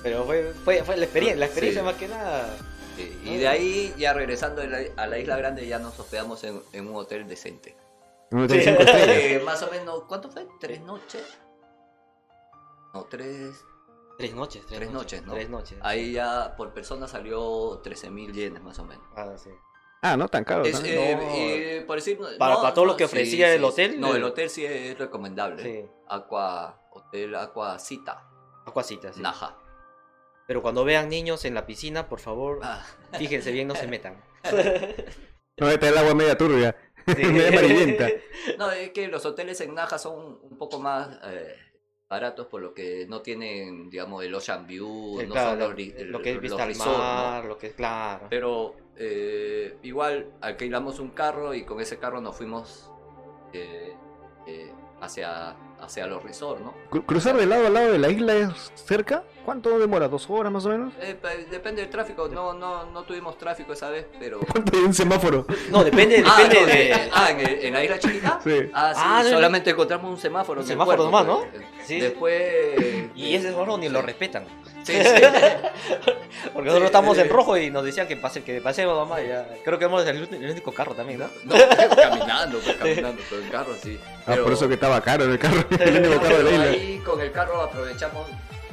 Pero 0.02 0.24
fue, 0.24 0.52
fue, 0.64 0.82
fue 0.82 0.96
la 0.96 1.04
experiencia, 1.04 1.38
la 1.38 1.46
experiencia 1.46 1.82
Sí. 1.82 1.86
más 1.86 1.94
que 1.94 2.08
nada. 2.08 2.56
Sí, 2.96 3.20
Y 3.24 3.36
de 3.38 3.48
ahí, 3.48 3.94
ya 3.96 4.12
regresando 4.12 4.62
a 4.62 4.66
la, 4.66 4.80
a 4.96 5.06
la 5.06 5.18
isla 5.18 5.36
grande, 5.36 5.66
ya 5.66 5.78
nos 5.78 5.98
hospedamos 5.98 6.42
en, 6.44 6.60
en 6.72 6.88
un 6.88 6.96
hotel 6.96 7.26
decente. 7.28 7.76
Un 8.32 8.42
hotel 8.44 8.60
Sí. 8.62 8.68
cinco 8.68 8.82
estrellas. 8.82 9.08
Eh, 9.16 9.42
más 9.44 9.62
o 9.62 9.70
menos, 9.70 10.02
¿cuánto 10.08 10.28
fue? 10.28 10.46
¿Tres 10.60 10.80
noches? 10.82 11.22
No, 12.92 13.04
tres. 13.04 13.54
Tres 14.18 14.34
noches, 14.34 14.64
tres, 14.66 14.78
Tres 14.78 14.90
noches, 14.92 15.22
¿no? 15.24 15.32
Tres 15.34 15.48
noches. 15.50 15.78
Ahí 15.82 16.12
ya 16.12 16.54
por 16.56 16.72
persona 16.72 17.08
salió 17.08 17.80
13 17.82 18.10
mil 18.10 18.32
yenes 18.32 18.62
más 18.62 18.78
o 18.78 18.84
menos. 18.84 19.04
Ah, 19.16 19.32
sí. 19.36 19.50
Ah, 20.02 20.16
no 20.16 20.28
tan 20.28 20.44
caro. 20.44 20.64
Es, 20.64 20.80
¿no? 20.80 20.86
eh, 20.86 21.14
No. 21.16 21.22
eh, 21.34 21.84
por 21.86 21.96
decir, 21.96 22.18
Para- 22.38 22.54
no, 22.54 22.60
para 22.62 22.74
todo 22.74 22.84
lo 22.84 22.96
que 22.96 23.04
ofrecía 23.04 23.46
sí, 23.48 23.52
el 23.54 23.58
sí. 23.60 23.64
hotel, 23.64 24.00
No, 24.00 24.14
el 24.14 24.24
hotel 24.24 24.50
sí 24.50 24.64
es 24.64 24.98
recomendable. 24.98 25.62
Sí. 25.62 25.86
Aqua, 26.08 26.80
Hotel 26.90 27.34
Aqua 27.36 27.78
Cita, 27.78 28.28
Acuacita, 28.66 29.12
sí. 29.12 29.20
Naja. 29.22 29.56
Pero 30.46 30.60
cuando 30.60 30.84
vean 30.84 31.08
niños 31.08 31.44
en 31.44 31.54
la 31.54 31.66
piscina, 31.66 32.08
por 32.08 32.20
favor, 32.20 32.60
Ah, 32.62 32.84
fíjense 33.16 33.50
bien, 33.52 33.68
no 33.68 33.74
se 33.74 33.86
metan. 33.88 34.22
No, 35.58 35.68
está 35.68 35.88
el 35.88 35.98
agua 35.98 36.14
media 36.14 36.36
turbia. 36.36 36.76
media 37.06 37.48
amarillenta. 37.48 38.08
no, 38.58 38.70
es 38.70 38.90
que 38.90 39.08
los 39.08 39.24
hoteles 39.24 39.60
en 39.60 39.74
Naja 39.74 39.98
son 39.98 40.38
un 40.42 40.58
poco 40.58 40.78
más 40.80 41.18
eh, 41.24 41.54
baratos 42.12 42.46
por 42.46 42.60
lo 42.60 42.74
que 42.74 43.06
no 43.08 43.22
tienen, 43.22 43.88
digamos, 43.88 44.22
el 44.22 44.34
Ocean 44.34 44.66
View, 44.66 45.16
Sí, 45.18 45.26
no 45.26 45.32
claro, 45.32 45.50
son 45.52 45.58
lo, 45.60 45.68
los, 45.68 45.76
ri- 45.78 45.94
lo 46.10 46.20
que 46.20 46.28
es 46.30 46.34
los 46.34 46.42
vista 46.42 46.62
al 46.62 46.68
resorts, 46.68 46.98
¿no? 46.98 47.14
mar, 47.14 47.44
lo 47.46 47.56
que 47.56 47.68
es 47.68 47.72
claro. 47.74 48.26
Pero 48.28 48.76
eh, 48.96 49.78
igual 49.82 50.26
alquilamos 50.42 51.00
un 51.00 51.08
carro 51.12 51.54
y 51.54 51.64
con 51.64 51.80
ese 51.80 51.96
carro 51.98 52.20
nos 52.20 52.36
fuimos 52.36 52.90
eh, 53.54 53.94
eh, 54.46 54.70
hacia, 55.00 55.56
hacia 55.80 56.06
los 56.06 56.22
resorts, 56.22 56.60
¿no? 56.62 56.74
Cru- 56.90 57.06
¿Cruzar 57.06 57.34
de 57.34 57.46
lado 57.46 57.66
a 57.66 57.70
lado 57.70 57.92
de 57.92 57.98
la 57.98 58.10
isla 58.10 58.34
es 58.36 58.70
cerca? 58.74 59.24
¿Cuánto 59.44 59.76
demora? 59.78 60.06
¿Dos 60.08 60.28
horas 60.30 60.52
más 60.52 60.64
o 60.66 60.68
menos? 60.68 60.92
Eh, 61.00 61.16
depende 61.50 61.82
del 61.82 61.90
tráfico, 61.90 62.28
no, 62.28 62.52
no, 62.54 62.86
no 62.86 63.02
tuvimos 63.02 63.36
tráfico 63.36 63.72
esa 63.72 63.90
vez, 63.90 64.06
pero... 64.18 64.38
¿Cuánto 64.52 64.76
hay 64.76 64.84
un 64.84 64.94
semáforo? 64.94 65.44
No, 65.70 65.82
depende, 65.82 66.22
Ah, 66.26 66.36
depende 66.42 66.60
no, 66.60 66.66
de. 66.66 66.90
eh, 66.92 67.10
ah, 67.12 67.30
¿en, 67.30 67.40
el- 67.40 67.64
en 67.64 67.72
la 67.74 67.84
isla 67.84 67.98
chiquita? 67.98 68.40
Sí. 68.44 68.70
Ah, 68.72 68.92
sí, 68.94 69.00
Ah, 69.04 69.20
no, 69.24 69.30
no. 69.30 69.36
solamente 69.36 69.70
encontramos 69.70 70.10
un 70.10 70.18
semáforo. 70.18 70.60
Un 70.60 70.64
el 70.66 70.68
semáforo 70.68 71.04
nomás, 71.04 71.24
pues. 71.26 71.64
Sí. 71.86 72.00
Después... 72.00 73.10
Y 73.16 73.34
ese 73.34 73.48
semáforo 73.48 73.78
ni 73.78 73.86
Sí. 73.88 73.92
lo 73.92 74.02
respetan. 74.02 74.44
Sí, 74.84 74.94
sí. 74.94 75.00
Porque 76.52 76.66
nosotros 76.66 76.86
estamos 76.86 77.16
en 77.18 77.28
rojo 77.28 77.56
y 77.56 77.70
nos 77.70 77.84
decían 77.84 78.06
que 78.08 78.16
pase, 78.16 78.42
que 78.42 78.60
pasemos 78.60 78.96
mamá. 78.96 79.20
Ya. 79.22 79.46
Creo 79.64 79.78
que 79.78 79.84
hemos 79.84 80.04
el, 80.06 80.28
el 80.34 80.50
único 80.50 80.72
carro 80.72 80.94
también, 80.94 81.20
¿no? 81.20 81.26
No, 81.44 81.54
caminando, 81.96 82.58
pues, 82.58 82.76
caminando, 82.76 83.22
pero 83.30 83.42
en 83.42 83.48
carro 83.48 83.74
sí. 83.80 83.98
Ah, 84.02 84.22
Pero- 84.26 84.44
por 84.44 84.52
eso 84.52 84.66
que 84.68 84.74
estaba 84.74 85.00
caro 85.00 85.24
en 85.24 85.32
el 85.32 85.38
carro. 85.38 85.64
el 85.80 85.96
único 86.06 86.20
carro 86.22 86.38
de 86.38 86.42
la 86.44 86.50
isla. 86.50 86.64
ahí 86.64 86.98
con 87.04 87.20
el 87.20 87.30
carro 87.32 87.60
aprovechamos 87.62 88.26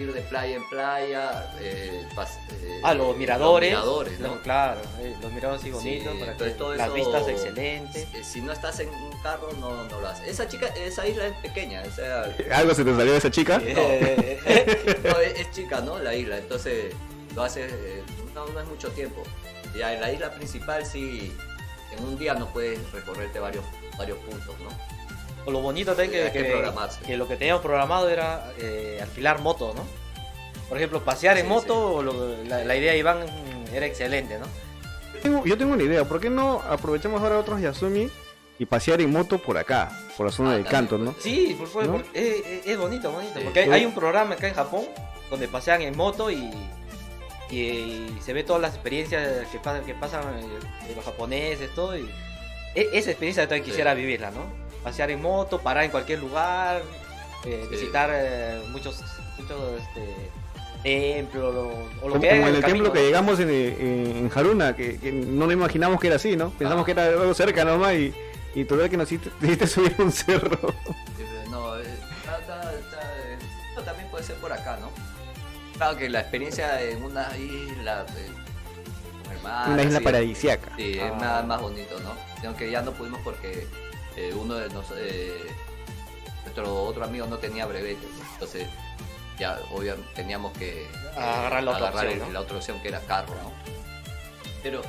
ir 0.03 0.13
de 0.13 0.21
playa 0.21 0.55
en 0.55 0.67
playa. 0.69 1.53
Eh, 1.59 2.05
eh, 2.51 2.79
Ah, 2.83 2.93
los 2.93 3.15
miradores. 3.17 3.71
Los 3.73 3.79
miradores, 3.81 4.19
¿no? 4.19 4.27
No, 4.35 4.41
claro, 4.41 4.81
eh, 4.99 5.15
los 5.21 5.31
miradores 5.31 5.61
sí 5.61 5.67
Sí, 5.67 5.73
bonitos, 5.73 6.15
para 6.17 6.37
que 6.37 6.49
todo 6.51 6.75
las 6.75 6.87
eso- 6.87 6.95
vistas 6.95 7.27
excelentes. 7.27 8.07
Si 8.25 8.41
no 8.41 8.51
estás 8.51 8.79
en 8.79 8.89
un 8.89 9.11
carro, 9.21 9.49
no, 9.59 9.83
no 9.85 10.01
lo 10.01 10.07
haces. 10.07 10.27
Esa 10.27 10.47
chica, 10.47 10.67
esa 10.67 11.07
isla 11.07 11.27
es 11.27 11.33
pequeña, 11.37 11.83
o 11.87 11.91
sea, 11.91 12.23
¿Algo 12.53 12.73
se 12.73 12.83
te 12.85 12.95
salió 12.95 13.11
de 13.11 13.17
esa 13.17 13.31
chica? 13.31 13.59
No, 13.59 13.65
es, 15.21 15.39
es 15.39 15.51
chica, 15.51 15.81
¿no? 15.81 15.99
La 15.99 16.13
isla, 16.15 16.37
entonces 16.37 16.93
lo 17.35 17.43
hace, 17.43 17.65
eh, 17.65 18.03
no, 18.33 18.45
no 18.47 18.59
es 18.59 18.67
mucho 18.67 18.89
tiempo. 18.91 19.23
Ya 19.77 19.93
en 19.93 20.01
la 20.01 20.11
isla 20.11 20.31
principal 20.33 20.85
sí, 20.85 21.31
en 21.97 22.03
un 22.03 22.17
día 22.17 22.33
no 22.33 22.47
puedes 22.51 22.79
recorrerte 22.91 23.39
varios, 23.39 23.63
varios 23.97 24.17
puntos, 24.19 24.55
¿no? 24.61 24.69
O 25.45 25.51
lo 25.51 25.61
bonito 25.61 25.95
también 25.95 26.11
que, 26.11 26.31
que 26.31 26.43
que, 26.43 26.49
programarse. 26.51 27.01
que 27.01 27.17
lo 27.17 27.27
que 27.27 27.35
teníamos 27.37 27.61
programado 27.61 28.09
era 28.09 28.51
eh, 28.59 28.99
alquilar 29.01 29.41
moto, 29.41 29.73
¿no? 29.75 29.83
Por 30.67 30.77
ejemplo, 30.77 31.03
pasear 31.03 31.37
en 31.37 31.43
Sí, 31.45 31.49
moto, 31.49 32.03
lo- 32.03 32.43
la, 32.43 32.63
la 32.63 32.75
idea 32.75 32.91
de 32.93 32.99
Iván 32.99 33.25
era 33.73 33.85
excelente, 33.85 34.37
¿no? 34.37 34.45
Tengo- 35.23 35.43
yo 35.45 35.57
tengo 35.57 35.73
una 35.73 35.83
idea. 35.83 36.05
¿Por 36.05 36.19
qué 36.19 36.29
no 36.29 36.61
aprovechamos 36.69 37.21
ahora 37.21 37.39
otros 37.39 37.59
Yasumi 37.59 38.09
y 38.59 38.65
pasear 38.65 39.01
en 39.01 39.11
moto 39.11 39.39
por 39.39 39.57
acá? 39.57 39.89
Por 40.15 40.27
la 40.27 40.31
zona 40.31 40.51
Ah, 40.51 40.53
del 40.53 40.63
también, 40.65 40.87
canto, 40.87 40.97
¿no? 40.97 41.15
Sí, 41.19 41.55
por 41.57 41.67
favor, 41.67 41.87
¿No? 41.87 41.91
porque 41.93 42.61
es, 42.65 42.77
bonito, 42.77 43.11
bonito. 43.11 43.33
Sí. 43.39 43.41
Porque 43.45 43.61
hay, 43.61 43.85
un 43.85 43.93
programa 43.95 44.35
acá 44.35 44.47
en 44.47 44.53
Japón 44.53 44.85
donde 45.29 45.47
pasean 45.47 45.81
en 45.81 45.97
moto 45.97 46.29
y, 46.29 46.51
y, 47.49 47.55
y 47.57 48.17
se 48.23 48.33
ve 48.33 48.43
todas 48.43 48.61
las 48.61 48.73
experiencias 48.75 49.47
que 49.51 49.57
pasan, 49.59 49.83
que 49.85 49.93
pasan 49.95 50.21
eh, 50.39 50.87
de 50.87 50.95
los 50.95 51.03
japoneses, 51.03 51.73
todo. 51.73 51.97
Y 51.97 52.07
e- 52.75 52.89
esa 52.93 53.09
experiencia 53.09 53.43
también 53.43 53.63
Sí. 53.65 53.71
quisiera 53.71 53.93
vivirla, 53.95 54.29
¿no? 54.31 54.43
Pasear 54.83 55.11
en 55.11 55.21
moto, 55.21 55.59
parar 55.59 55.83
en 55.83 55.91
cualquier 55.91 56.19
lugar, 56.19 56.81
eh, 57.45 57.61
Sí. 57.69 57.75
visitar 57.75 58.09
eh, 58.13 58.61
muchos, 58.71 59.01
muchos 59.37 59.81
este, 59.81 60.29
templos 60.83 61.55
o, 61.55 61.67
o 62.01 62.07
lo 62.07 62.09
Como, 62.13 62.21
que 62.21 62.29
como 62.29 62.47
en 62.47 62.55
el 62.55 62.61
camino, 62.61 62.61
templo 62.85 62.93
que 62.93 62.99
¿no? 62.99 63.05
llegamos 63.05 63.39
en, 63.39 63.49
en- 63.49 64.17
en 64.17 64.31
Haruna, 64.33 64.75
que, 64.75 64.97
que 64.99 65.11
no 65.11 65.45
nos 65.45 65.53
imaginamos 65.53 65.99
que 65.99 66.07
era 66.07 66.15
así, 66.15 66.35
¿no? 66.37 66.51
Pensamos 66.51 66.83
Ah. 66.83 66.85
que 66.85 66.91
era 66.91 67.05
algo 67.05 67.33
cerca 67.33 67.65
nomás 67.65 67.93
y, 67.95 68.13
y 68.55 68.63
total 68.65 68.89
que 68.89 68.97
nos 68.97 69.11
hiciste, 69.11 69.29
te 69.39 69.45
hiciste 69.47 69.67
subir 69.67 69.95
un 69.99 70.11
cerro. 70.11 70.69
Eh, 71.19 71.45
No, 71.49 71.77
eh, 71.77 71.83
está- 72.21 72.39
está- 72.39 72.73
está, 72.73 73.01
eh, 73.25 73.37
esto 73.69 73.81
también 73.83 74.07
puede 74.09 74.23
ser 74.23 74.35
por 74.37 74.53
acá, 74.53 74.77
¿no? 74.79 74.89
Claro 75.75 75.97
que 75.97 76.09
la 76.09 76.21
experiencia 76.21 76.81
en 76.81 77.03
una 77.03 77.35
isla, 77.37 78.05
eh, 78.17 78.29
el 79.35 79.41
mar, 79.43 79.69
Una 79.69 79.83
isla 79.83 79.97
así, 79.97 80.03
paradisiaca. 80.05 80.71
Sí, 80.77 80.93
es 80.97 81.11
Ah. 81.11 81.15
más, 81.19 81.45
más 81.45 81.61
bonito, 81.61 81.95
¿no? 82.01 82.13
Aunque 82.47 82.71
ya 82.71 82.81
no 82.81 82.91
pudimos 82.93 83.19
porque 83.23 83.67
eh, 84.19 84.33
uno 84.33 84.55
de 84.55 84.69
nos, 84.69 84.85
eh, 84.97 85.41
nuestro 86.43 86.83
otro 86.83 87.03
amigo 87.05 87.25
no 87.27 87.37
tenía 87.37 87.65
brevete, 87.65 88.05
entonces 88.33 88.67
ya 89.39 89.59
obviamente 89.71 90.09
teníamos 90.15 90.51
que 90.57 90.83
eh, 90.83 90.87
Agarrar 91.15 91.63
la 91.63 91.71
otra 91.71 91.89
opción, 91.91 92.07
el- 92.13 92.19
¿no? 92.19 92.29
la 92.31 92.39
otra 92.41 92.57
opción 92.57 92.81
que 92.81 92.89
era 92.89 92.99
carro, 93.01 93.33
¿no? 93.41 93.51
Pero 94.61 94.81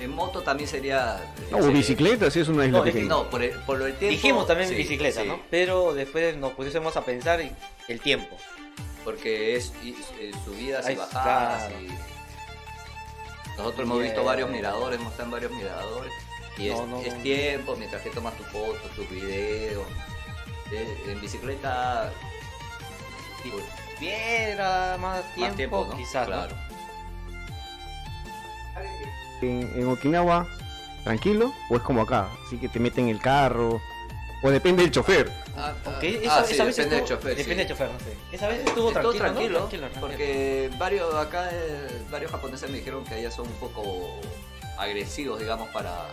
en 0.00 0.10
moto 0.10 0.42
también 0.42 0.68
sería... 0.68 1.20
No, 1.50 1.58
o 1.58 1.62
bicicleta, 1.72 2.30
sí 2.30 2.38
es 2.38 2.46
una 2.48 2.64
isla 2.66 2.78
No, 2.78 2.84
pequeña. 2.84 3.16
Por 3.28 3.42
el, 3.42 3.50
por 3.62 3.78
lo 3.78 3.84
del 3.86 3.94
tiempo... 3.96 4.12
Dijimos 4.12 4.46
también 4.46 4.68
sí, 4.68 4.76
bicicleta, 4.76 5.22
sí, 5.22 5.26
¿no? 5.28 5.40
Pero 5.50 5.92
después 5.92 6.36
nos 6.36 6.52
pusimos 6.52 6.96
a 6.96 7.04
pensar 7.04 7.40
en 7.40 7.56
el 7.88 8.00
tiempo. 8.00 8.36
Porque 9.04 9.56
es, 9.56 9.72
y- 9.82 9.96
eh, 10.20 10.30
subidas 10.44 10.88
y 10.88 10.94
bajadas. 10.94 11.64
claro. 11.68 11.80
y- 11.82 13.56
Nosotros 13.56 13.80
hemos 13.80 14.00
visto 14.02 14.22
varios 14.22 14.48
miradores, 14.50 15.00
hemos 15.00 15.10
estado 15.10 15.26
en 15.26 15.30
varios 15.32 15.50
miradores. 15.52 16.12
Y 16.58 16.68
No, 16.68 16.82
es, 16.82 16.88
no, 16.88 17.00
es 17.00 17.14
no. 17.16 17.22
tiempo 17.22 17.76
mientras 17.76 18.02
que 18.02 18.10
tomas 18.10 18.36
tus 18.36 18.46
fotos, 18.48 18.90
tus 18.96 19.08
videos. 19.08 19.86
Eh, 20.72 21.04
en 21.08 21.20
bicicleta. 21.20 22.12
Pues, 23.42 23.64
Viera 24.00 24.96
más 25.00 25.22
tiempo, 25.34 25.46
más 25.48 25.56
tiempo, 25.56 25.86
¿no? 25.90 25.96
quizás, 25.96 26.28
¿no? 26.28 26.34
Claro. 26.34 26.56
En, 29.40 29.72
en 29.76 29.88
Okinawa, 29.88 30.46
tranquilo, 31.04 31.52
o 31.70 31.76
es 31.76 31.82
como 31.82 32.02
acá, 32.02 32.28
así 32.46 32.58
que 32.58 32.68
te 32.68 32.78
meten 32.80 33.08
el 33.08 33.20
carro, 33.20 33.80
o 34.42 34.50
depende 34.50 34.82
del 34.82 34.90
chofer. 34.92 35.32
Ah, 35.56 35.74
Ok, 35.84 36.02
ah, 36.04 36.06
esa, 36.06 36.38
ah, 36.38 36.44
sí, 36.44 36.54
esa 36.54 36.64
vez 36.64 36.76
depende 36.76 36.96
del 36.96 37.04
chofer. 37.06 37.36
Depende 37.36 37.54
sí. 37.54 37.58
del 37.58 37.68
chofer, 37.68 37.90
no 37.90 37.98
sé. 38.00 38.16
Esa 38.32 38.48
vez 38.48 38.58
estuvo 38.64 38.88
Estuvo 38.90 39.12
tranquilo, 39.12 39.18
tranquilo, 39.22 39.52
¿no? 39.52 39.58
Tranquilo, 39.66 39.80
tranquilo. 39.88 40.00
porque 40.06 40.70
varios 40.78 41.14
acá, 41.14 41.48
eh, 41.52 42.02
varios 42.10 42.30
japoneses 42.30 42.70
me 42.70 42.78
dijeron 42.78 43.04
que 43.04 43.14
allá 43.14 43.30
son 43.30 43.46
un 43.48 43.54
poco 43.54 44.20
agresivos, 44.76 45.40
digamos, 45.40 45.68
para 45.70 46.06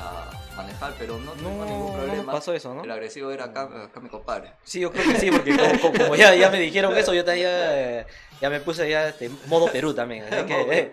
a 0.00 0.30
manejar, 0.56 0.94
pero 0.98 1.18
no 1.18 1.26
No, 1.26 1.32
tuvimos 1.42 1.66
ningún 1.68 1.86
no 1.86 1.92
problema. 1.94 2.22
nos 2.24 2.34
pasó 2.34 2.54
eso, 2.54 2.74
¿no? 2.74 2.84
El 2.84 2.90
agresivo 2.90 3.30
era 3.30 3.44
acá, 3.46 3.62
acá 3.84 4.00
mi 4.00 4.08
compadre. 4.08 4.52
Sí, 4.64 4.80
yo 4.80 4.90
creo 4.92 5.04
que 5.12 5.18
sí, 5.18 5.30
porque 5.30 5.56
como, 5.56 5.80
como- 5.80 5.98
como 5.98 6.16
ya, 6.16 6.34
ya 6.34 6.50
me 6.50 6.60
dijeron 6.60 6.96
eso, 6.96 7.14
yo 7.14 7.24
también 7.24 7.46
ya, 7.48 7.78
eh, 8.00 8.06
ya 8.40 8.50
me 8.50 8.60
puse 8.60 8.88
ya 8.88 9.08
este, 9.08 9.30
modo 9.46 9.66
Perú 9.70 9.94
también. 9.94 10.24
Así 10.24 10.46
que, 10.46 10.60
eh, 10.78 10.92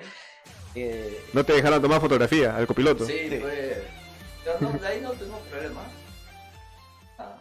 eh, 0.76 1.24
No 1.34 1.44
te 1.44 1.54
dejaron 1.54 1.82
tomar 1.82 2.00
fotografía 2.02 2.56
al 2.56 2.68
copiloto. 2.68 3.06
Sí, 3.06 3.14
Sí. 3.30 3.38
fue. 3.40 3.88
Pero 4.44 4.58
no, 4.60 4.70
de 4.80 4.88
ahí 4.88 5.02
no 5.02 5.12
tuvimos 5.12 5.40
problema. 5.50 5.82
Ah, 7.20 7.36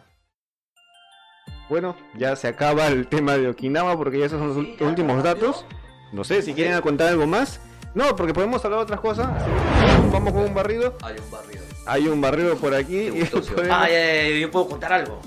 Bueno, 1.69 1.97
ya 2.17 2.37
se 2.37 2.49
acaba 2.49 2.87
el 2.89 3.07
tema 3.07 3.37
de 3.39 3.49
Okinawa 3.49 3.97
porque 3.97 4.19
ya 4.19 4.27
esos 4.27 4.39
son 4.39 4.49
los 4.49 4.57
Sí, 4.57 4.77
ya, 4.79 4.87
últimos 4.87 5.23
datos. 5.23 5.65
No 6.13 6.25
sé 6.25 6.43
si 6.43 6.53
quieren 6.55 6.79
contar 6.81 7.09
algo 7.09 7.27
más. 7.27 7.61
No, 7.95 8.15
porque 8.17 8.33
podemos 8.33 8.65
hablar 8.65 8.81
de 8.81 8.85
otras 8.85 9.01
cosas. 9.01 9.29
Vamos 10.13 10.33
con 10.33 10.43
un 10.45 10.55
barrido. 10.55 10.97
hay 11.03 11.17
un 11.19 11.31
barrio. 11.31 11.61
Hay 11.87 12.09
un 12.09 12.21
barrero 12.21 12.57
por 12.57 12.75
aquí. 12.75 13.09
Y 13.09 13.25
podemos- 13.33 13.51
Ah, 13.71 13.89
ya, 13.89 13.99
ya, 14.15 14.29
ya, 14.29 14.37
yo 14.39 14.51
puedo 14.51 14.69
contar 14.69 14.93
algo. 14.93 15.21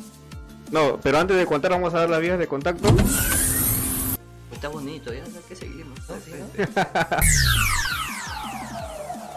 No, 0.71 0.97
pero 1.03 1.19
antes 1.19 1.35
de 1.37 1.45
contar 1.45 1.71
vamos 1.71 1.93
a 1.93 1.99
dar 1.99 2.09
las 2.09 2.21
vías 2.21 2.39
de 2.39 2.47
contacto. 2.47 2.87
Está 4.51 4.69
bonito, 4.69 5.13
ya 5.13 5.23
que 5.47 5.55
seguimos. 5.55 5.99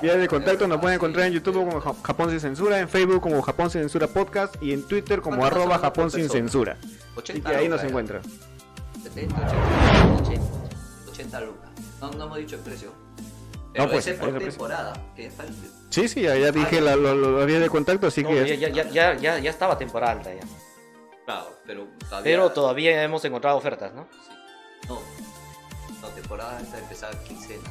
Vías 0.02 0.18
de 0.18 0.28
contacto 0.28 0.68
nos 0.68 0.78
pueden 0.78 0.96
encontrar 0.96 1.26
en 1.26 1.32
YouTube 1.32 1.54
como 1.54 1.80
Ja- 1.80 1.94
Japón 2.02 2.28
sin 2.30 2.38
censura, 2.40 2.78
en 2.78 2.88
Facebook 2.88 3.22
como 3.22 3.40
Japón 3.42 3.70
sin 3.70 3.80
censura 3.80 4.06
podcast 4.06 4.54
y 4.62 4.72
en 4.72 4.82
Twitter 4.86 5.22
como 5.22 5.38
¿Cuánto 5.38 5.56
arroba 5.56 5.78
Japón 5.78 6.10
sin 6.10 6.28
censura. 6.28 6.76
80 7.16 7.32
Así 7.32 7.40
que 7.56 7.62
ahí 7.62 7.68
nos 7.68 7.82
encuentran. 7.82 8.20
70, 9.02 9.34
80, 9.34 9.46
80, 9.46 9.75
80 11.36 11.40
lucas. 11.40 11.70
No, 12.00 12.10
no 12.10 12.24
hemos 12.24 12.38
dicho 12.38 12.56
el 12.56 12.62
precio. 12.62 12.92
Pero 13.72 13.90
pues, 13.90 14.06
ese 14.06 14.18
por 14.18 14.38
temporada. 14.38 15.12
Que 15.14 15.26
está 15.26 15.44
el- 15.44 15.54
Sí, 15.90 16.08
sí, 16.08 16.22
ya, 16.22 16.36
ya 16.36 16.50
dije 16.50 16.80
la- 16.80 16.96
lo- 16.96 17.14
lo- 17.14 17.38
las 17.38 17.46
vías 17.46 17.60
de 17.60 17.68
contacto, 17.70 18.06
así 18.06 18.22
No, 18.22 18.30
que... 18.30 18.56
ya, 18.58 18.68
ya, 18.70 18.88
ya, 18.90 19.14
ya, 19.16 19.38
ya 19.38 19.50
estaba 19.50 19.76
temporada 19.78 20.12
alta 20.12 20.34
ya. 20.34 20.40
Claro, 21.24 21.58
pero 21.66 21.86
todavía. 21.98 22.22
Pero 22.24 22.52
todavía 22.52 23.02
hemos 23.02 23.24
encontrado 23.24 23.56
ofertas, 23.56 23.92
¿no? 23.94 24.06
No. 24.88 25.00
No, 26.00 26.08
temporada 26.08 26.60
esta 26.60 26.78
empezaba 26.78 27.12
quincena. 27.24 27.68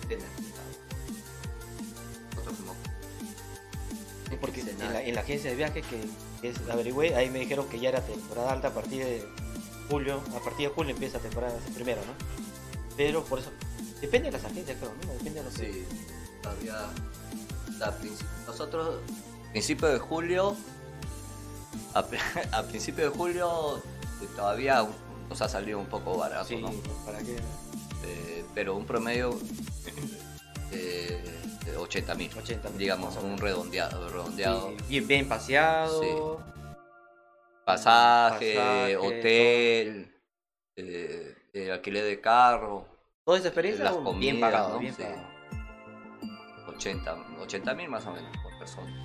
Quincena. 0.00 0.24
Nosotros 2.34 2.56
fuimos. 2.56 2.76
Porque 4.40 4.60
en 4.60 4.78
la, 4.78 5.02
en 5.02 5.14
la 5.14 5.20
agencia 5.20 5.50
de 5.50 5.56
viajes 5.56 5.84
que, 5.86 6.00
que 6.40 6.48
es, 6.48 6.56
averigüé, 6.70 7.14
ahí 7.14 7.28
me 7.30 7.40
dijeron 7.40 7.68
que 7.68 7.78
ya 7.78 7.90
era 7.90 8.00
temporada 8.00 8.52
alta 8.52 8.68
a 8.68 8.72
partir 8.72 9.04
de 9.04 9.24
julio. 9.88 10.20
A 10.36 10.40
partir 10.40 10.68
de 10.68 10.74
julio 10.74 10.92
empieza 10.92 11.18
temporada 11.18 11.54
primero, 11.74 12.00
¿no? 12.02 12.12
Pero 12.96 13.24
por 13.24 13.38
eso... 13.38 13.50
Depende 14.00 14.30
de 14.30 14.36
las 14.38 14.44
agencias, 14.44 14.76
creo, 14.78 14.92
¿no? 15.06 15.12
Depende 15.12 15.40
de 15.40 15.44
los 15.44 15.54
Sí, 15.54 15.84
todavía. 16.42 16.76
a 17.84 17.98
princi- 18.00 18.24
Nosotros, 18.46 19.00
principio 19.52 19.88
de 19.88 19.98
julio. 19.98 20.56
A, 21.94 22.04
a 22.58 22.62
principio 22.64 23.04
de 23.10 23.16
julio 23.16 23.78
eh, 23.78 24.28
todavía 24.36 24.86
nos 25.28 25.40
ha 25.40 25.48
salido 25.48 25.78
un 25.78 25.86
poco 25.86 26.18
barato, 26.18 26.48
Sí, 26.48 26.56
¿no? 26.56 26.70
¿para 27.06 27.18
qué? 27.20 27.36
Eh, 28.04 28.44
pero 28.54 28.74
un 28.76 28.84
promedio 28.84 29.38
eh, 30.72 31.22
de 31.64 31.76
80 31.76 32.14
mil, 32.16 32.30
80.000, 32.32 32.70
digamos, 32.76 33.16
un 33.16 33.38
redondeado, 33.38 34.08
redondeado. 34.08 34.70
Sí, 34.70 34.76
bien, 34.88 35.06
bien 35.06 35.28
paseado. 35.28 36.40
Pasaje, 37.76 38.54
Pasaje, 38.54 38.96
hotel, 38.96 40.14
eh, 40.76 41.36
el 41.54 41.70
alquiler 41.70 42.04
de 42.04 42.20
carro, 42.20 42.86
Toda 43.24 43.38
esa 43.38 43.48
experiencia 43.48 43.84
las 43.84 43.94
bien 43.94 44.04
comidas, 44.04 44.40
pagado, 44.40 44.68
¿no? 44.74 44.78
bien 44.80 44.94
Sí. 44.94 45.02
pagado. 45.02 45.22
80 47.40 47.74
mil 47.74 47.88
más 47.88 48.04
o 48.06 48.12
menos 48.12 48.36
por 48.42 48.58
persona. 48.58 49.02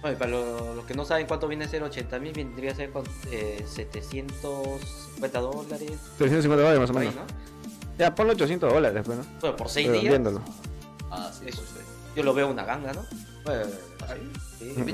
Bueno, 0.00 0.16
y 0.16 0.18
para 0.18 0.30
lo- 0.30 0.74
los 0.74 0.84
que 0.86 0.94
no 0.94 1.04
saben 1.04 1.26
cuánto 1.26 1.46
viene 1.46 1.64
a 1.66 1.68
ser 1.68 1.82
80 1.82 2.18
mil, 2.18 2.32
vendría 2.32 2.72
a 2.72 2.74
ser 2.74 2.90
con, 2.90 3.04
eh, 3.30 3.64
750 3.66 5.40
dólares. 5.40 5.92
350 6.18 6.62
dólares 6.62 6.80
más 6.80 6.90
o 6.90 6.92
por 6.94 7.02
ahí, 7.02 7.08
menos. 7.08 7.24
¿no? 7.30 7.98
Ya, 7.98 8.14
ponlo 8.14 8.32
800 8.32 8.72
dólares 8.72 8.94
después, 8.94 9.18
¿no? 9.18 9.24
Bueno, 9.40 9.56
por 9.56 9.68
6 9.68 9.92
días. 9.92 10.14
Ah, 11.10 11.30
sí, 11.32 11.46
Eso. 11.48 11.58
pues, 11.62 11.70
sí. 11.70 11.99
Yo 12.20 12.24
lo 12.24 12.34
veo 12.34 12.48
una 12.48 12.64
ganga, 12.64 12.92
¿no? 12.92 13.04
Bueno, 13.44 13.62
¿Ah, 14.02 14.14
sí, 14.58 14.64
Mm, 14.76 14.84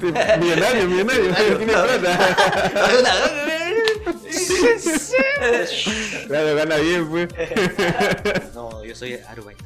sí. 0.00 0.12
millonario, 0.40 0.86
millonario, 0.86 1.56
tiene 1.58 1.72
plata. 1.72 2.36
Claro, 6.26 6.54
gana 6.54 6.76
bien, 6.76 7.08
pues. 7.08 7.28
No, 8.54 8.84
yo 8.84 8.94
soy 8.94 9.14
Arubai. 9.28 9.56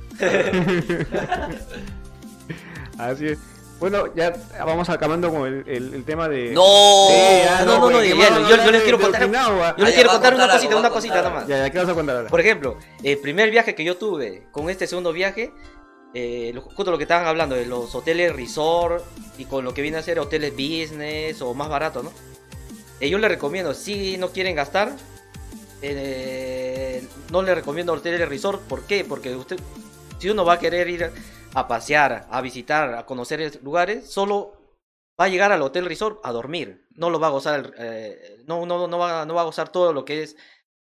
Así 2.99 3.29
es. 3.29 3.39
Bueno, 3.81 4.15
ya 4.15 4.33
vamos 4.65 4.89
acabando 4.91 5.29
con 5.31 5.45
el, 5.47 5.65
el- 5.67 5.95
el 5.95 6.05
tema 6.05 6.29
de. 6.29 6.53
¡No! 6.53 7.09
Ya, 7.45 7.65
no, 7.65 7.75
no, 7.75 7.81
pues, 7.91 7.97
no, 7.97 8.03
yo- 8.05 8.71
les 8.71 8.83
quiero 8.83 9.01
contar- 9.01 9.25
Okinawa. 9.25 9.75
Yo 9.77 9.85
les 9.85 9.95
quiero 9.95 10.11
contar 10.11 10.35
una 10.35 10.49
cosita, 10.49 10.77
una 10.77 10.91
cosita 10.91 11.15
contar 11.15 11.33
nomás. 11.33 11.49
Ya, 11.49 11.59
ya, 11.67 11.71
¿qué 11.71 11.79
vas 11.79 11.89
a 11.89 11.95
contar 11.95 12.17
ahora? 12.17 12.29
Por 12.29 12.41
ejemplo, 12.41 12.79
el 13.03 13.19
primer 13.19 13.51
viaje 13.51 13.75
que 13.75 13.83
yo 13.83 13.97
tuve 13.97 14.45
con 14.53 14.71
este 14.71 14.87
segundo 14.87 15.13
viaje, 15.13 15.53
eh, 16.15 16.55
justo 16.75 16.91
lo 16.91 16.99
que 16.99 17.05
estaban 17.05 17.27
hablando 17.27 17.55
de 17.55 17.67
los 17.67 17.95
hoteles 17.95 18.35
resort 18.35 19.05
y 19.39 19.45
con 19.45 19.65
lo 19.65 19.75
que 19.75 19.83
viene 19.83 19.99
a 19.99 20.03
ser 20.03 20.19
hoteles 20.19 20.53
business 20.53 21.41
o 21.43 21.55
más 21.55 21.69
barato, 21.69 22.03
¿no? 22.03 22.13
Eh, 23.01 23.09
yo 23.09 23.19
les 23.19 23.31
recomiendo, 23.31 23.75
si 23.75 24.17
no 24.19 24.31
quieren 24.31 24.55
gastar, 24.55 24.93
eh, 25.83 27.07
no 27.31 27.43
les 27.43 27.55
recomiendo 27.55 27.93
hoteles 27.93 28.29
resort. 28.29 28.63
¿Por 28.63 28.85
qué? 28.85 29.05
Porque 29.05 29.35
usted, 29.35 29.59
si 30.19 30.31
uno 30.31 30.45
va 30.45 30.55
a 30.55 30.59
querer 30.59 30.89
ir 30.89 31.11
a 31.55 31.69
pasear, 31.69 32.27
a 32.31 32.41
visitar, 32.41 32.95
a 32.95 33.05
conocer 33.05 33.61
lugares, 33.63 34.09
solo 34.09 34.63
va 35.21 35.27
a 35.27 35.29
llegar 35.29 35.53
al 35.53 35.63
hotel 35.63 35.87
resort 35.87 36.21
a 36.25 36.33
dormir. 36.33 36.87
No 36.95 37.11
lo 37.11 37.21
va 37.21 37.29
a 37.29 37.31
gozar, 37.31 37.75
eh, 37.79 38.43
no, 38.47 38.65
no, 38.67 38.87
no, 38.87 38.99
va, 38.99 39.27
no 39.27 39.35
va 39.35 39.43
a 39.43 39.47
gozar 39.47 39.71
todo 39.71 39.93
lo 39.93 40.05
que 40.05 40.23
es, 40.23 40.37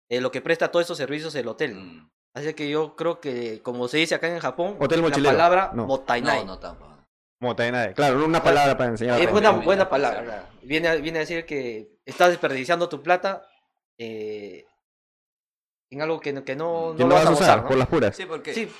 eh, 0.08 0.20
lo 0.20 0.30
que 0.30 0.40
presta 0.40 0.70
todos 0.70 0.86
esos 0.86 0.98
servicios 0.98 1.34
el 1.34 1.48
hotel. 1.48 2.02
Así 2.34 2.54
que 2.54 2.68
yo 2.70 2.96
creo 2.96 3.20
que, 3.20 3.60
como 3.62 3.88
se 3.88 3.98
dice 3.98 4.14
acá 4.14 4.28
en 4.28 4.38
Japón, 4.40 4.76
Hotel 4.80 5.00
la 5.02 5.08
mochilero. 5.08 5.34
palabra 5.34 5.70
No. 5.74 5.86
motainai. 5.86 6.40
No, 6.40 6.44
no 6.54 6.58
tampoco. 6.58 6.92
Motainai. 7.40 7.92
Claro, 7.94 8.24
una 8.24 8.42
palabra 8.42 8.76
para 8.78 8.90
enseñar. 8.90 9.20
es 9.20 9.26
a 9.26 9.30
buena, 9.30 9.50
buena 9.50 9.88
palabra. 9.88 10.48
Viene, 10.62 10.88
a- 10.88 10.94
viene 10.94 11.18
a 11.18 11.20
decir 11.20 11.44
que 11.44 11.98
estás 12.06 12.30
desperdiciando 12.30 12.88
tu 12.88 13.02
plata 13.02 13.44
eh, 13.98 14.64
en 15.90 16.00
algo 16.02 16.20
que, 16.20 16.32
no- 16.32 16.44
que 16.44 16.56
no, 16.56 16.94
Que 16.96 17.02
no 17.04 17.08
no 17.08 17.08
lo 17.08 17.14
vas 17.16 17.26
a 17.26 17.30
usar, 17.32 17.62
¿no? 17.62 17.68
por 17.68 17.76
las 17.76 17.88
puras. 17.88 18.16
Sí, 18.16 18.24
porque 18.26 18.54
Sí, 18.54 18.70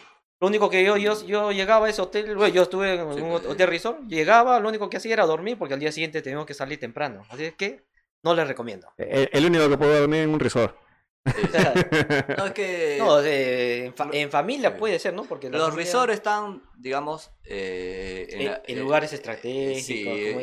lo 0.41 0.47
único 0.49 0.71
que 0.71 0.83
yo, 0.85 0.97
yo, 0.97 1.23
yo 1.27 1.53
llegaba 1.53 1.87
a 1.87 1.91
ese 1.91 2.01
hotel, 2.01 2.35
bueno, 2.37 2.55
yo 2.55 2.63
estuve 2.63 2.95
en 2.95 3.15
Sí, 3.15 3.21
un 3.21 3.31
pues, 3.33 3.47
hotel 3.47 3.69
resort, 3.69 4.01
llegaba, 4.07 4.59
lo 4.61 4.69
único 4.69 4.89
que 4.89 4.97
hacía 4.97 5.13
era 5.13 5.27
dormir 5.27 5.59
porque 5.59 5.75
al 5.75 5.81
día 5.81 5.93
siguiente 5.93 6.23
teníamos 6.23 6.47
que 6.47 6.55
salir 6.55 6.81
temprano. 6.81 7.23
Así 7.29 7.45
es 7.45 7.55
que 7.55 7.85
no 8.25 8.35
les 8.35 8.47
recomiendo. 8.49 8.89
El, 8.97 9.29
el 9.33 9.45
único 9.47 9.69
que 9.69 9.77
puedo 9.77 9.99
dormir 10.01 10.21
en 10.23 10.31
un 10.31 10.41
resort. 10.41 10.77
No, 12.39 12.47
es 12.47 12.53
que 12.53 12.97
No, 12.99 13.20
eh, 13.20 13.87
en, 13.87 13.95
fa- 13.95 14.11
en 14.12 14.31
familia 14.31 14.70
Sí. 14.73 14.77
puede 14.79 14.99
ser, 14.99 15.14
¿no? 15.14 15.25
Porque 15.25 15.49
los 15.51 15.61
familia- 15.61 15.85
resorts 15.85 16.14
están, 16.14 16.62
digamos, 16.77 17.31
eh, 17.45 18.27
En- 18.31 18.45
la- 18.47 18.62
en 18.66 18.79
eh, 18.79 18.81
lugares 18.81 19.12
eh, 19.12 19.16
estratégicos, 19.16 19.83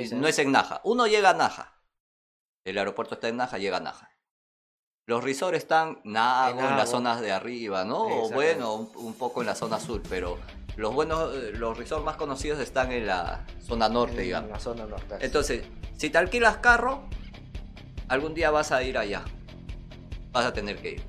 sí, 0.10 0.16
no 0.16 0.28
es 0.28 0.40
en 0.40 0.52
Naja. 0.52 0.82
Uno 0.84 1.08
llega 1.08 1.32
a 1.32 1.34
Naja. 1.34 1.76
El 2.66 2.78
aeropuerto 2.78 3.16
está 3.16 3.28
en 3.28 3.38
Naja, 3.38 3.58
llega 3.58 3.78
a 3.78 3.82
Naja. 3.82 4.10
Los 5.06 5.24
resorts 5.24 5.58
están 5.58 6.02
Nago, 6.04 6.60
en, 6.60 6.66
Nago. 6.66 6.78
las 6.78 6.90
zonas 6.90 7.20
de 7.22 7.32
arriba, 7.32 7.84
¿no? 7.84 8.04
O 8.04 8.30
bueno, 8.30 8.76
un, 8.76 8.92
un 8.96 9.14
poco 9.16 9.42
en 9.42 9.48
la 9.48 9.56
zona 9.56 9.80
sur, 9.80 10.02
pero 10.08 10.38
los 10.78 10.94
buenos, 10.94 11.34
eh, 11.36 11.52
los 11.54 11.78
resorts 11.78 12.06
más 12.06 12.16
conocidos 12.16 12.60
están 12.60 12.92
en 12.92 13.08
la 13.08 13.46
zona 13.60 13.90
norte, 13.90 14.18
en 14.18 14.24
digamos. 14.24 14.50
la 14.52 14.60
zona 14.60 14.86
norte. 14.86 15.16
Entonces, 15.20 15.64
si 15.98 16.10
te 16.12 16.18
alquilas 16.20 16.58
carro, 16.58 17.04
algún 18.08 18.34
día 18.36 18.52
vas 18.52 18.72
a 18.72 18.84
ir 18.84 18.98
allá. 18.98 19.24
Vas 20.32 20.46
a 20.46 20.54
tener 20.54 20.78
que 20.78 20.92
ir. 20.92 21.02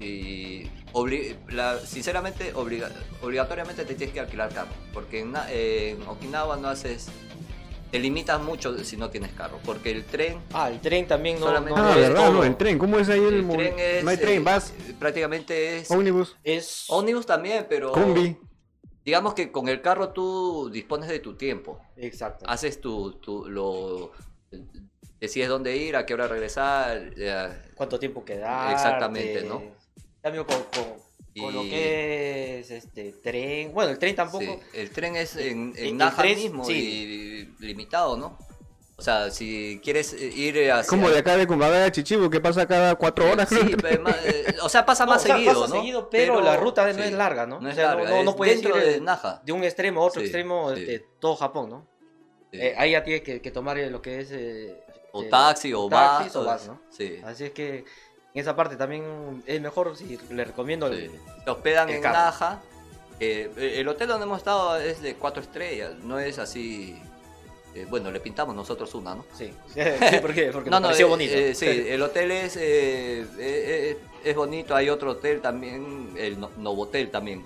Y 0.00 0.68
obli- 0.92 1.36
la- 1.50 1.78
sinceramente, 1.78 2.54
obliga- 2.54 2.90
obligatoriamente 3.22 3.84
te 3.84 3.94
tienes 3.94 4.12
que 4.14 4.20
alquilar 4.20 4.52
carro. 4.52 4.70
Porque 4.92 5.20
en, 5.20 5.32
Na- 5.32 5.46
en 5.50 6.02
Okinawa 6.02 6.56
no 6.56 6.68
haces. 6.68 7.08
Te 7.90 7.98
limitas 7.98 8.40
mucho 8.40 8.76
si 8.84 8.96
no 8.96 9.10
tienes 9.10 9.32
carro. 9.32 9.58
Porque 9.64 9.90
el 9.90 10.04
tren. 10.04 10.38
Ah, 10.52 10.70
el 10.70 10.80
tren 10.80 11.06
también 11.06 11.38
no, 11.38 11.46
Solamente- 11.46 11.78
no 11.80 11.86
Ah, 11.88 11.94
verdad, 11.94 12.32
no, 12.32 12.42
el 12.44 12.56
tren. 12.56 12.78
¿Cómo 12.78 12.98
es 12.98 13.08
ahí 13.08 13.20
el, 13.22 13.34
El 13.34 13.48
tren 13.48 13.74
es. 13.78 14.04
No 14.04 14.10
hay 14.10 14.16
tren, 14.16 14.40
eh, 14.40 14.44
vas. 14.44 14.72
Prácticamente 14.98 15.78
es. 15.78 15.90
Ómnibus, 15.90 16.36
Es 16.42 16.86
Ómnibus 16.88 17.26
también, 17.26 17.66
pero. 17.68 17.92
combi. 17.92 18.36
Digamos 19.04 19.34
que 19.34 19.50
con 19.52 19.68
el 19.68 19.82
carro 19.82 20.10
tú 20.10 20.70
dispones 20.72 21.08
de 21.08 21.18
tu 21.18 21.34
tiempo. 21.34 21.80
exacto. 21.96 22.44
haces 22.48 22.80
tu, 22.80 23.12
tu 23.14 23.44
lo 23.48 24.12
decides 25.22 25.48
dónde 25.48 25.76
ir, 25.76 25.96
a 25.96 26.04
qué 26.04 26.14
hora 26.14 26.26
regresar, 26.28 27.12
eh, 27.16 27.48
¿Cuánto 27.74 27.98
tiempo 27.98 28.24
queda? 28.24 28.72
Exactamente, 28.72 29.42
¿no? 29.42 29.62
Cambio 30.20 30.46
con, 30.46 30.56
con, 30.64 31.42
con 31.42 31.54
lo 31.54 31.62
que 31.62 32.60
es 32.60 32.70
este 32.70 33.12
tren. 33.12 33.72
Bueno, 33.72 33.90
el 33.92 33.98
tren 33.98 34.14
tampoco. 34.14 34.44
sí, 34.44 34.58
el 34.74 34.90
tren 34.90 35.16
es 35.16 35.36
en, 35.36 35.72
en 35.76 35.86
el 35.86 35.96
Naha 35.96 36.16
tren, 36.16 36.36
mismo 36.36 36.64
sí. 36.64 37.54
y 37.60 37.64
limitado, 37.64 38.16
¿no? 38.16 38.36
O 38.96 39.02
sea, 39.04 39.30
si 39.32 39.80
quieres 39.82 40.12
eh, 40.12 40.26
ir 40.26 40.70
hacia... 40.70 40.88
Como 40.88 41.08
de 41.10 41.18
acá 41.18 41.36
de 41.36 41.46
Cumbagada 41.46 41.86
a 41.86 41.90
Chichibu, 41.90 42.30
que 42.30 42.40
pasa 42.40 42.66
cada 42.68 42.94
cuatro 42.94 43.28
horas. 43.32 43.48
Sí, 43.48 43.56
más, 44.00 44.16
eh, 44.26 44.54
o 44.62 44.68
sea, 44.68 44.84
pasa 44.86 45.06
No, 45.06 45.12
más 45.12 45.22
o 45.22 45.26
sea, 45.26 45.36
seguido, 45.36 45.60
pasa 45.62 45.74
¿no? 45.74 45.80
seguido, 45.80 46.10
pero, 46.10 46.40
la 46.40 46.56
ruta 46.56 46.86
no 46.86 46.94
sí, 46.94 47.00
es 47.00 47.12
larga, 47.12 47.46
¿no? 47.46 47.60
No 47.60 47.66
O 47.66 47.70
es 47.70 47.74
sea, 47.76 47.94
larga, 47.96 48.10
no, 48.10 48.22
no 48.22 48.30
es 48.30 48.36
puedes 48.36 48.62
dentro 48.62 48.76
ir 48.78 48.84
de 48.84 48.92
de, 48.94 49.00
Naha. 49.00 49.40
de 49.44 49.52
un 49.52 49.64
extremo 49.64 50.02
a 50.02 50.04
otro 50.06 50.20
Sí, 50.20 50.26
extremo, 50.26 50.72
sí. 50.74 50.82
este, 50.82 51.04
todo 51.18 51.34
Japón, 51.34 51.70
¿no? 51.70 51.88
Sí. 52.52 52.58
Eh, 52.60 52.74
ahí 52.76 52.92
ya 52.92 53.02
tienes 53.02 53.22
que, 53.22 53.40
que 53.40 53.50
tomar 53.50 53.76
eh, 53.78 53.90
lo 53.90 54.00
que 54.02 54.20
es. 54.20 54.28
eh, 54.30 54.78
o 55.12 55.18
este, 55.20 55.30
taxi 55.30 55.72
o 55.74 55.88
taxis 55.88 56.32
vas. 56.34 56.36
o 56.36 56.44
vas, 56.44 56.66
¿no? 56.66 56.80
Sí. 56.90 57.20
Así 57.24 57.44
es 57.44 57.50
que 57.52 57.78
en 58.34 58.40
esa 58.40 58.56
parte 58.56 58.76
también 58.76 59.42
es 59.46 59.60
mejor 59.60 59.96
si 59.96 60.18
le 60.30 60.44
recomiendo 60.44 60.86
el- 60.86 61.10
Sí. 61.10 61.16
Se 61.44 61.50
hospedan 61.50 61.88
el 61.90 61.96
en 61.96 62.02
carro. 62.02 62.16
Naja. 62.18 62.62
eh, 63.20 63.74
el 63.78 63.86
hotel 63.88 64.08
donde 64.08 64.24
hemos 64.24 64.38
estado 64.38 64.76
es 64.78 65.00
de 65.02 65.14
cuatro 65.14 65.42
estrellas, 65.42 65.92
no 66.02 66.18
es 66.18 66.38
así. 66.38 67.00
eh, 67.74 67.86
bueno, 67.88 68.10
le 68.10 68.20
pintamos 68.20 68.54
nosotros 68.54 68.94
una, 68.94 69.14
¿no? 69.14 69.24
Sí, 69.32 69.50
sí 69.74 69.80
porque, 70.20 70.50
porque 70.52 70.68
me 70.68 70.78
pareció 70.80 71.06
eh, 71.06 71.08
bonito. 71.08 71.32
eh, 71.34 71.54
sí, 71.54 71.66
el 71.88 72.02
hotel 72.02 72.30
es, 72.30 72.56
eh, 72.56 73.20
eh, 73.22 73.26
eh, 73.38 73.98
es 74.24 74.36
bonito. 74.36 74.74
Hay 74.76 74.90
otro 74.90 75.12
hotel 75.12 75.40
también, 75.40 76.12
el 76.18 76.38
No- 76.38 76.50
Novotel 76.58 77.10
también. 77.10 77.42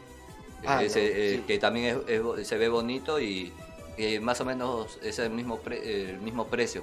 Ah, 0.67 0.77
no, 0.77 0.81
eh, 0.83 1.35
sí. 1.37 1.45
que 1.47 1.59
también 1.61 1.87
es- 2.07 2.09
es 2.11 2.23
bo- 2.23 2.37
se 2.43 2.59
ve 2.59 2.69
bonito 2.69 3.21
y, 3.21 3.53
y 3.99 4.19
más 4.19 4.41
o 4.41 4.45
menos 4.45 4.99
es 5.03 5.19
el 5.21 5.31
mismo, 5.31 5.59
pre- 5.61 6.11
el 6.11 6.19
mismo 6.19 6.47
precio. 6.49 6.83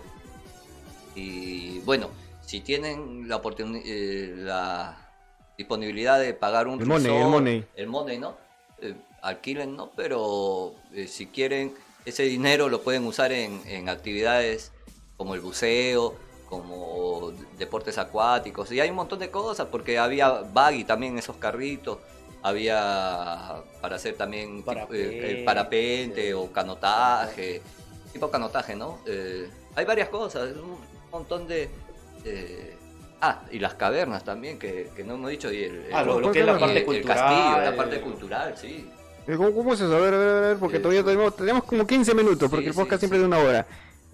Y 1.15 1.79
bueno, 1.79 2.09
si 2.41 2.61
tienen 2.61 3.27
la 3.27 3.37
oportunidad, 3.37 3.83
la 4.45 4.97
disponibilidad 5.57 6.19
de 6.19 6.33
pagar 6.33 6.67
un 6.67 6.79
El 6.79 6.87
money, 6.87 7.15
el 7.15 7.27
money. 7.27 7.65
el 7.75 7.87
money, 7.87 8.17
¿no? 8.17 8.35
Eh, 8.81 8.95
alquilen, 9.21 9.75
¿no? 9.75 9.91
Pero 9.95 10.73
eh, 10.93 11.07
si 11.07 11.27
quieren, 11.27 11.73
ese 12.05 12.23
dinero 12.23 12.69
lo 12.69 12.81
pueden 12.81 13.05
usar 13.05 13.31
en, 13.31 13.61
en 13.67 13.89
actividades 13.89 14.71
como 15.17 15.35
el 15.35 15.41
buceo, 15.41 16.15
como 16.49 17.31
deportes 17.57 17.97
acuáticos, 17.97 18.71
y 18.71 18.79
hay 18.79 18.89
un 18.89 18.95
montón 18.95 19.19
de 19.19 19.31
cosas, 19.31 19.67
porque 19.71 19.97
había 19.97 20.41
buggy 20.41 20.83
también, 20.83 21.17
esos 21.17 21.37
carritos, 21.37 21.97
había 22.43 23.63
para 23.81 23.95
hacer 23.95 24.15
también 24.15 24.57
tipo, 24.57 24.71
eh, 24.71 24.75
Parapente, 24.83 25.43
parapente 25.45 26.33
o 26.33 26.51
canotaje, 26.51 27.61
tipo 28.11 28.29
canotaje, 28.29 28.75
¿no? 28.75 28.99
Eh, 29.07 29.49
hay 29.75 29.85
varias 29.85 30.09
cosas, 30.09 30.51
un 30.55 30.77
montón 31.13 31.47
de... 31.47 31.69
eh, 32.25 32.75
ah, 33.21 33.41
y 33.51 33.59
las 33.59 33.75
cavernas 33.75 34.23
también, 34.23 34.57
que, 34.59 34.89
que 34.95 35.03
no 35.03 35.13
hemos 35.15 35.29
dicho, 35.29 35.51
y 35.51 35.63
el, 35.63 35.85
Ah, 35.93 36.01
el- 36.01 36.07
lo, 36.07 36.19
lo 36.19 36.31
que 36.31 36.39
es 36.41 36.45
la 36.45 36.53
el- 36.53 36.59
parte 36.59 36.77
el 36.79 36.85
cultural. 36.85 37.17
castillo, 37.17 37.57
la 37.61 37.69
eh, 37.69 37.73
parte 37.73 38.01
cultural, 38.01 38.57
sí. 38.57 38.89
Eh, 39.27 39.37
¿Cómo, 39.37 39.53
cómo 39.53 39.73
es 39.73 39.79
eso? 39.79 39.95
A 39.95 39.99
ver, 39.99 40.13
a 40.13 40.17
ver, 40.17 40.29
a 40.29 40.47
ver, 40.47 40.57
porque 40.57 40.77
Eh, 40.77 40.79
todavía 40.81 41.03
tenemos, 41.03 41.35
tenemos 41.35 41.63
como 41.63 41.87
15 41.87 42.13
minutos, 42.13 42.49
porque 42.49 42.65
sí, 42.65 42.69
el 42.69 42.75
podcast 42.75 42.99
sí, 43.01 43.07
siempre 43.07 43.19
sí. 43.19 43.23
es 43.23 43.29
de 43.29 43.37
una 43.37 43.39
hora. 43.49 43.67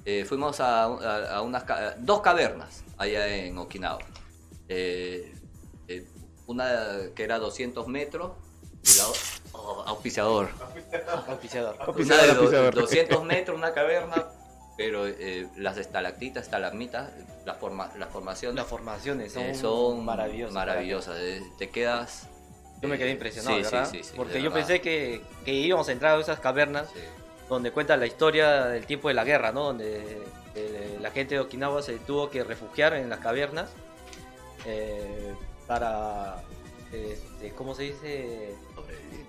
Eh, 0.06 0.26
fuimos 0.26 0.60
a, 0.60 0.84
a- 0.84 1.36
a 1.38 1.42
unas 1.42 1.64
ca- 1.64 1.96
dos 1.98 2.22
cavernas 2.22 2.84
allá 2.98 3.28
en 3.28 3.58
Okinawa. 3.58 4.00
Eh, 4.68 5.34
eh, 5.88 6.06
una 6.48 6.68
que 7.16 7.24
era 7.24 7.40
200 7.40 7.88
metros 7.88 8.32
y 8.84 8.98
la 8.98 9.08
otra... 9.08 9.22
oh, 9.54 9.84
auspiciador. 9.88 10.50
auspiciador. 11.28 11.76
Una 11.76 11.86
Auspiciador, 11.86 12.28
de 12.28 12.34
do- 12.34 12.40
auspiciador. 12.42 12.76
200 12.76 13.24
metros, 13.26 13.58
una 13.58 13.74
caverna, 13.74 14.28
pero 14.80 15.06
eh, 15.06 15.46
las 15.58 15.76
estalactitas, 15.78 16.44
estalagmitas, 16.46 17.12
las, 17.44 17.58
forma, 17.58 17.92
las 17.98 18.08
formaciones 18.08 18.56
Las 18.56 18.66
formaciones 18.68 19.34
son, 19.34 19.44
eh, 19.44 19.54
son 19.54 20.06
maravillosas. 20.06 20.54
maravillosas. 20.54 21.18
eh, 21.20 21.44
te 21.58 21.70
quedas... 21.70 22.30
Yo 22.82 22.88
me 22.88 22.98
quedé 22.98 23.12
impresionado, 23.12 23.58
sí, 23.58 23.64
¿verdad? 23.64 23.90
sí, 23.92 24.04
sí, 24.06 24.14
Porque 24.16 24.42
yo 24.42 24.50
verdad. 24.52 24.66
pensé 24.68 24.80
que, 24.80 25.22
que 25.44 25.52
íbamos 25.52 25.90
a 25.90 25.92
entrar 25.92 26.18
a 26.18 26.22
esas 26.22 26.40
cavernas 26.40 26.88
donde 27.50 27.72
cuenta 27.72 27.98
la 27.98 28.06
historia 28.06 28.68
del 28.68 28.86
tiempo 28.86 29.10
de 29.10 29.16
la 29.16 29.26
guerra, 29.26 29.52
¿no? 29.52 29.66
Donde 29.66 30.18
eh, 30.56 30.98
la 31.02 31.12
gente 31.12 31.36
de 31.36 31.42
Okinawa 31.42 31.82
se 31.82 31.98
tuvo 31.98 32.30
que 32.30 32.46
refugiar 32.46 32.94
en 32.94 33.10
las 33.10 33.20
cavernas 33.20 33.70
eh, 34.66 35.34
para, 35.68 36.38
este, 36.94 37.52
¿cómo 37.52 37.76
se 37.76 37.84
dice? 37.84 38.56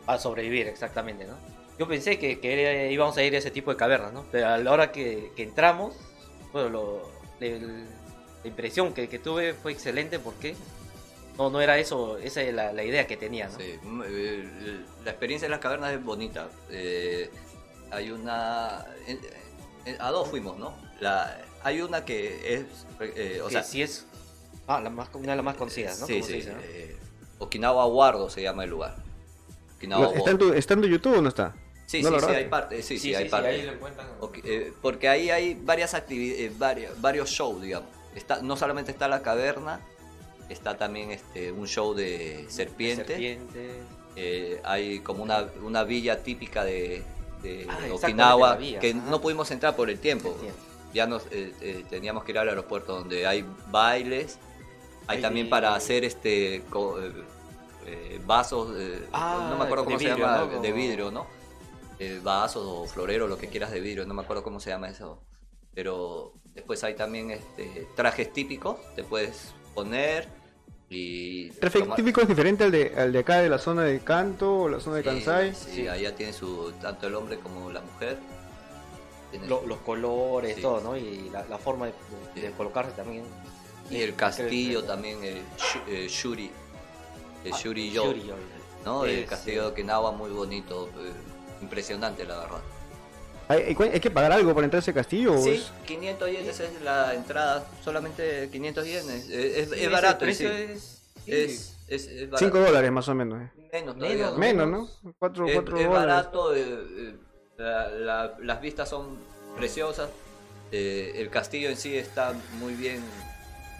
Para 0.07 0.21
sobrevivir, 0.21 0.69
exactamente, 0.69 1.25
¿no? 1.27 1.35
Yo 1.81 1.89
pensé 1.89 2.19
que, 2.19 2.39
que 2.41 2.93
íbamos 2.93 3.17
a 3.17 3.23
ir 3.23 3.35
a 3.35 3.39
ese 3.39 3.51
tipo 3.51 3.71
de 3.71 3.79
cavernas, 3.79 4.13
¿no? 4.13 4.27
Pero 4.31 4.49
a 4.49 4.59
la 4.59 4.71
hora 4.71 4.93
que, 4.93 5.33
que 5.35 5.43
entramos, 5.43 5.95
bueno, 6.53 6.69
lo- 6.69 7.11
el- 7.41 7.87
la 8.43 8.49
impresión 8.49 8.93
que, 8.93 9.09
que 9.09 9.19
tuve 9.19 9.55
fue 9.55 9.73
excelente 9.73 10.19
porque 10.19 10.55
no, 11.39 11.49
no 11.49 11.59
era 11.59 11.79
eso, 11.79 12.19
esa 12.19 12.43
es 12.43 12.53
la, 12.53 12.75
la 12.75 12.85
idea 12.85 13.07
que 13.07 13.17
tenía, 13.17 13.49
¿no? 13.49 13.57
Sí, 13.59 13.79
mm, 13.83 14.03
eh, 14.07 14.81
la 15.07 15.11
experiencia 15.13 15.47
en 15.47 15.53
las 15.53 15.61
cavernas 15.61 15.95
es 15.95 16.05
bonita. 16.05 16.51
Eh, 16.71 17.31
hay 17.91 18.11
una... 18.11 18.85
a 20.01 20.11
dos 20.11 20.29
fuimos, 20.29 20.59
¿no? 20.59 20.75
La, 21.01 21.41
hay 21.63 21.81
una 21.81 22.05
que 22.05 22.57
es... 22.57 22.65
eh, 23.01 23.41
o 23.43 23.47
que 23.47 23.53
sea, 23.53 23.63
sí 23.63 23.81
es 23.81 24.05
ah, 24.67 24.83
la 24.83 24.91
más, 24.91 25.09
una 25.15 25.31
de 25.33 25.37
las 25.37 25.45
más 25.47 25.57
conocidas, 25.57 25.99
¿no? 25.99 26.07
sí, 26.07 26.17
sí, 26.17 26.23
se 26.25 26.33
dice, 26.35 26.53
¿no? 26.53 26.59
eh, 26.63 26.95
Okinawa 27.39 27.87
Wardo 27.87 28.29
se 28.29 28.43
llama 28.43 28.65
el 28.65 28.71
lugar. 28.71 28.97
Okinawa 29.77 30.13
¿Está 30.15 30.31
en, 30.31 30.37
tu, 30.37 30.53
¿Está 30.53 30.75
en 30.75 30.83
tu 30.83 30.87
YouTube 30.87 31.17
o 31.17 31.23
no 31.23 31.31
está? 31.31 31.55
Sí, 31.91 32.03
no 32.05 32.21
sí, 32.21 32.27
sí, 32.27 32.33
hay 32.33 32.45
parte. 32.45 32.83
Sí, 32.85 32.99
sí, 32.99 33.09
Sí, 33.09 33.15
hay 33.17 33.25
sí, 33.25 33.31
parte. 33.31 33.49
ahí 33.49 33.63
lo 33.63 33.73
encuentran. 33.73 34.07
Ok, 34.21 34.39
eh, 34.45 34.73
porque 34.81 35.09
ahí 35.09 35.29
hay 35.29 35.55
varias 35.61 35.95
actividades, 35.95 36.57
varios, 36.57 37.01
varios 37.01 37.29
shows, 37.31 37.61
digamos. 37.61 37.89
Está, 38.15 38.41
no 38.43 38.57
solamente 38.57 38.93
está 38.93 39.09
la 39.09 39.23
caverna, 39.23 39.81
está 40.49 40.77
también 40.77 41.11
este, 41.11 41.51
un 41.51 41.67
show 41.67 41.93
de 41.93 42.47
serpiente. 42.49 43.07
Serpiente. 43.07 43.71
Eh, 44.15 44.61
hay 44.63 45.01
como 45.01 45.25
una, 45.25 45.47
una 45.65 45.83
villa 45.83 46.23
típica 46.23 46.63
de, 46.63 47.03
de 47.43 47.67
Ah, 47.69 47.79
Okinawa 47.93 48.57
que 48.59 48.91
ajá. 48.97 49.11
no 49.11 49.21
pudimos 49.21 49.51
entrar 49.51 49.75
por 49.75 49.91
el 49.91 49.99
tiempo. 49.99 50.29
Entiendo. 50.29 50.59
Ya 50.95 51.07
nos 51.09 51.25
eh, 51.33 51.53
eh, 51.61 51.85
teníamos 51.91 52.23
que 52.23 52.31
ir 52.31 52.39
al 52.39 52.49
aeropuerto 52.51 52.95
donde 53.01 53.27
hay 53.27 53.45
bailes, 53.69 54.39
hay 55.09 55.17
Hay- 55.17 55.23
también 55.23 55.49
para 55.51 55.75
hacer 55.75 56.05
este 56.05 56.63
co- 56.71 57.01
eh, 57.03 57.11
eh, 57.87 58.21
vasos, 58.25 58.77
eh, 58.79 59.09
Ah, 59.13 59.49
no 59.51 59.57
me 59.59 59.65
acuerdo 59.65 59.83
de 59.83 59.87
cómo 59.87 59.99
se 59.99 60.05
llama, 60.07 60.49
¿no? 60.53 60.61
de 60.63 60.73
vidrio, 60.73 61.11
¿no? 61.11 61.27
Eh, 62.01 62.19
vasos 62.23 62.65
o 62.67 62.87
florero, 62.87 63.29
lo 63.29 63.37
que 63.37 63.49
quieras 63.49 63.71
de 63.71 63.79
vidrio, 63.81 64.07
no 64.07 64.15
me 64.15 64.23
acuerdo 64.23 64.43
cómo 64.43 64.59
se 64.59 64.71
llama 64.71 64.89
eso. 64.89 65.21
Pero 65.75 66.33
después 66.55 66.83
hay 66.83 66.95
también 66.95 67.31
este, 67.31 67.87
trajes 67.95 68.33
típicos, 68.33 68.79
te 68.97 69.05
puedes 69.05 69.53
poner 69.75 70.27
y... 70.89 71.51
¿Traje 71.51 71.81
tomar- 71.81 71.97
típico 71.97 72.23
es 72.23 72.29
diferente 72.29 72.65
al 72.65 72.73
de, 72.73 72.95
al 72.97 73.13
de 73.13 73.19
acá 73.19 73.37
de 73.41 73.49
la 73.51 73.59
zona 73.59 73.85
de 73.85 74.01
Kanto 74.01 74.63
o 74.63 74.69
la 74.71 74.81
zona 74.81 74.97
de 74.97 75.03
Kansai? 75.05 75.55
Sí, 75.55 75.71
Sí. 75.75 75.89
allá 75.89 76.15
tiene 76.17 76.33
su, 76.33 76.73
tanto 76.81 77.07
el 77.07 77.15
hombre 77.15 77.39
como 77.39 77.71
la 77.71 77.81
mujer. 77.83 78.19
Lo- 79.47 79.61
su- 79.61 79.67
los 79.69 79.79
colores, 79.81 80.57
Sí. 80.57 80.63
todo, 80.63 80.81
¿no? 80.81 80.97
Y 80.97 81.29
la, 81.31 81.45
la 81.45 81.59
forma 81.59 81.87
de, 81.87 81.93
de 82.35 82.49
Sí. 82.49 82.55
colocarse 82.57 82.93
también. 82.93 83.25
y 83.91 84.01
el 84.01 84.15
castillo 84.15 84.85
también, 84.85 85.23
el 85.23 85.39
Shu- 85.59 85.83
eh, 85.89 86.07
Shuri, 86.09 86.51
el 87.45 87.53
Ah, 87.53 87.57
Shuri 87.61 87.91
Yo, 87.91 88.05
Shuri-yo. 88.07 88.35
¿no? 88.85 89.05
El 89.05 89.27
castillo 89.27 89.63
de 89.63 89.69
Okinawa 89.69 90.13
muy 90.13 90.31
bonito, 90.31 90.89
eh, 90.99 91.13
impresionante 91.63 92.25
la 92.25 92.39
verdad. 92.41 92.59
¿Hay, 93.49 93.75
que 94.01 94.11
pagar 94.13 94.31
algo 94.33 94.55
para 94.55 94.65
entrar 94.65 94.79
a 94.79 94.83
ese 94.83 94.95
castillo? 94.95 95.35
o 95.35 95.43
Sí, 95.43 95.51
es- 95.51 95.73
500 95.87 96.31
yenes 96.31 96.61
es 96.61 96.83
la 96.83 97.15
entrada, 97.15 97.67
solamente 97.83 98.49
500 98.53 98.85
yenes. 98.87 99.29
Es, 99.29 99.69
es- 99.69 99.73
es 99.73 99.91
barato, 99.91 100.25
en 100.25 100.35
sí. 100.35 100.47
es, 100.47 101.03
sí. 101.25 101.33
es, 101.33 101.77
es, 101.89 102.07
es 102.07 102.31
barato. 102.31 102.39
5 102.47 102.59
dólares 102.61 102.93
más 102.93 103.09
o 103.09 103.15
menos. 103.15 103.43
eh. 103.43 103.51
Menos, 103.73 103.97
Menos, 103.97 103.97
todavía, 103.97 104.31
¿no? 104.31 104.39
Menos. 104.67 104.99
¿no? 105.03 105.15
4 105.19 105.49
Es, 105.49 105.57
es 105.57 105.65
dólares. 105.65 105.89
barato, 105.91 106.55
eh, 106.55 106.63
eh, 106.65 107.15
la- 107.57 107.89
la- 107.91 108.35
las 108.41 108.61
vistas 108.61 108.89
son 108.89 109.19
preciosas, 109.57 110.09
eh, 110.71 111.15
el 111.17 111.29
castillo 111.31 111.69
en 111.71 111.77
sí 111.77 111.97
está 111.99 112.33
muy 112.61 112.75
bien, 112.75 113.03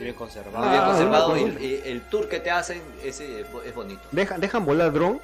bien 0.01 0.15
conservado. 0.15 0.59
muy 0.59 0.69
bien 0.71 0.83
Ah, 0.83 0.87
conservado 0.89 1.37
y, 1.37 1.43
y 1.65 1.83
el 1.85 2.03
tour 2.09 2.29
que 2.29 2.41
te 2.41 2.51
hacen 2.51 2.83
es, 3.05 3.23
bo- 3.53 3.63
es 3.63 3.73
bonito. 3.73 4.03
¿Dejan, 4.11 4.41
¿Dejan 4.41 4.65
volar 4.67 4.93
dron 4.93 5.21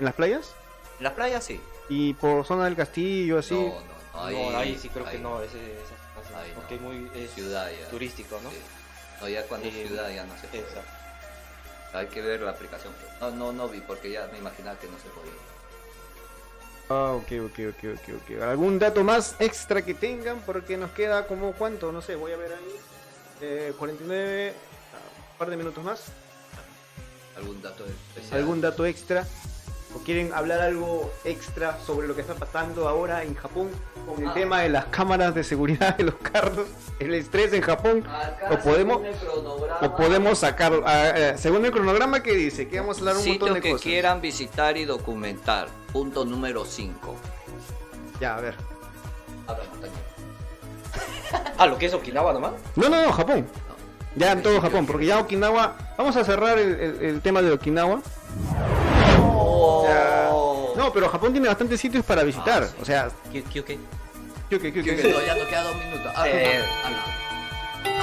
en 0.00 0.04
las 0.04 0.14
playas? 0.14 0.50
Las 0.98 1.12
playas 1.12 1.44
sí. 1.44 1.60
Y 1.88 2.14
por 2.14 2.44
zona 2.46 2.64
del 2.64 2.76
castillo, 2.76 3.38
así. 3.38 3.54
No, 3.54 3.60
no, 3.60 3.80
no, 4.14 4.24
ahí, 4.24 4.34
no, 4.50 4.58
ahí 4.58 4.78
sí 4.80 4.88
creo 4.88 5.04
que 5.04 5.18
no, 5.18 5.40
ese, 5.42 5.58
ese- 5.58 6.34
Ahí 6.36 6.48
no. 6.50 6.54
porque 6.60 6.74
es 6.76 6.80
muy 6.80 7.10
es 7.14 7.30
Ciudad 7.34 7.70
ya. 7.70 7.88
turístico, 7.90 8.40
¿no? 8.42 8.50
Sí. 8.50 8.56
No, 9.20 9.28
ya 9.28 9.42
cuando 9.46 9.68
es 9.68 9.74
Eh, 9.74 9.86
ciudad 9.86 10.10
ya 10.12 10.24
no 10.24 10.36
se 10.38 10.48
puede. 10.48 10.62
Exacto. 10.64 10.90
Hay 11.92 12.06
que 12.08 12.22
ver 12.22 12.40
la 12.40 12.50
aplicación. 12.52 12.92
No, 13.20 13.30
no, 13.30 13.52
no 13.52 13.68
vi 13.68 13.80
porque 13.80 14.10
ya 14.10 14.26
me 14.32 14.38
imaginaba 14.38 14.78
que 14.78 14.88
no 14.88 14.98
se 14.98 15.08
podía. 15.10 15.32
Ah, 16.88 17.12
ok, 17.12 17.50
ok, 17.50 17.58
ok, 17.70 17.98
ok, 17.98 18.14
ok. 18.36 18.42
¿Algún 18.42 18.78
dato 18.78 19.04
más 19.04 19.36
extra 19.38 19.82
que 19.82 19.94
tengan? 19.94 20.40
Porque 20.44 20.76
nos 20.76 20.90
queda 20.90 21.26
como 21.26 21.52
cuánto, 21.52 21.92
no 21.92 22.02
sé, 22.02 22.14
voy 22.16 22.32
a 22.32 22.36
ver 22.36 22.52
ahí. 22.52 22.76
Eh, 23.40 23.74
49, 23.78 24.54
ah, 24.92 25.30
un 25.32 25.38
par 25.38 25.50
de 25.50 25.56
minutos 25.56 25.84
más. 25.84 26.02
¿Algún 27.36 27.60
dato 27.62 27.84
especial? 27.86 28.40
¿Algún 28.40 28.60
dato 28.60 28.84
extra? 28.86 29.26
¿O 29.94 29.98
quieren 29.98 30.32
hablar 30.34 30.60
algo 30.60 31.12
extra 31.24 31.78
sobre 31.78 32.08
lo 32.08 32.14
que 32.16 32.22
está 32.22 32.34
pasando 32.34 32.88
ahora 32.88 33.22
en 33.22 33.34
Japón 33.36 33.70
con 34.06 34.20
el 34.22 34.28
Ah. 34.28 34.34
tema 34.34 34.60
de 34.62 34.68
las 34.68 34.86
cámaras 34.86 35.34
de 35.34 35.44
seguridad 35.44 35.96
de 35.96 36.04
los 36.04 36.16
carros, 36.16 36.66
el 36.98 37.14
estrés 37.14 37.52
en 37.52 37.62
Japón? 37.62 38.04
Acá, 38.06 38.50
¿O 38.52 38.58
podemos- 38.58 39.00
¿O 39.80 39.96
podemos 39.96 40.38
sacar, 40.38 40.72
ah, 40.84 41.12
eh, 41.14 41.34
según 41.38 41.64
el 41.64 41.70
cronograma 41.70 42.22
que 42.22 42.32
dice, 42.32 42.66
que 42.68 42.80
vamos 42.80 42.96
a 42.96 43.00
hablar 43.00 43.16
un 43.16 43.22
Sitios 43.22 43.40
montón 43.40 43.54
de 43.54 43.60
que 43.60 43.70
cosas? 43.70 43.82
quieran 43.84 44.20
visitar 44.20 44.76
y 44.76 44.84
documentar. 44.84 45.68
Punto 45.92 46.24
número 46.24 46.64
5. 46.64 47.14
Ya, 48.20 48.36
a 48.36 48.40
ver. 48.40 48.54
Ah, 51.58 51.66
lo 51.66 51.78
que 51.78 51.86
es 51.86 51.94
Okinawa 51.94 52.32
nomás. 52.32 52.52
No, 52.76 52.88
no, 52.88 53.02
no, 53.02 53.12
Japón. 53.12 53.46
Ya 54.16 54.32
en 54.32 54.42
todo 54.42 54.60
Japón, 54.60 54.86
porque 54.86 55.06
ya 55.06 55.18
Okinawa. 55.18 55.74
Vamos 55.98 56.16
a 56.16 56.24
cerrar 56.24 56.58
el, 56.58 56.78
el- 56.80 57.02
el 57.02 57.20
tema 57.20 57.42
de 57.42 57.50
Okinawa. 57.52 58.00
Ya. 59.88 60.30
No, 60.76 60.92
pero 60.92 61.08
Japón 61.08 61.32
tiene 61.32 61.48
bastantes 61.48 61.80
sitios 61.80 62.04
para 62.04 62.22
visitar. 62.22 62.62
Ah, 62.64 62.68
sí. 62.68 62.76
O 62.82 62.84
sea, 62.84 63.08
¿Qué, 63.32 63.42
qué, 63.44 63.62
qué? 63.64 63.78
¿qué, 64.50 64.58
qué, 64.58 64.72
qué, 64.72 64.82
Que 64.82 64.96
qué? 64.96 65.08
no, 65.12 65.20
ya 65.24 65.34
nos 65.34 65.46
queda 65.46 65.62
dos 65.62 65.76
minutos. 65.76 66.12
Ah, 66.16 66.28
Eh. 66.28 66.60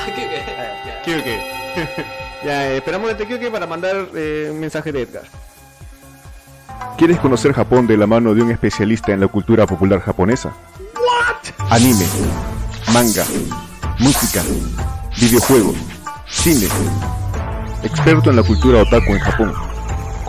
¿qué, 0.06 0.14
qué? 0.14 0.44
Ya. 0.86 1.02
¿Qué, 1.04 1.24
qué? 1.24 2.06
ya, 2.46 2.72
esperamos 2.74 3.08
de 3.10 3.16
Tekioke 3.16 3.52
para 3.52 3.68
mandar 3.68 4.08
eh, 4.16 4.50
un 4.52 4.60
mensaje 4.60 4.92
de 4.92 5.02
Edgar. 5.04 5.24
¿Quieres 6.98 7.20
conocer 7.20 7.54
Japón 7.54 7.88
de 7.88 7.98
la 7.98 8.08
mano 8.08 8.34
de 8.34 8.42
un 8.42 8.52
especialista 8.52 9.12
en 9.12 9.20
la 9.20 9.28
cultura 9.28 9.66
popular 9.66 10.00
japonesa? 10.02 10.54
Anime, 11.70 12.06
manga, 12.94 13.26
música, 14.00 14.42
videojuegos, 15.18 15.76
cine. 16.28 16.68
Experto 17.84 18.30
en 18.30 18.36
la 18.36 18.44
cultura 18.44 18.82
otaku 18.82 19.14
en 19.14 19.20
Japón. 19.20 19.54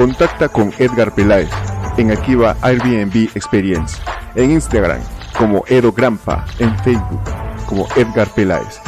Contacta 0.02 0.48
con 0.48 0.74
Edgar 0.78 1.14
Peláez 1.14 1.48
en 1.96 2.10
Akiba 2.10 2.56
Airbnb 2.60 3.30
Experience, 3.36 4.02
en 4.34 4.50
Instagram 4.50 5.00
como 5.38 5.62
Edo 5.68 5.92
Grampa, 5.92 6.44
en 6.58 6.76
Facebook 6.80 7.22
como 7.66 7.86
Edgar 7.94 8.26
Peláez. 8.34 8.80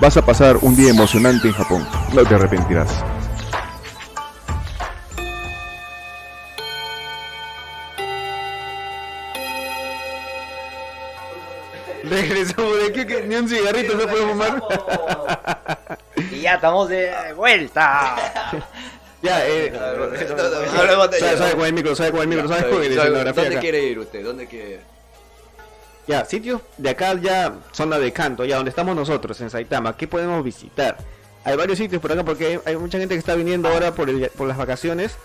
Vas 0.00 0.16
a 0.16 0.24
pasar 0.24 0.56
un 0.62 0.76
día 0.76 0.90
emocionante 0.90 1.48
en 1.48 1.54
Japón, 1.54 1.84
no 2.14 2.22
te 2.22 2.36
arrepentirás. 2.36 2.88
Regresamos 12.04 12.78
de 12.78 12.86
aquí 12.90 13.04
que 13.04 13.22
ni 13.22 13.34
un 13.34 13.48
cigarrito 13.48 13.96
no 13.96 14.06
podemos 14.06 14.30
fumar. 14.30 14.62
Y 16.30 16.42
ya 16.42 16.54
estamos 16.54 16.88
de 16.88 17.12
vuelta. 17.34 18.14
Ya, 19.24 19.46
eh. 19.48 19.72
Hablemos 19.76 21.10
de 21.10 21.18
Sabe, 21.18 21.50
¿no? 21.52 21.56
con 21.56 21.66
el 21.66 21.72
micro, 21.72 21.96
sabe 21.96 22.10
con 22.10 22.20
el 22.20 22.28
micro, 22.28 22.46
sabe 22.48 22.70
con 22.70 22.82
el 22.82 22.92
escenografía 22.92 23.32
¿Dónde 23.42 23.50
acá. 23.56 23.60
quiere 23.60 23.84
ir 23.84 23.98
usted? 23.98 24.24
¿Dónde 24.24 24.46
quiere 24.46 24.70
ir? 24.72 24.80
Ya, 26.06 26.24
sitios 26.26 26.60
de 26.76 26.90
acá 26.90 27.14
ya, 27.14 27.54
zona 27.72 27.98
de 27.98 28.12
canto, 28.12 28.44
ya 28.44 28.56
donde 28.56 28.68
estamos 28.68 28.94
nosotros, 28.94 29.40
en 29.40 29.48
Saitama, 29.48 29.96
¿qué 29.96 30.06
podemos 30.06 30.44
visitar? 30.44 30.98
Hay 31.44 31.56
varios 31.56 31.78
sitios 31.78 32.00
por 32.02 32.12
acá 32.12 32.22
porque 32.24 32.46
hay, 32.46 32.60
hay 32.66 32.76
mucha 32.76 32.98
gente 32.98 33.14
que 33.14 33.18
está 33.18 33.34
viniendo 33.34 33.68
ahora 33.68 33.94
por, 33.94 34.10
el- 34.10 34.28
por 34.36 34.46
las 34.46 34.56
vacaciones. 34.58 35.16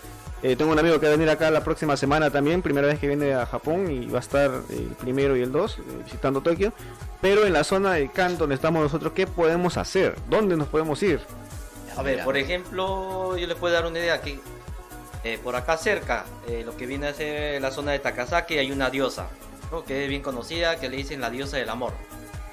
Eh, 0.42 0.56
tengo 0.56 0.72
un 0.72 0.78
amigo 0.78 0.98
que 0.98 1.04
va 1.06 1.12
a 1.12 1.16
venir 1.16 1.28
acá 1.28 1.50
la 1.50 1.62
próxima 1.62 1.98
semana 1.98 2.30
también, 2.30 2.62
primera 2.62 2.86
vez 2.86 2.98
que 2.98 3.06
viene 3.08 3.34
a 3.34 3.44
Japón 3.44 3.90
y 3.90 4.06
va 4.06 4.18
a 4.18 4.22
estar 4.22 4.50
el 4.70 4.86
primero 4.98 5.36
y 5.36 5.42
el 5.42 5.52
2 5.52 5.78
visitando 6.06 6.40
Tokio. 6.40 6.72
Pero 7.20 7.44
en 7.44 7.52
la 7.52 7.62
zona 7.62 7.92
de 7.92 8.08
canto 8.10 8.38
donde 8.40 8.54
estamos 8.54 8.82
nosotros, 8.82 9.12
¿qué 9.14 9.26
podemos 9.26 9.76
hacer? 9.76 10.16
¿Dónde 10.30 10.56
nos 10.56 10.68
podemos 10.68 11.02
ir? 11.02 11.20
A 12.00 12.02
ver, 12.02 12.24
por 12.24 12.36
ejemplo, 12.36 13.36
yo 13.36 13.46
les 13.46 13.56
puedo 13.56 13.74
dar 13.74 13.86
una 13.86 13.98
idea 13.98 14.14
aquí. 14.14 14.40
Eh, 15.22 15.38
por 15.42 15.54
acá 15.54 15.76
cerca, 15.76 16.24
eh, 16.48 16.62
lo 16.64 16.74
que 16.76 16.86
viene 16.86 17.08
a 17.08 17.14
ser 17.14 17.60
la 17.60 17.70
zona 17.70 17.92
de 17.92 17.98
Takasaki, 17.98 18.56
hay 18.56 18.72
una 18.72 18.88
diosa, 18.88 19.28
¿no? 19.70 19.84
que 19.84 20.04
es 20.04 20.08
bien 20.08 20.22
conocida, 20.22 20.76
que 20.76 20.88
le 20.88 20.96
dicen 20.96 21.20
la 21.20 21.28
diosa 21.28 21.58
del 21.58 21.68
amor. 21.68 21.92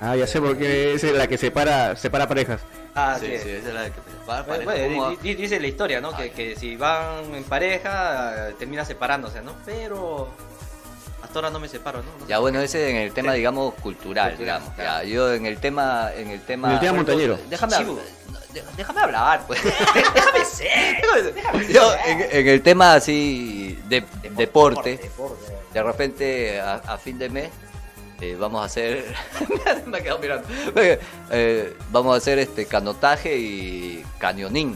Ah, 0.01 0.15
ya 0.17 0.27
sé 0.27 0.41
porque 0.41 0.93
es 0.93 1.03
la 1.03 1.27
que 1.27 1.37
separa, 1.37 1.95
separa 1.95 2.27
parejas. 2.27 2.59
Ah, 2.93 3.15
sí, 3.19 3.27
sí. 3.27 3.37
sí, 3.41 3.49
esa 3.51 3.67
es 3.69 3.73
la 3.73 3.85
que 3.85 4.01
para, 4.25 4.41
Bueno, 4.43 4.65
para- 4.65 4.79
bueno, 4.81 4.95
¿cómo- 4.95 5.09
di- 5.11 5.17
di- 5.21 5.35
dice 5.35 5.59
la 5.61 5.67
historia, 5.67 6.01
¿no? 6.01 6.09
Ah, 6.13 6.17
Que, 6.17 6.31
que 6.31 6.55
si 6.57 6.75
van 6.75 7.33
en 7.33 7.43
pareja, 7.45 8.49
eh, 8.49 8.55
termina 8.59 8.83
separándose, 8.83 9.41
¿no? 9.41 9.53
Pero 9.65 10.27
hasta 11.23 11.39
ahora 11.39 11.49
no 11.49 11.59
me 11.59 11.69
separo, 11.69 12.03
¿no? 12.03 12.09
No 12.19 12.27
Ya 12.27 12.39
bueno, 12.39 12.59
ese 12.59 12.89
en 12.89 12.97
el 12.97 13.13
tema, 13.13 13.33
digamos, 13.33 13.73
cultural, 13.75 14.31
Cultural, 14.35 14.59
digamos. 14.59 14.75
claro. 14.75 15.03
Ya, 15.03 15.09
yo 15.09 15.33
en 15.33 15.45
el 15.45 15.57
tema, 15.59 16.11
en 16.15 16.29
el 16.31 16.41
tema. 16.41 16.67
En 16.67 16.73
el 16.73 16.79
tema 16.81 16.93
montañero. 16.93 17.39
Déjame, 17.49 17.77
Chivo. 17.77 17.99
Déjame 18.75 19.01
hablar, 19.01 19.45
pues. 19.47 19.63
déjame 20.13 20.45
ser. 20.45 21.69
Yo 21.69 21.93
en, 22.05 22.21
en 22.31 22.47
el 22.47 22.61
tema 22.61 22.95
así 22.95 23.77
de 23.87 24.03
deporte, 24.35 24.97
deporte. 24.97 25.53
de 25.73 25.83
repente 25.83 26.59
a, 26.59 26.75
a 26.75 26.97
fin 26.97 27.17
de 27.17 27.29
mes 27.29 27.49
eh, 28.19 28.35
vamos 28.39 28.61
a 28.61 28.65
hacer, 28.65 29.05
me 29.85 29.99
he 29.99 30.01
quedado 30.03 30.19
mirando. 30.19 30.47
Eh, 31.31 31.77
vamos 31.91 32.15
a 32.15 32.17
hacer 32.17 32.39
este 32.39 32.65
canotaje 32.65 33.37
y 33.37 34.03
cañonín 34.17 34.75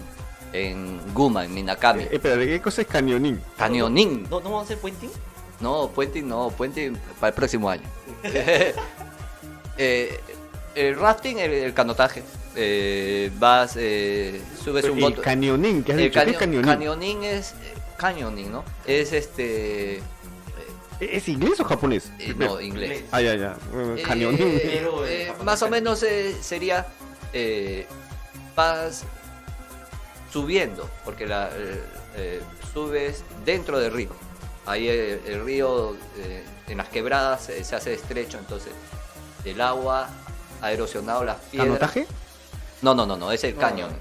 en 0.54 1.02
Guma, 1.14 1.46
en 1.46 1.54
Minakami. 1.54 2.04
Eh, 2.04 2.10
espera, 2.12 2.36
¿de 2.36 2.46
qué 2.46 2.62
cosa 2.62 2.82
es 2.82 2.88
cañonín? 2.88 3.42
Cañonín. 3.58 4.24
¿No, 4.30 4.40
¿No 4.40 4.52
vamos 4.52 4.62
a 4.62 4.66
hacer 4.66 4.78
puenting? 4.78 5.10
No, 5.60 5.90
puente 5.90 6.22
no, 6.22 6.50
puente 6.52 6.92
para 7.20 7.30
el 7.30 7.34
próximo 7.34 7.70
año. 7.70 7.88
Eh, 9.78 10.20
el 10.76 10.96
rafting, 10.98 11.38
el, 11.40 11.52
el 11.52 11.74
canotaje. 11.74 12.24
eh, 12.56 13.32
vas, 13.40 13.76
eh, 13.78 14.42
subes 14.64 14.84
un 14.86 14.98
El 14.98 15.04
bote. 15.04 15.22
cañonín, 15.22 15.84
¿qué 15.84 15.94
has 15.94 15.98
El 15.98 16.04
dicho? 16.06 16.20
¿Qué 16.24 16.32
es 16.32 16.38
caño- 16.38 16.40
cañonín? 16.40 16.66
cañonín 16.66 17.24
es. 17.24 17.52
eh, 17.64 17.74
Canyoning, 17.98 18.52
¿no? 18.52 18.64
Es 18.86 19.14
este. 19.14 19.98
eh, 19.98 20.02
¿Es 21.00 21.28
inglés 21.30 21.60
o 21.60 21.66
japonés? 21.66 22.12
eh, 22.20 22.34
no, 22.38 22.60
inglés. 22.60 23.04
Ah, 23.12 23.22
ya, 23.22 23.36
ya. 23.36 23.56
Cañonín. 24.04 24.42
Eh, 24.42 24.88
eh, 25.08 25.34
más 25.44 25.62
o 25.62 25.70
menos 25.70 26.02
eh, 26.04 26.36
sería. 26.42 26.88
eh, 27.34 27.86
vas 28.56 29.04
subiendo, 30.32 30.90
porque 31.06 31.26
la, 31.28 31.50
subes 32.74 33.24
dentro 33.46 33.80
del 33.80 33.92
río. 33.94 34.10
Ahí 34.66 34.88
el, 34.88 35.22
el 35.26 35.44
río 35.46 35.96
eh, 36.18 36.44
en 36.68 36.78
las 36.78 36.88
quebradas 36.90 37.50
eh, 37.50 37.64
se 37.64 37.76
hace 37.76 37.94
estrecho, 37.94 38.38
entonces 38.38 38.72
el 39.44 39.60
agua 39.60 40.10
ha 40.62 40.72
erosionado 40.72 41.24
las 41.24 41.38
piedras. 41.38 41.68
¿Canotaje? 41.80 42.08
No, 42.82 42.96
no, 42.96 43.06
no, 43.06 43.18
no, 43.18 43.32
es 43.32 43.44
el 43.44 43.56
cañón. 43.56 43.92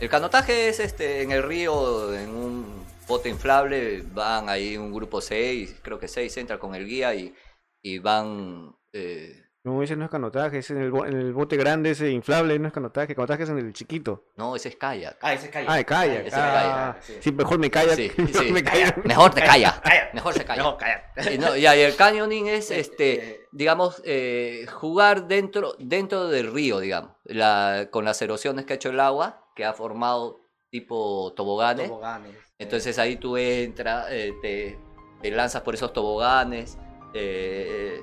El 0.00 0.08
canotaje 0.08 0.68
es 0.68 0.80
este 0.80 1.22
en 1.22 1.32
el 1.32 1.42
río, 1.42 2.12
en 2.14 2.30
un 2.30 2.86
bote 3.06 3.28
inflable, 3.28 4.02
van 4.12 4.48
ahí 4.48 4.76
un 4.76 4.92
grupo 4.92 5.20
6, 5.20 5.76
creo 5.82 5.98
que 5.98 6.08
6 6.08 6.36
entran 6.36 6.58
con 6.58 6.74
el 6.74 6.86
guía 6.86 7.14
y, 7.14 7.34
y 7.82 7.98
van... 7.98 8.76
eh, 8.92 9.45
No, 9.66 9.82
ese 9.82 9.96
no 9.96 10.04
es 10.04 10.10
canotaje, 10.12 10.58
es 10.58 10.70
en 10.70 10.78
el, 10.80 10.94
en 10.94 11.16
el 11.16 11.32
bote 11.32 11.56
grande, 11.56 11.90
ese 11.90 12.08
inflable, 12.10 12.56
no 12.60 12.68
es 12.68 12.72
canotaje, 12.72 13.16
canotaje 13.16 13.42
es 13.42 13.48
en 13.48 13.58
el 13.58 13.72
chiquito. 13.72 14.22
no, 14.36 14.54
ese 14.54 14.68
es 14.68 14.76
kayak. 14.76 15.18
Ah, 15.20 15.34
ese 15.34 15.46
es 15.46 15.50
kayak. 15.50 15.68
Ah, 15.68 15.76
de 15.76 15.84
kayak. 15.84 16.18
ese 16.20 16.28
es 16.28 16.34
ah, 16.34 16.92
kayak, 16.94 17.02
sí. 17.02 17.12
sí, 17.20 17.32
mejor 17.32 17.58
me 17.58 17.68
calla. 17.68 17.96
Sí, 17.96 18.12
mejor 18.16 18.44
sí. 18.44 18.52
me 18.52 18.62
calla. 18.62 18.94
Mejor 19.04 19.34
te 19.34 19.42
calla. 19.42 19.80
Kayak. 19.84 20.14
Mejor 20.14 20.34
se 20.34 20.44
calla. 20.44 20.62
No, 20.62 20.76
kayak. 20.76 21.32
Y, 21.34 21.38
no, 21.38 21.56
y 21.56 21.66
ahí 21.66 21.80
el 21.80 21.96
canyoning 21.96 22.46
es, 22.46 22.70
Eh, 22.70 22.78
este, 22.78 23.14
eh. 23.14 23.40
digamos, 23.50 24.00
eh, 24.04 24.66
jugar 24.72 25.26
dentro, 25.26 25.74
dentro 25.80 26.28
del 26.28 26.52
río, 26.52 26.78
digamos, 26.78 27.10
la, 27.24 27.88
con 27.90 28.04
las 28.04 28.22
erosiones 28.22 28.66
que 28.66 28.74
ha 28.74 28.76
hecho 28.76 28.90
el 28.90 29.00
agua, 29.00 29.50
que 29.56 29.64
ha 29.64 29.72
formado 29.72 30.40
tipo 30.70 31.32
toboganes. 31.36 31.88
Toboganes. 31.88 32.36
Entonces 32.58 32.98
ahí 33.00 33.16
tú 33.16 33.36
entras, 33.36 34.06
eh, 34.10 34.32
te, 34.40 34.78
te 35.22 35.30
lanzas 35.32 35.62
por 35.62 35.74
esos 35.74 35.92
toboganes. 35.92 36.78
eh, 37.14 38.00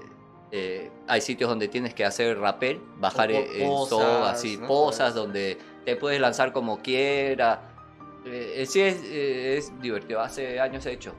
eh, 0.56 0.92
hay 1.08 1.20
sitios 1.20 1.50
donde 1.50 1.68
tienes 1.68 1.94
que 1.96 2.06
hacer 2.06 2.38
rappel, 2.40 2.80
bajar 3.00 3.32
Po- 3.32 3.38
en 3.54 3.88
soga, 3.90 4.30
así, 4.30 4.58
¿no? 4.58 4.68
posas 4.68 5.16
donde 5.16 5.58
te 5.84 5.96
puedes 5.96 6.22
lanzar 6.22 6.54
como 6.54 6.80
quiera. 6.82 7.62
Eh, 8.26 8.54
eh, 8.58 8.66
sí 8.68 8.80
es, 8.82 9.02
eh, 9.04 9.58
es 9.58 9.82
divertido, 9.82 10.22
hace 10.22 10.60
años 10.60 10.86
he 10.86 10.92
hecho. 10.92 11.14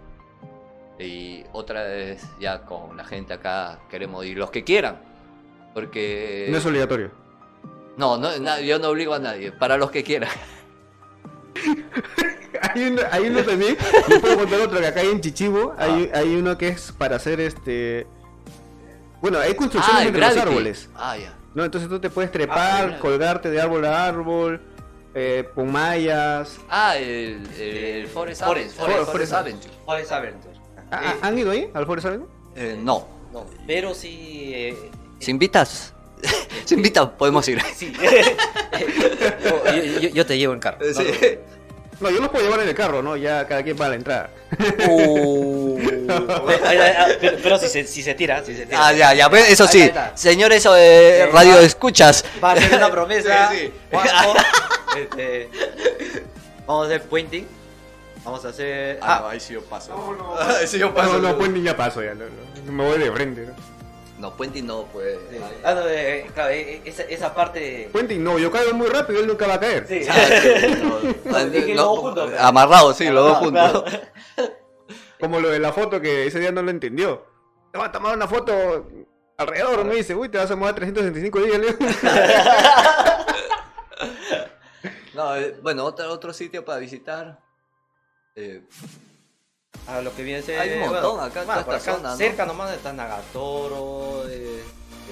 Y 1.01 1.43
otra 1.53 1.83
vez 1.83 2.25
ya 2.39 2.63
con 2.63 2.97
la 2.97 3.05
gente 3.05 3.33
acá 3.35 3.81
queremos 3.91 4.25
ir, 4.25 4.39
los 4.39 4.51
que 4.53 4.63
quieran. 4.63 5.01
Porque... 5.75 6.47
No 6.51 6.59
es 6.59 6.65
obligatorio. 6.67 7.11
no, 7.97 8.17
no, 8.17 8.39
na- 8.39 8.61
yo 8.61 8.79
no 8.79 8.91
obligo 8.91 9.13
a 9.15 9.19
nadie, 9.19 9.51
para 9.51 9.77
los 9.77 9.91
que 9.91 10.05
quieran. 10.05 10.31
Hay 12.75 12.85
uno, 12.89 13.03
hay 13.11 13.27
uno 13.29 13.43
también, 13.43 13.77
yo 14.09 14.21
puedo 14.21 14.39
contar 14.39 14.61
otro 14.63 14.81
que 14.81 14.87
acá 14.87 15.01
hay 15.01 15.09
en 15.09 15.21
Chichibo, 15.21 15.75
hay, 15.77 16.11
hay 16.15 16.35
uno 16.35 16.57
que 16.57 16.69
es 16.69 16.93
para 16.93 17.17
hacer 17.17 17.41
este... 17.41 18.07
Bueno, 19.25 19.39
hay 19.39 19.55
construcciones 19.55 20.03
el 20.03 20.09
entre 20.09 20.21
los 20.21 20.37
árboles. 20.37 20.89
Ah, 20.95 21.17
ya. 21.17 21.33
¿no? 21.55 21.65
Entonces 21.65 21.89
tú 21.89 21.99
te 21.99 22.11
puedes 22.11 22.29
Ah, 22.29 22.33
trepar, 22.33 22.99
colgarte 22.99 23.49
de 23.51 23.59
árbol 23.59 23.87
a 23.87 24.05
árbol, 24.07 24.61
eh, 25.15 25.49
mallas. 25.73 26.59
Ah, 26.69 26.99
el, 26.99 27.41
el 27.59 28.07
Forest, 28.07 28.45
Forest, 28.45 28.77
Forest, 28.77 28.77
Forest, 28.77 29.13
Forest, 29.13 29.33
Adventure. 29.33 29.75
Forest 29.87 30.13
Adventure. 30.13 30.55
Ah, 30.91 31.15
Eh, 31.15 31.19
¿Han 31.23 31.39
ido 31.39 31.53
ahí 31.53 31.71
al 31.73 31.87
Forest 31.87 32.07
Avenue? 32.07 32.27
Eh, 32.55 32.77
no. 32.79 33.09
no, 33.33 33.47
pero 33.67 33.95
sí. 33.95 34.53
eh, 34.55 34.91
Si 35.21 35.31
invitas, 35.31 35.95
si 36.67 36.75
invitas, 36.75 37.09
podemos 37.17 37.49
ir. 37.49 37.63
sí. 37.75 37.95
yo, 39.65 40.01
yo- 40.01 40.09
yo 40.11 40.27
te 40.27 40.37
llevo 40.37 40.53
en 40.53 40.61
carro. 40.61 40.79
Sí. 40.93 41.03
No, 41.03 41.54
yo 42.01 42.11
los 42.21 42.29
puedo 42.29 42.45
llevar 42.45 42.61
en 42.61 42.69
el 42.69 42.75
carro, 42.75 43.03
¿no? 43.03 43.17
Ya 43.17 43.47
cada 43.47 43.63
quien 43.63 43.77
para 43.77 43.91
la 43.91 43.97
entrada. 43.97 44.31
Uh. 44.89 45.79
Ay, 46.67 46.79
pero, 47.21 47.37
pero 47.43 47.59
si, 47.59 47.69
se, 47.69 47.85
si 47.87 48.03
se 48.03 48.15
tira, 48.15 48.45
si 48.45 48.55
se 48.57 48.67
tira. 48.67 48.87
Ah, 48.89 48.93
ya, 48.93 49.15
ya, 49.15 49.29
pues, 49.31 49.49
eso 49.51 49.65
Ahí 49.65 49.69
sí. 49.71 49.83
está. 49.83 50.17
Señores, 50.17 50.67
eh, 50.77 51.29
radio 51.33 51.55
va- 51.55 51.61
escuchas. 51.63 52.25
Va 52.43 52.51
a 52.51 52.55
hacer 52.55 52.75
una 52.75 52.91
promesa. 52.93 53.51
Sí, 53.51 53.59
sí. 53.59 53.73
Juanjo, 53.91 54.35
este, 54.97 55.49
vamos 56.67 56.85
a 56.85 56.87
hacer 56.89 57.03
puenting. 57.09 57.47
Vamos 58.25 58.45
a 58.45 58.49
hacer. 58.49 58.99
Ah, 59.03 59.29
ahí 59.31 59.39
sí 59.41 59.53
yo 59.55 59.63
paso. 59.63 59.95
No, 59.95 60.15
no. 60.15 60.39
Ahí 60.41 60.67
sí 60.67 60.79
yo 60.79 60.91
No, 60.91 61.19
no, 61.19 61.37
pues 61.39 61.51
ni 61.51 61.63
ya 61.63 61.77
paso 61.77 62.03
ya. 62.03 62.15
no, 62.15 62.25
no, 62.25 62.73
me 62.73 62.85
voy 62.89 62.99
de 62.99 63.13
frente, 63.13 63.43
¿no? 63.43 63.53
No, 64.19 64.33
Puente 64.37 64.63
no, 64.63 64.85
pues. 64.93 65.19
sí. 65.31 65.37
Ah, 65.65 65.75
no, 65.75 65.83
eh, 65.89 66.27
claro, 66.35 66.51
eh, 66.51 66.81
esa, 66.85 67.03
esa 67.03 67.35
parte. 67.35 67.89
Puente, 67.93 68.17
no, 68.17 68.39
yo 68.39 68.51
caigo 68.51 68.73
muy 68.73 68.87
rápido, 68.89 69.21
él 69.21 69.27
nunca 69.27 69.47
va 69.47 69.55
a 69.55 69.61
caer. 69.61 69.87
Sí. 69.89 70.01
Ah, 70.09 71.45
sí, 71.53 71.73
no, 71.75 71.97
juntos, 71.97 72.31
pero- 72.31 72.43
Amarrados, 72.43 72.97
sí, 72.97 73.09
los 73.11 73.25
dos 73.41 73.51
Claro, 73.51 73.81
juntos. 73.83 74.01
Como 75.21 75.41
lo 75.41 75.49
de 75.49 75.59
la 75.59 75.73
foto 75.73 76.01
que 76.01 76.27
ese 76.27 76.39
día 76.39 76.53
no 76.53 76.63
lo 76.63 76.71
entendió. 76.71 77.27
Te 77.73 77.79
va 77.79 77.87
a 77.87 77.93
tomar 77.93 78.17
una 78.17 78.29
foto 78.29 78.87
alrededor, 79.37 79.85
me 79.85 79.97
dice, 79.97 80.15
uy, 80.15 80.29
te 80.29 80.39
vas 80.39 80.51
a 80.51 80.57
mover 80.57 80.75
365 80.77 81.41
días, 81.41 81.59
Leo. 81.59 81.77
No, 85.15 85.37
eh, 85.37 85.57
bueno, 85.63 85.85
otro, 85.85 86.11
otro 86.11 86.33
sitio 86.33 86.65
para 86.65 86.79
visitar. 86.81 87.39
Eh, 88.35 88.63
A 89.87 90.01
lo 90.01 90.15
que 90.15 90.23
viene 90.23 90.41
a 90.41 90.43
ser. 90.43 90.59
Hay 90.61 90.73
un 90.73 90.89
montón 90.91 91.21
acá 91.21 91.41
esta 91.43 91.61
acá 91.61 91.81
zona, 91.81 92.11
¿no? 92.11 92.17
Cerca 92.17 92.47
nomás 92.47 92.73
está 92.75 92.93
Nagatoro. 92.93 94.25
eh, 94.29 94.63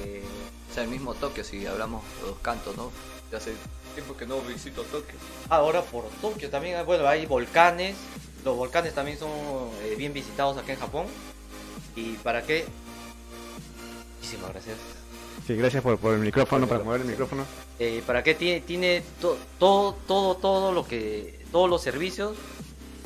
eh, 0.05 0.23
o 0.71 0.75
sea, 0.75 0.85
el 0.85 0.89
mismo 0.89 1.13
Tokio, 1.15 1.45
si 1.45 1.67
hablamos 1.67 2.03
de 2.23 2.29
los 2.29 2.39
cantos, 2.39 2.77
¿no? 2.77 2.91
Ya 3.31 3.39
hace 3.39 3.53
tiempo 3.95 4.17
que 4.17 4.27
no 4.27 4.41
visito 4.41 4.83
Tokio. 4.85 5.15
ahora 5.51 5.83
por 5.83 6.05
Tokio 6.23 6.49
también. 6.49 6.85
Bueno, 6.87 7.07
hay 7.07 7.27
volcanes. 7.27 7.95
los 8.45 8.57
volcanes 8.57 8.95
también 8.95 9.19
son 9.19 9.31
eh, 9.85 9.95
bien 9.99 10.13
visitados 10.15 10.57
acá 10.57 10.73
en 10.73 10.79
Japón. 10.81 11.07
¿Y 11.95 12.13
para 12.17 12.43
qué? 12.43 12.65
Muchísimas 14.19 14.51
gracias. 14.53 14.77
Sí, 15.47 15.55
gracias 15.57 15.83
por, 15.83 15.99
por 15.99 16.15
el 16.15 16.21
micrófono, 16.21 16.67
para 16.67 16.83
mover 16.85 17.01
el 17.03 17.07
micrófono. 17.09 17.45
Eh, 17.79 18.03
¿Para 18.07 18.23
qué 18.23 18.35
tiene, 18.35 18.61
tiene 18.61 19.03
to- 19.21 19.37
todo, 19.59 19.95
todo, 20.07 20.37
todo 20.37 20.73
lo 20.73 20.87
que, 20.87 21.41
todos 21.51 21.69
los 21.69 21.83
servicios 21.83 22.37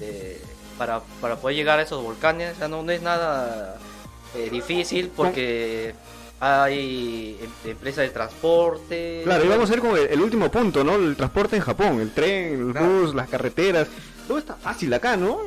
eh, 0.00 0.42
para, 0.78 1.00
para 1.20 1.36
poder 1.36 1.56
llegar 1.56 1.78
a 1.78 1.82
esos 1.82 2.02
volcanes? 2.02 2.54
O 2.54 2.58
sea, 2.58 2.68
no, 2.68 2.82
no 2.82 2.92
es 2.92 3.02
nada 3.02 3.76
eh, 4.34 4.48
difícil 4.50 5.10
porque 5.14 5.94
hay 6.40 7.38
em- 7.64 7.70
empresas 7.70 8.04
de 8.04 8.10
transporte. 8.10 9.22
Claro, 9.24 9.44
y 9.44 9.48
vamos 9.48 9.70
a 9.70 9.74
ir 9.74 9.80
con 9.80 9.96
el, 9.96 10.06
el 10.08 10.20
último 10.20 10.50
punto, 10.50 10.84
¿no? 10.84 10.96
El 10.96 11.16
transporte 11.16 11.56
en 11.56 11.62
Japón, 11.62 12.00
el 12.00 12.12
tren, 12.12 12.66
el 12.68 12.72
Claro. 12.72 12.86
bus, 13.00 13.14
las 13.14 13.28
carreteras. 13.28 13.88
Todo 14.28 14.38
está 14.38 14.54
fácil 14.54 14.92
acá, 14.92 15.16
¿no? 15.16 15.38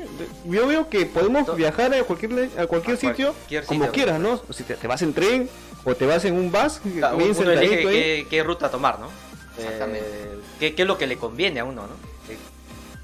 Yo 0.45 0.65
veo 0.65 0.89
que 0.89 1.05
podemos 1.05 1.45
To- 1.45 1.55
viajar 1.55 1.93
a 1.93 2.03
cualquier, 2.03 2.49
a 2.57 2.65
cualquier 2.65 2.95
A 2.95 2.99
sitio 2.99 3.33
cualquier 3.33 3.65
como 3.65 3.81
sitio. 3.85 3.91
quieras, 3.93 4.19
¿no? 4.19 4.41
Si 4.51 4.63
te, 4.63 4.75
te 4.75 4.87
vas 4.87 5.01
en 5.01 5.13
tren 5.13 5.49
o 5.83 5.93
te 5.95 6.05
vas 6.05 6.23
en 6.25 6.33
un 6.35 6.49
bus, 6.51 6.79
Claro, 6.97 7.17
bien 7.17 7.31
uno 7.37 7.51
elige 7.51 7.67
sentadito 7.67 7.89
ahí. 7.89 7.95
qué, 7.95 8.27
qué 8.29 8.43
ruta 8.43 8.71
tomar, 8.71 8.99
¿no? 8.99 9.09
Exactamente. 9.57 10.07
Eh, 10.09 10.39
qué, 10.59 10.75
qué 10.75 10.81
es 10.83 10.87
lo 10.87 10.97
que 10.97 11.07
le 11.07 11.17
conviene 11.17 11.59
a 11.59 11.65
uno, 11.65 11.81
¿no? 11.83 11.93
Eh, 12.33 12.37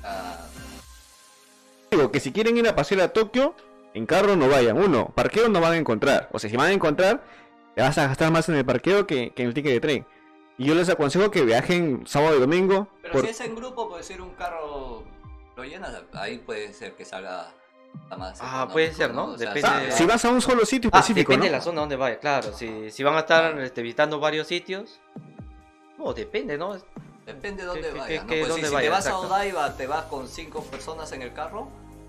Ah, 0.08 0.38
Digo 1.96 2.12
que 2.12 2.20
si 2.20 2.32
quieren 2.34 2.58
ir 2.58 2.68
a 2.68 2.76
pasear 2.76 3.00
a 3.02 3.08
Tokio, 3.14 3.56
en 3.94 4.06
carro 4.06 4.36
no 4.36 4.50
vayan. 4.50 4.78
Uno, 4.78 5.12
parqueo 5.16 5.48
no 5.48 5.62
van 5.62 5.74
a 5.74 5.78
encontrar. 5.78 6.28
O 6.34 6.40
sea, 6.40 6.50
si 6.50 6.58
van 6.58 6.68
a 6.68 6.74
encontrar, 6.74 7.24
te 7.74 7.82
vas 7.82 7.98
a 7.98 8.08
gastar 8.08 8.32
más 8.32 8.50
en 8.50 8.56
el 8.56 8.66
parqueo 8.66 9.08
que, 9.08 9.32
que 9.32 9.44
en 9.44 9.48
el 9.50 9.54
ticket 9.54 9.72
de 9.72 9.80
tren. 9.80 10.08
Y 10.58 10.66
yo 10.66 10.76
les 10.76 10.90
aconsejo 10.90 11.32
que 11.32 11.44
viajen 11.44 12.04
sábado 12.06 12.36
y 12.36 12.40
domingo. 12.42 12.90
pero 13.02 13.14
por- 13.14 13.24
si 13.24 13.30
es 13.30 13.40
en 13.42 13.56
grupo, 13.56 13.88
puede 13.90 14.04
ser 14.04 14.22
un 14.22 14.32
carro, 14.32 15.04
lo 15.56 15.64
llenas, 15.64 15.96
ahí 16.14 16.38
puede 16.40 16.74
ser 16.74 16.96
que 16.96 17.06
salga 17.06 17.54
más. 18.18 18.40
Ah, 18.42 18.68
puede 18.72 18.94
ser, 18.94 19.14
¿no? 19.14 19.28
O 19.28 19.38
sea, 19.38 19.54
Depende 19.54 19.70
Ah, 19.70 19.80
de- 19.86 19.92
si 19.94 20.06
vas 20.06 20.24
a 20.26 20.30
un 20.32 20.42
solo 20.42 20.66
sitio 20.66 20.90
Ah, 20.94 21.00
específico, 21.00 21.32
depende 21.32 21.48
¿no? 21.48 21.52
de 21.54 21.58
la 21.58 21.62
zona 21.64 21.80
donde 21.80 21.96
vaya, 21.96 22.20
claro. 22.20 22.52
Si, 22.52 22.92
si 22.92 23.04
van 23.04 23.16
a 23.16 23.20
estar 23.20 23.58
este, 23.62 23.82
visitando 23.82 24.20
varios 24.20 24.48
sitios, 24.48 25.00
no, 25.98 26.14
depende, 26.14 26.58
¿no? 26.58 26.76
Depende 27.26 27.64
de 27.64 27.68
dónde 27.68 27.82
¿Qué- 27.82 27.88
qué- 27.94 28.00
vayas, 28.00 28.24
¿no? 28.24 28.28
Pues 28.30 28.54
si- 28.54 28.66
si, 28.66 28.74
vayas? 28.74 28.82
te 28.84 28.90
vas 28.90 29.06
Exacto. 29.08 29.24
a 29.24 29.28
Odaiba, 29.28 29.78
te 29.78 29.88
vas 29.88 30.04
con 30.06 30.28
cinco 30.28 30.62
personas 30.64 31.12
en 31.12 31.22
el 31.24 31.34
carro, 31.34 31.68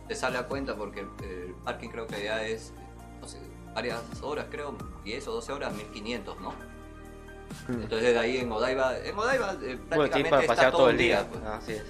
te 0.08 0.14
sale 0.14 0.38
a 0.38 0.46
cuenta 0.46 0.76
porque 0.76 1.00
el, 1.00 1.08
el 1.24 1.54
parking 1.64 1.88
creo 1.88 2.06
que 2.06 2.22
ya 2.22 2.42
es, 2.46 2.72
no 3.20 3.28
sé, 3.28 3.38
varias 3.74 4.00
horas, 4.22 4.46
creo, 4.50 4.76
10 5.04 5.28
o 5.28 5.32
12 5.32 5.52
horas, 5.52 5.74
1500, 5.74 6.40
¿no? 6.40 6.50
Mm. 7.68 7.82
Entonces 7.82 8.12
de 8.12 8.18
ahí 8.18 8.36
en 8.38 8.50
Odaiba, 8.50 8.98
en 8.98 9.16
Odaiba 9.18 9.56
eh, 9.62 9.78
prácticamente 9.88 10.36
está 10.40 10.46
pasear 10.54 10.72
todo 10.72 10.90
el 10.90 10.98
día. 10.98 11.26
pues. 11.30 11.44
Así 11.44 11.72
es. 11.72 11.84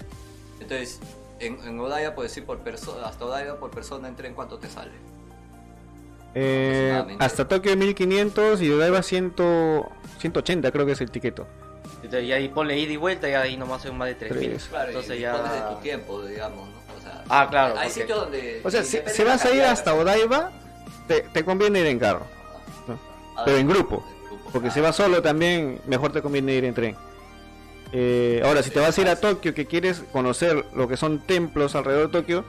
Entonces, 0.60 1.00
en, 1.38 1.58
en 1.66 1.80
Odaiba 1.80 2.14
puedes 2.14 2.36
ir 2.36 2.44
por 2.44 2.58
persona, 2.58 3.06
hasta 3.06 3.24
Odaiba 3.24 3.58
por 3.58 3.70
persona 3.70 4.08
en 4.08 4.16
tren, 4.16 4.34
¿cuánto 4.34 4.58
te 4.58 4.68
sale? 4.68 4.92
Eh, 6.34 7.16
hasta 7.18 7.48
Tokio 7.48 7.74
1500 7.76 8.60
y 8.60 8.70
Odaiba 8.70 9.02
100, 9.02 9.34
180 10.18 10.70
creo 10.70 10.84
que 10.84 10.92
es 10.92 11.00
el 11.00 11.10
tiqueto. 11.10 11.46
Entonces, 12.02 12.24
y 12.24 12.32
ahí 12.32 12.48
ponle 12.48 12.78
ida 12.78 12.92
y 12.92 12.96
vuelta 12.96 13.28
y 13.28 13.32
ahí 13.32 13.56
nomás 13.56 13.82
son 13.82 13.96
más 13.96 14.08
de 14.08 14.16
3000. 14.16 14.48
Tres. 14.50 14.64
Claro, 14.64 14.88
Entonces 14.88 15.16
y 15.16 15.20
ya. 15.20 15.68
de 15.68 15.74
tu 15.74 15.80
tiempo, 15.80 16.22
digamos, 16.24 16.68
sea, 17.06 17.24
Ah, 17.28 17.46
claro, 17.50 17.74
Hay 17.78 17.88
porque- 17.88 18.00
sitios 18.00 18.18
donde... 18.20 18.60
O 18.64 18.70
sea, 18.70 18.84
si, 18.84 18.98
vas 19.24 19.44
a 19.44 19.50
ir 19.54 19.62
hasta 19.62 19.94
Odaiba, 19.94 20.50
te, 21.08 21.20
te 21.22 21.44
conviene 21.44 21.80
ir 21.80 21.86
en 21.86 21.98
carro. 21.98 22.26
Ah, 23.36 23.42
pero 23.44 23.56
en 23.58 23.68
grupo. 23.68 24.04
Porque 24.52 24.68
Ah, 24.68 24.70
si 24.70 24.80
vas 24.80 24.96
solo 24.96 25.20
también, 25.22 25.80
mejor 25.86 26.12
te 26.12 26.22
conviene 26.22 26.54
ir 26.54 26.64
en 26.64 26.74
tren. 26.74 26.96
Eh, 27.92 28.40
ahora, 28.44 28.62
si 28.62 28.70
te 28.70 28.80
vas 28.80 28.96
a 28.96 29.00
ir 29.00 29.08
a 29.08 29.16
Tokio, 29.16 29.54
que 29.54 29.66
quieres 29.66 30.02
conocer 30.12 30.64
lo 30.74 30.88
que 30.88 30.96
son 30.96 31.20
templos 31.20 31.74
alrededor 31.74 32.06
de 32.10 32.12
Tokio, 32.20 32.44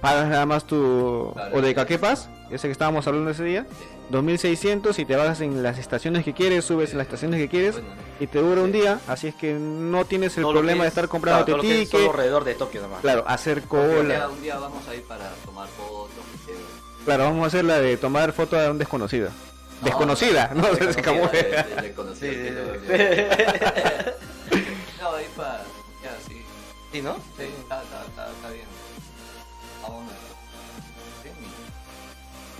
pagas 0.00 0.28
nada 0.28 0.46
más 0.46 0.64
tu 0.66 1.30
Claro. 1.34 1.56
o 1.56 1.60
de 1.62 1.74
Kakepas, 1.74 2.28
ese 2.50 2.68
que 2.68 2.72
estábamos 2.72 3.06
hablando 3.06 3.30
ese 3.30 3.44
día, 3.44 3.66
2600 4.10 4.98
y 4.98 5.04
te 5.04 5.16
vas 5.16 5.40
en 5.40 5.62
las 5.62 5.78
estaciones 5.78 6.24
que 6.24 6.32
quieres, 6.32 6.64
subes 6.64 6.92
en 6.92 6.98
las 6.98 7.06
estaciones 7.06 7.40
que 7.40 7.48
quieres 7.48 7.76
y 8.20 8.26
te 8.26 8.38
dura 8.38 8.62
un 8.62 8.72
día, 8.72 9.00
así 9.08 9.26
es 9.28 9.34
que 9.34 9.54
no 9.54 10.04
tienes 10.04 10.36
el 10.38 10.44
problema 10.44 10.82
de 10.84 10.88
es- 10.88 10.92
estar 10.92 11.08
comprando 11.08 11.44
claro, 11.44 11.46
todo 11.46 11.56
lo 11.56 11.62
que 11.74 11.82
es 11.82 11.88
solo 11.88 12.02
ticket, 12.04 12.14
alrededor 12.16 12.44
de 12.44 12.54
Tokio 12.54 12.82
nomás. 12.82 13.00
claro, 13.00 13.24
hacer 13.26 13.58
un 13.58 13.64
día, 13.64 13.70
cola, 13.96 14.28
un 14.28 14.42
día 14.42 14.58
vamos 14.58 14.86
a 14.88 14.94
ir 14.94 15.02
para 15.02 15.28
tomar 15.44 15.68
fotos. 15.68 16.10
claro, 17.04 17.24
vamos 17.24 17.44
a 17.44 17.46
hacer 17.48 17.64
la 17.64 17.80
de 17.80 17.96
tomar 17.96 18.32
foto 18.32 18.58
a 18.58 18.70
un 18.70 18.78
desconocida. 18.78 19.30
No, 19.80 19.84
Desconocida, 19.86 20.50
no, 20.54 20.64
se 20.74 20.86
de- 20.86 20.86
desconocida, 20.86 21.66
Sí, 22.14 22.20
sí, 22.22 22.30
que 22.32 22.48
sí. 22.48 22.54
lo- 22.54 22.72
No, 25.02 25.14
ahí 25.16 25.26
para... 25.36 25.62
Ya, 26.02 26.16
sí. 26.26 26.42
Sí, 26.92 27.02
¿no? 27.02 27.14
Sí, 27.36 27.42
está, 27.60 27.82
está, 27.82 28.04
está, 28.06 28.30
está 28.30 28.50
bien. 28.50 28.64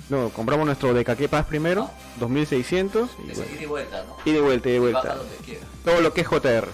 No, 0.09 0.29
compramos 0.31 0.67
nuestro 0.67 0.95
de 0.95 1.05
Kakepas 1.05 1.47
primero, 1.47 1.91
2600 2.21 3.11
y, 3.27 3.31
es 3.31 3.39
bueno, 3.39 3.53
ir 3.55 3.63
y 3.63 3.67
vuelta, 3.67 4.05
¿no? 4.05 4.17
y 4.25 4.33
de 4.33 4.41
vuelta, 4.41 4.69
y 4.69 4.73
de 4.73 4.79
vuelta. 4.79 5.13
a 5.13 5.15
donde. 5.17 5.61
Todo 5.85 6.01
lo 6.01 6.13
que 6.13 6.21
es 6.21 6.29
JR. 6.29 6.69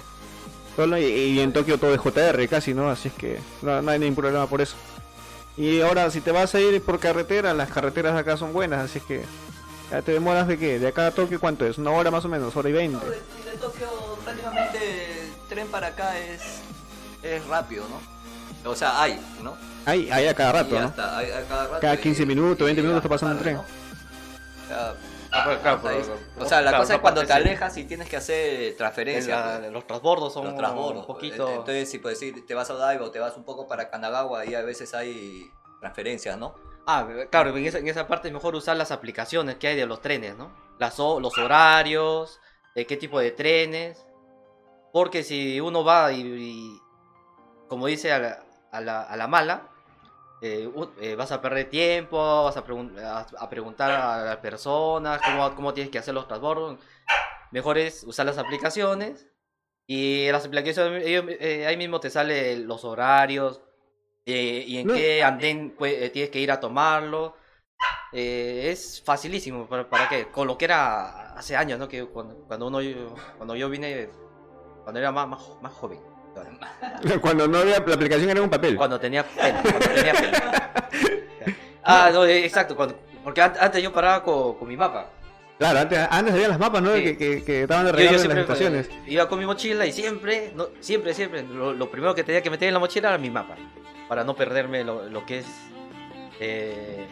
Todo 0.77 0.99
y, 0.99 1.05
y 1.05 1.41
en 1.41 1.53
Tokio 1.53 1.79
todo 1.79 1.95
es 1.95 2.01
JR 2.01 2.49
casi, 2.49 2.75
¿no? 2.75 2.91
Así 2.91 3.09
es 3.09 3.15
que 3.15 3.39
no, 3.63 3.81
no 3.83 3.91
hay 3.91 3.99
ningún 3.99 4.17
problema 4.17 4.47
por 4.47 4.61
eso. 4.61 4.77
Y 5.57 5.81
ahora, 5.83 6.11
si 6.11 6.21
te 6.21 6.33
vas 6.33 6.55
a 6.55 6.61
ir 6.61 6.81
por 6.83 6.99
carretera, 6.99 7.53
las 7.53 7.71
carreteras 7.71 8.15
de 8.15 8.21
acá 8.21 8.37
son 8.37 8.53
buenas, 8.53 8.81
así 8.85 8.99
es 8.99 9.05
que 9.05 9.23
ya 9.91 10.01
te 10.01 10.13
demoras 10.13 10.49
de 10.49 10.59
qué? 10.59 10.79
De 10.79 10.89
acá 10.89 11.07
a 11.09 11.11
Tokio, 11.11 11.39
¿cuánto 11.41 11.67
es? 11.67 11.77
Una 11.79 11.91
hora 11.91 12.11
más 12.11 12.25
o 12.25 12.29
menos, 12.29 12.57
hora 12.57 12.69
y 12.71 12.73
No, 12.73 12.79
veinte. 12.79 13.07
de, 13.07 13.17
y 13.41 13.51
de 13.51 13.57
Tokio 13.59 13.89
prácticamente 14.25 14.79
el 15.23 15.31
tren 15.49 15.69
para 15.69 15.89
acá 15.89 16.19
es, 16.19 16.41
es 17.23 17.47
rápido, 17.47 17.87
¿no? 17.89 18.01
O 18.65 18.75
sea, 18.77 19.03
hay, 19.03 19.19
¿no? 19.43 19.57
Ahí, 19.85 20.09
ahí 20.11 20.27
a 20.29 20.35
cada 20.35 20.53
rato, 20.53 20.79
¿no? 20.81 20.93
hay- 21.17 21.31
hay 21.31 21.45
cada 21.49 21.65
rato. 21.67 21.81
Cada 21.81 21.95
y- 21.95 21.99
15 21.99 22.25
minutos, 22.27 22.65
20 22.65 22.81
y 22.81 22.85
minutos 22.85 22.99
está 23.05 23.09
pasando 23.09 23.37
un 23.37 23.43
tarde, 23.43 23.53
tren. 23.53 23.57
¿no? 23.57 23.63
O 24.65 24.69
sea, 24.69 24.95
Ah, 25.35 25.57
claro, 25.63 25.89
ahí. 25.89 25.99
pero- 26.05 26.19
o 26.45 26.47
sea, 26.47 26.61
la 26.61 26.71
claro, 26.71 26.83
cosa 26.85 26.95
es 26.95 27.01
cuando 27.01 27.25
te 27.27 27.33
alejas 27.33 27.77
y 27.79 27.85
tienes 27.85 28.09
que 28.09 28.17
hacer 28.19 28.63
En 28.65 28.77
transferencias. 28.77 29.45
la- 29.47 29.59
pues, 29.61 29.73
los 29.73 29.87
transbordos 29.87 30.33
son 30.33 30.45
los 30.45 30.57
transbordos. 30.57 31.01
un 31.01 31.07
poquito. 31.07 31.49
Entonces, 31.49 31.91
si 31.91 31.99
puedes 31.99 32.21
decir, 32.21 32.47
te 32.47 32.55
vas 32.55 32.69
a 32.71 32.75
Odaiba 32.75 33.05
o 33.07 33.11
te 33.11 33.19
vas 33.19 33.37
un 33.37 33.45
poco 33.45 33.67
para 33.67 33.89
Kanagawa, 33.91 34.45
y 34.47 34.55
a 34.55 34.63
veces 34.63 34.93
hay 34.95 35.51
transferencias, 35.81 36.37
¿no? 36.39 36.55
Ah, 36.87 37.07
claro, 37.31 37.57
en 37.57 37.65
esa, 37.65 37.79
en 37.79 37.89
esa 37.89 38.07
parte 38.07 38.29
es 38.29 38.35
mejor 38.35 38.55
usar 38.55 38.77
las 38.77 38.91
aplicaciones 38.91 39.57
que 39.57 39.69
hay 39.69 39.77
de 39.77 39.87
los 39.87 40.01
trenes, 40.03 40.37
¿no? 40.37 40.53
Las, 40.79 40.99
los 40.99 41.37
horarios, 41.39 42.39
de 42.75 42.87
qué 42.87 42.97
tipo 42.97 43.19
de 43.19 43.31
trenes. 43.31 44.05
Porque 44.93 45.23
si 45.23 45.61
uno 45.61 45.83
va 45.85 46.13
y, 46.13 46.21
y, 46.21 46.79
como 47.69 47.87
dice 47.87 48.13
a 48.73 48.81
la, 48.81 49.03
a 49.03 49.17
la, 49.17 49.29
mala, 49.29 49.69
eh, 50.41 50.69
eh, 51.01 51.15
vas 51.15 51.31
a 51.31 51.41
perder 51.41 51.71
tiempo, 51.71 52.17
vas 52.45 52.57
a, 52.57 52.65
pregun- 52.67 52.99
a, 52.99 53.27
a 53.39 53.49
preguntar 53.49 53.91
a 53.93 54.25
las 54.25 54.37
personas 54.39 55.21
cómo, 55.25 55.55
cómo 55.55 55.73
tienes 55.75 55.91
que 55.93 55.99
hacer 55.99 56.15
los 56.15 56.27
transbordos. 56.27 56.79
Mejor 57.53 57.79
es 57.79 58.03
usar 58.05 58.27
las 58.27 58.39
aplicaciones. 58.39 59.29
Y 59.87 60.31
las 60.31 60.47
aplicaciones, 60.47 61.05
ellos, 61.05 61.25
eh, 61.29 61.67
ahí 61.67 61.77
mismo 61.77 62.01
te 62.01 62.09
sale 62.09 62.57
los 62.57 62.85
horarios, 62.85 63.61
eh, 64.25 64.65
y 64.67 64.79
en 64.79 64.87
No. 64.87 64.95
qué 64.95 65.23
andén 65.25 65.75
pues, 65.77 66.01
eh, 66.01 66.09
tienes 66.11 66.31
que 66.31 66.39
ir 66.39 66.53
a 66.53 66.61
tomarlo. 66.61 67.35
Eh, 68.13 68.71
es 68.71 69.03
facilísimo, 69.05 69.67
¿para, 69.67 69.91
para 69.91 70.09
qué? 70.09 70.29
Con 70.29 70.47
lo 70.47 70.57
que 70.57 70.67
era 70.67 71.35
hace 71.35 71.57
años, 71.57 71.79
¿no? 71.79 71.89
Que 71.89 72.05
cuando, 72.07 72.37
cuando, 72.47 72.69
uno, 72.69 72.79
cuando 73.37 73.57
yo 73.57 73.69
vine, 73.69 74.09
cuando 74.85 75.01
era 75.01 75.11
más, 75.11 75.29
más, 75.29 75.43
más 75.61 75.73
joven. 75.73 76.01
Cuando 77.21 77.47
no 77.49 77.59
había 77.59 77.79
la 77.81 77.95
aplicación 77.95 78.31
era 78.31 78.43
un 78.43 78.51
papel. 78.51 78.77
Cuando 78.77 78.99
tenía 78.99 79.25
pena, 79.25 79.61
cuando 79.63 79.79
tenía 79.89 80.13
pena. 80.15 80.89
Ah, 81.85 82.11
no, 82.13 82.25
eh, 82.25 82.45
exacto, 82.45 82.77
cuando- 82.77 82.97
porque 83.25 83.41
an- 83.43 83.55
antes 83.59 83.83
yo 83.83 83.93
paraba 83.93 84.23
con, 84.23 84.55
con 84.55 84.69
mi 84.69 84.77
mapa. 84.77 85.07
Claro, 85.59 85.81
antes, 85.81 85.99
antes 86.11 86.33
había 86.35 86.47
las 86.49 86.59
mapas, 86.61 86.81
¿no? 86.81 86.95
Sí. 86.95 87.03
Que, 87.03 87.17
que, 87.19 87.45
que 87.45 87.63
estaban 87.63 87.87
de 87.87 87.93
regalo 87.93 88.17
yo 88.19 88.23
en 88.23 88.29
las 88.31 88.39
estaciones. 88.39 88.89
iba 89.07 89.29
con 89.29 89.39
mi 89.41 89.47
mochila 89.47 89.85
y 89.85 89.93
siempre, 89.93 90.53
no, 90.55 90.69
siempre, 90.79 91.13
siempre, 91.13 91.43
lo, 91.43 91.73
lo 91.73 91.91
primero 91.91 92.15
que 92.15 92.23
tenía 92.23 92.41
que 92.41 92.51
meter 92.51 92.69
en 92.69 92.75
la 92.75 92.81
mochila 92.81 93.09
era 93.09 93.19
mi 93.19 93.31
mapa. 93.31 93.57
Para 94.09 94.23
no 94.23 94.35
perderme 94.37 94.85
lo, 94.85 95.09
lo 95.09 95.27
que 95.27 95.41
es... 95.41 95.47
eh, 96.39 97.05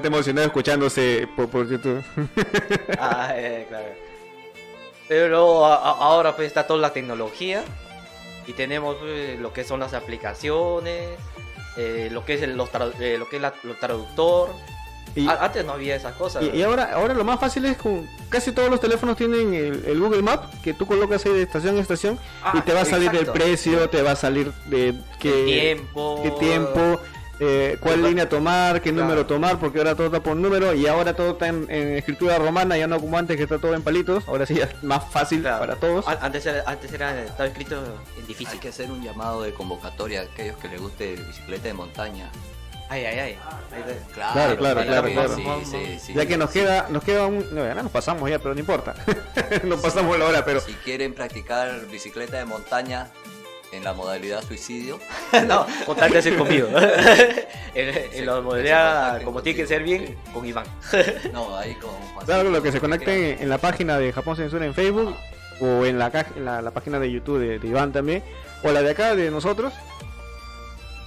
Te 0.00 0.06
emocionado 0.08 0.46
escuchándose 0.46 1.28
por, 1.36 1.48
por 1.50 1.68
YouTube. 1.68 2.02
Ah, 2.98 3.32
eh, 3.36 3.66
claro. 3.68 3.86
Pero 5.06 5.66
a- 5.66 5.74
a- 5.76 5.90
ahora 5.98 6.34
pues 6.34 6.46
está 6.48 6.66
toda 6.66 6.80
la 6.80 6.92
tecnología 6.94 7.62
y 8.46 8.52
tenemos 8.52 8.96
pues, 8.96 9.38
lo 9.38 9.52
que 9.52 9.64
son 9.64 9.80
las 9.80 9.94
aplicaciones, 9.94 11.10
eh, 11.76 12.08
lo 12.12 12.24
que 12.24 12.34
es 12.34 12.42
el, 12.42 12.56
los 12.56 12.68
eh, 13.00 13.16
lo 13.18 13.28
que 13.28 13.36
es 13.36 13.42
la- 13.42 13.54
lo 13.62 13.74
traductor. 13.74 14.50
Y, 15.16 15.28
A- 15.28 15.44
antes 15.44 15.64
no 15.64 15.72
había 15.74 15.94
esas 15.94 16.14
cosas. 16.16 16.42
y, 16.42 16.56
y 16.56 16.62
ahora, 16.64 16.90
ahora 16.92 17.14
lo 17.14 17.22
más 17.24 17.38
fácil 17.38 17.64
es 17.66 17.76
con 17.76 18.04
casi 18.28 18.50
todos 18.50 18.68
los 18.68 18.80
teléfonos 18.80 19.16
tienen 19.16 19.54
el, 19.54 19.84
el 19.86 20.00
Google 20.00 20.22
Map 20.22 20.52
que 20.60 20.74
tú 20.74 20.86
colocas 20.86 21.24
ahí 21.24 21.32
de 21.32 21.42
estación 21.42 21.76
a 21.78 21.80
estación 21.80 22.14
y 22.14 22.18
Ah, 22.58 22.62
te 22.66 22.72
va 22.72 22.80
a 22.80 22.84
salir 22.84 23.10
exacto. 23.10 23.30
el 23.32 23.38
precio, 23.38 23.88
te 23.90 24.02
va 24.02 24.10
a 24.12 24.16
salir 24.16 24.50
de 24.66 24.94
qué 25.20 25.44
tiempo. 25.44 26.18
qué 26.20 26.30
tiempo 26.32 27.00
eh, 27.40 27.76
cuál 27.80 27.94
Claro. 27.94 28.08
línea 28.08 28.28
tomar, 28.28 28.80
qué 28.80 28.90
Claro. 28.92 29.06
número 29.08 29.26
tomar, 29.26 29.58
porque 29.58 29.78
ahora 29.78 29.94
todo 29.94 30.06
está 30.06 30.22
por 30.22 30.36
número 30.36 30.72
y 30.74 30.86
ahora 30.86 31.14
todo 31.14 31.32
está 31.32 31.48
en, 31.48 31.66
en 31.70 31.96
escritura 31.96 32.38
romana, 32.38 32.76
ya 32.78 32.86
no 32.86 33.00
como 33.00 33.18
antes 33.18 33.36
que 33.36 33.42
está 33.42 33.58
todo 33.58 33.74
en 33.74 33.82
palitos, 33.82 34.26
ahora 34.28 34.46
sí 34.46 34.60
es 34.60 34.82
más 34.82 35.02
fácil 35.10 35.40
Claro. 35.42 35.58
para 35.60 35.76
todos. 35.76 36.06
An- 36.08 36.18
Antes 36.22 36.46
era, 36.46 36.62
antes 36.66 36.92
era 36.92 37.22
estaba 37.22 37.46
escrito 37.48 37.76
en 37.76 38.20
Hay 38.20 38.26
difícil. 38.26 38.60
que 38.60 38.68
hacer 38.68 38.90
un 38.90 39.02
llamado 39.02 39.42
de 39.42 39.52
convocatoria 39.52 40.20
a 40.20 40.24
aquellos 40.24 40.56
que 40.58 40.68
les 40.68 40.80
guste 40.80 41.16
bicicleta 41.16 41.68
de 41.68 41.74
montaña. 41.74 42.30
Ay, 42.90 43.04
ay, 43.06 43.18
ay. 43.18 43.38
Claro, 44.12 44.56
claro, 44.58 44.82
claro, 44.84 45.08
sí, 45.08 45.14
claro. 45.14 45.34
sí, 45.34 45.42
sí, 45.64 45.98
sí, 45.98 46.14
ya 46.14 46.26
que 46.26 46.36
nos 46.36 46.50
sí. 46.50 46.60
queda, 46.60 46.86
nos 46.90 47.02
queda 47.02 47.26
un, 47.26 47.44
no, 47.54 47.64
ya 47.64 47.74
nos 47.74 47.90
pasamos 47.90 48.28
ya, 48.28 48.38
pero 48.38 48.52
no 48.54 48.60
importa, 48.60 48.94
nos 49.64 49.80
pasamos 49.80 50.18
la 50.18 50.26
hora, 50.26 50.44
pero 50.44 50.60
Si 50.60 50.74
quieren 50.74 51.14
practicar 51.14 51.86
bicicleta 51.90 52.36
de 52.36 52.44
montaña 52.44 53.08
en 53.76 53.84
la 53.84 53.92
modalidad 53.92 54.42
suicidio, 54.42 54.98
no, 55.46 55.66
contáctense 55.86 56.36
conmigo. 56.36 56.68
en, 57.74 57.88
en 57.88 58.12
Sí, 58.12 58.22
la 58.24 58.40
modalidad, 58.40 59.22
como 59.22 59.42
tiene 59.42 59.56
que 59.56 59.66
ser 59.66 59.82
bien, 59.82 60.16
con 60.32 60.46
Iván. 60.46 60.66
no, 61.32 61.56
ahí 61.56 61.74
con 61.74 61.90
claro, 62.24 62.50
lo 62.50 62.62
que 62.62 62.72
se 62.72 62.80
conecten 62.80 63.38
en 63.40 63.48
la 63.48 63.58
página 63.58 63.98
de 63.98 64.12
Japón 64.12 64.36
Censura 64.36 64.64
en 64.64 64.74
Facebook 64.74 65.14
o 65.60 65.84
en 65.84 65.98
la, 65.98 66.10
en 66.36 66.44
la, 66.44 66.62
la 66.62 66.70
página 66.70 66.98
de 66.98 67.10
YouTube 67.10 67.38
de, 67.38 67.58
de 67.58 67.68
Iván 67.68 67.92
también, 67.92 68.22
o 68.62 68.70
la 68.72 68.82
de 68.82 68.90
acá 68.90 69.14
de 69.14 69.30
nosotros. 69.30 69.72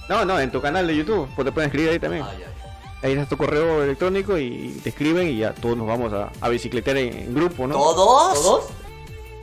No, 0.08 0.24
no, 0.24 0.40
en 0.40 0.50
tu 0.50 0.60
canal 0.60 0.86
de 0.86 0.96
YouTube, 0.96 1.28
pues 1.36 1.44
te 1.44 1.52
pueden 1.52 1.68
escribir 1.68 1.90
ahí 1.90 1.98
también. 1.98 2.22
Ah, 2.22 2.32
ya, 2.32 2.46
ya. 2.46 3.06
Ahí 3.06 3.12
está 3.12 3.26
tu 3.26 3.36
correo 3.36 3.84
electrónico 3.84 4.38
y 4.38 4.80
te 4.82 4.88
escriben 4.88 5.28
y 5.28 5.38
ya 5.38 5.52
todos 5.52 5.76
nos 5.76 5.86
vamos 5.86 6.12
a, 6.12 6.30
a 6.40 6.48
bicicletear 6.48 6.96
en, 6.96 7.16
en 7.16 7.34
grupo, 7.34 7.66
¿no? 7.66 7.74
¿Todos? 7.74 8.34
¿Todos? 8.34 8.64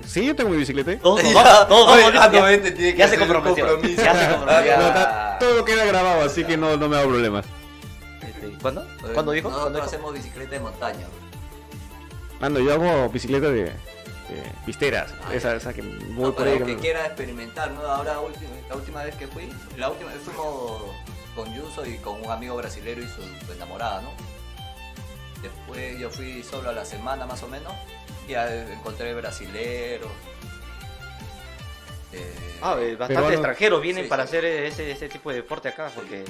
Sí, 0.07 0.25
yo 0.25 0.35
tengo 0.35 0.49
mi 0.51 0.57
bicicleta. 0.57 0.91
¿eh? 0.93 0.99
Todos, 1.01 1.21
Ya. 1.33 1.33
todos, 1.43 1.67
todos, 1.67 1.91
Oye, 1.93 2.01
todos, 2.03 2.15
ah, 2.19 2.27
no, 2.27 2.33
ya- 2.33 2.43
vente, 2.45 2.71
tiene 2.71 2.91
que 2.93 2.97
ya 2.99 3.07
se 3.07 3.15
hacer 3.15 3.27
un 3.27 3.33
comprometió. 3.33 3.67
compromiso. 3.67 4.01
Ya 4.03 4.13
se 4.13 4.31
comprometió. 4.35 4.75
No, 4.77 4.81
Ya. 4.81 4.87
está- 4.87 5.37
todo 5.39 5.65
queda 5.65 5.85
grabado, 5.85 6.21
así 6.23 6.43
que 6.43 6.57
no, 6.57 6.77
no 6.77 6.87
me 6.89 6.97
hago 6.97 7.09
problemas. 7.09 7.45
Este, 8.21 8.57
¿Cuándo? 8.61 8.87
¿Cuándo 9.13 9.31
dijo? 9.31 9.49
Nosotros 9.49 9.71
¿Cuándo 9.71 9.79
dijo? 9.79 9.85
hacemos 9.87 10.13
bicicleta 10.13 10.51
de 10.51 10.59
montaña. 10.59 11.07
Ando, 12.41 12.59
yo 12.59 12.73
hago 12.73 13.09
bicicleta 13.09 13.47
de, 13.49 13.63
de 13.63 13.73
pisteras, 14.65 15.13
Ah, 15.27 15.33
esa, 15.33 15.55
esa 15.55 15.73
que 15.73 15.81
voy 15.81 15.99
No, 16.09 16.33
por 16.33 16.47
ahí. 16.47 16.59
que 16.59 16.77
quiera 16.77 17.05
experimentar, 17.05 17.71
¿no? 17.71 17.81
Ahora, 17.81 18.19
última- 18.19 18.49
la 18.69 18.75
última 18.75 19.03
vez 19.03 19.15
que 19.15 19.27
fui, 19.27 19.51
la 19.77 19.89
última 19.89 20.11
vez 20.11 20.21
fuimos 20.23 20.81
con 21.35 21.53
Yuso 21.53 21.85
y 21.85 21.97
con 21.97 22.21
un 22.23 22.29
amigo 22.31 22.55
brasilero 22.55 23.01
y 23.01 23.07
su, 23.07 23.21
su 23.45 23.51
enamorada, 23.53 24.01
¿no? 24.01 24.09
Después 25.41 25.99
yo 25.99 26.09
fui 26.09 26.43
solo 26.43 26.69
a 26.69 26.73
la 26.73 26.85
semana 26.85 27.25
más 27.25 27.41
o 27.43 27.47
menos 27.47 27.73
ya 28.28 28.53
encontré 28.71 29.13
brasileros. 29.13 30.11
Eh, 32.11 32.34
Ah, 32.61 32.78
eh, 32.80 32.95
bastante 32.95 33.34
extranjeros 33.34 33.82
vienen 33.82 34.05
Sí, 34.05 34.09
para 34.09 34.23
sí. 34.23 34.30
hacer 34.30 34.45
ese, 34.45 34.91
ese 34.91 35.09
tipo 35.09 35.30
de 35.30 35.38
deporte 35.38 35.67
acá, 35.69 35.91
porque 35.93 36.23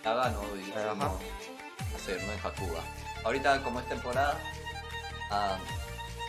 acá 0.00 0.30
no, 0.30 0.42
y 0.56 0.70
Ajá. 0.72 0.90
a 0.92 1.96
hacer, 1.96 2.22
¿no? 2.22 2.32
En 2.32 2.38
Jacuba. 2.38 2.80
Ahorita 3.24 3.60
como 3.62 3.80
es 3.80 3.88
temporada, 3.88 4.38
ah, 5.30 5.58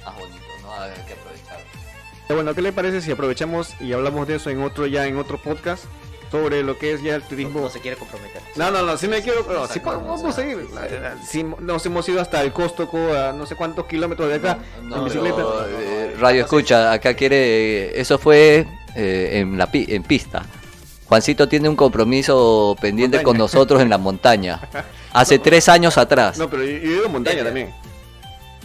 más 0.04 0.18
bonito, 0.18 0.44
¿no? 0.62 0.74
Hay 0.74 0.92
que 1.08 1.14
aprovechar. 1.14 1.60
Bueno, 2.30 2.56
¿qué 2.56 2.62
le 2.64 2.72
parece 2.74 3.02
si 3.02 3.12
aprovechamos 3.12 3.80
y 3.80 3.94
hablamos 3.94 4.28
de 4.28 4.36
eso 4.36 4.50
en 4.50 4.64
otro 4.64 4.88
ya 4.88 5.06
en 5.06 5.18
otro 5.18 5.38
podcast 5.38 5.86
sobre 6.32 6.64
lo 6.64 6.78
que 6.78 6.94
es 6.94 7.02
ya 7.02 7.16
el 7.16 7.24
turismo? 7.24 7.62
no 7.62 7.70
se 7.70 7.80
quiere 7.80 7.98
comprometer. 7.98 8.42
No, 8.56 8.72
no, 8.72 8.82
no, 8.84 8.98
sí 8.98 9.08
me 9.08 9.22
quiero, 9.22 9.46
pero 9.46 9.68
sí 9.68 9.80
podemos 9.80 10.36
seguir. 10.36 10.68
sí, 11.26 11.46
nos 11.60 11.86
hemos 11.86 12.08
ido 12.10 12.22
hasta 12.22 12.42
el 12.42 12.52
Costoco, 12.52 13.14
a 13.14 13.32
no 13.32 13.46
sé 13.46 13.56
cuántos 13.56 13.86
kilómetros 13.86 14.28
de 14.30 14.36
acá, 14.36 14.58
No, 14.82 14.98
en 14.98 15.06
bicicleta. 15.06 15.36
pero, 15.36 15.66
eh, 15.70 16.16
Radio 16.20 16.42
escucha, 16.44 16.92
acá 16.92 17.14
quiere, 17.14 18.00
eso 18.00 18.18
fue 18.18 18.66
eh, 18.96 19.30
en 19.40 19.58
la 19.58 19.72
pi- 19.72 19.86
en 19.90 20.04
pista. 20.04 20.44
Juancito 21.08 21.48
tiene 21.48 21.70
un 21.70 21.76
compromiso 21.76 22.76
pendiente 22.82 23.18
Montaña. 23.18 23.24
con 23.24 23.38
nosotros 23.38 23.82
en 23.82 23.90
la 23.90 23.98
montaña. 23.98 24.60
Hace 25.14 25.40
tres 25.40 25.70
años 25.70 25.98
atrás, 25.98 26.38
No, 26.38 26.50
pero 26.50 26.64
yo, 26.64 26.72
yo 26.72 26.78
he 26.78 26.94
ido 26.98 27.10
montaña 27.10 27.36
Media. 27.38 27.46
también. 27.46 27.74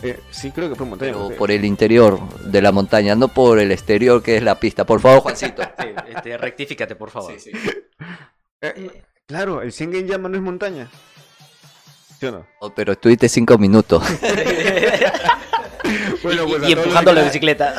Eh, 0.03 0.18
sí, 0.30 0.51
creo 0.51 0.68
que 0.68 0.74
fue 0.74 0.86
montaña. 0.86 1.12
pero 1.12 1.36
por 1.36 1.51
el 1.51 1.64
interior 1.64 2.18
de 2.40 2.62
la 2.62 2.72
montaña, 2.72 3.14
no 3.14 3.28
por 3.28 3.59
el 3.59 3.70
exterior 3.72 4.22
que 4.22 4.36
es 4.36 4.42
la 4.42 4.59
pista. 4.59 4.84
Por 4.84 5.01
favor, 5.01 5.20
Juancito. 5.20 5.62
Sí, 5.78 5.88
este, 6.09 6.38
rectifícate, 6.38 6.96
por 6.96 7.11
favor. 7.11 7.34
Eh, 8.62 9.03
claro, 9.26 9.62
el 9.62 9.72
100 9.72 9.94
en 9.94 10.07
llama 10.07 10.28
no 10.28 10.36
es 10.36 10.42
montaña. 10.42 10.88
¿Sí 12.18 12.26
o 12.26 12.32
no? 12.32 12.46
Oh, 12.61 12.70
pero 12.74 12.92
estuviste 12.92 13.28
cinco 13.28 13.57
minutos. 13.59 14.03
Bueno, 16.22 16.44
y, 16.44 16.51
pues 16.51 16.62
a 16.62 16.68
y 16.68 16.72
empujando 16.72 17.12
la 17.12 17.22
bicicleta. 17.22 17.74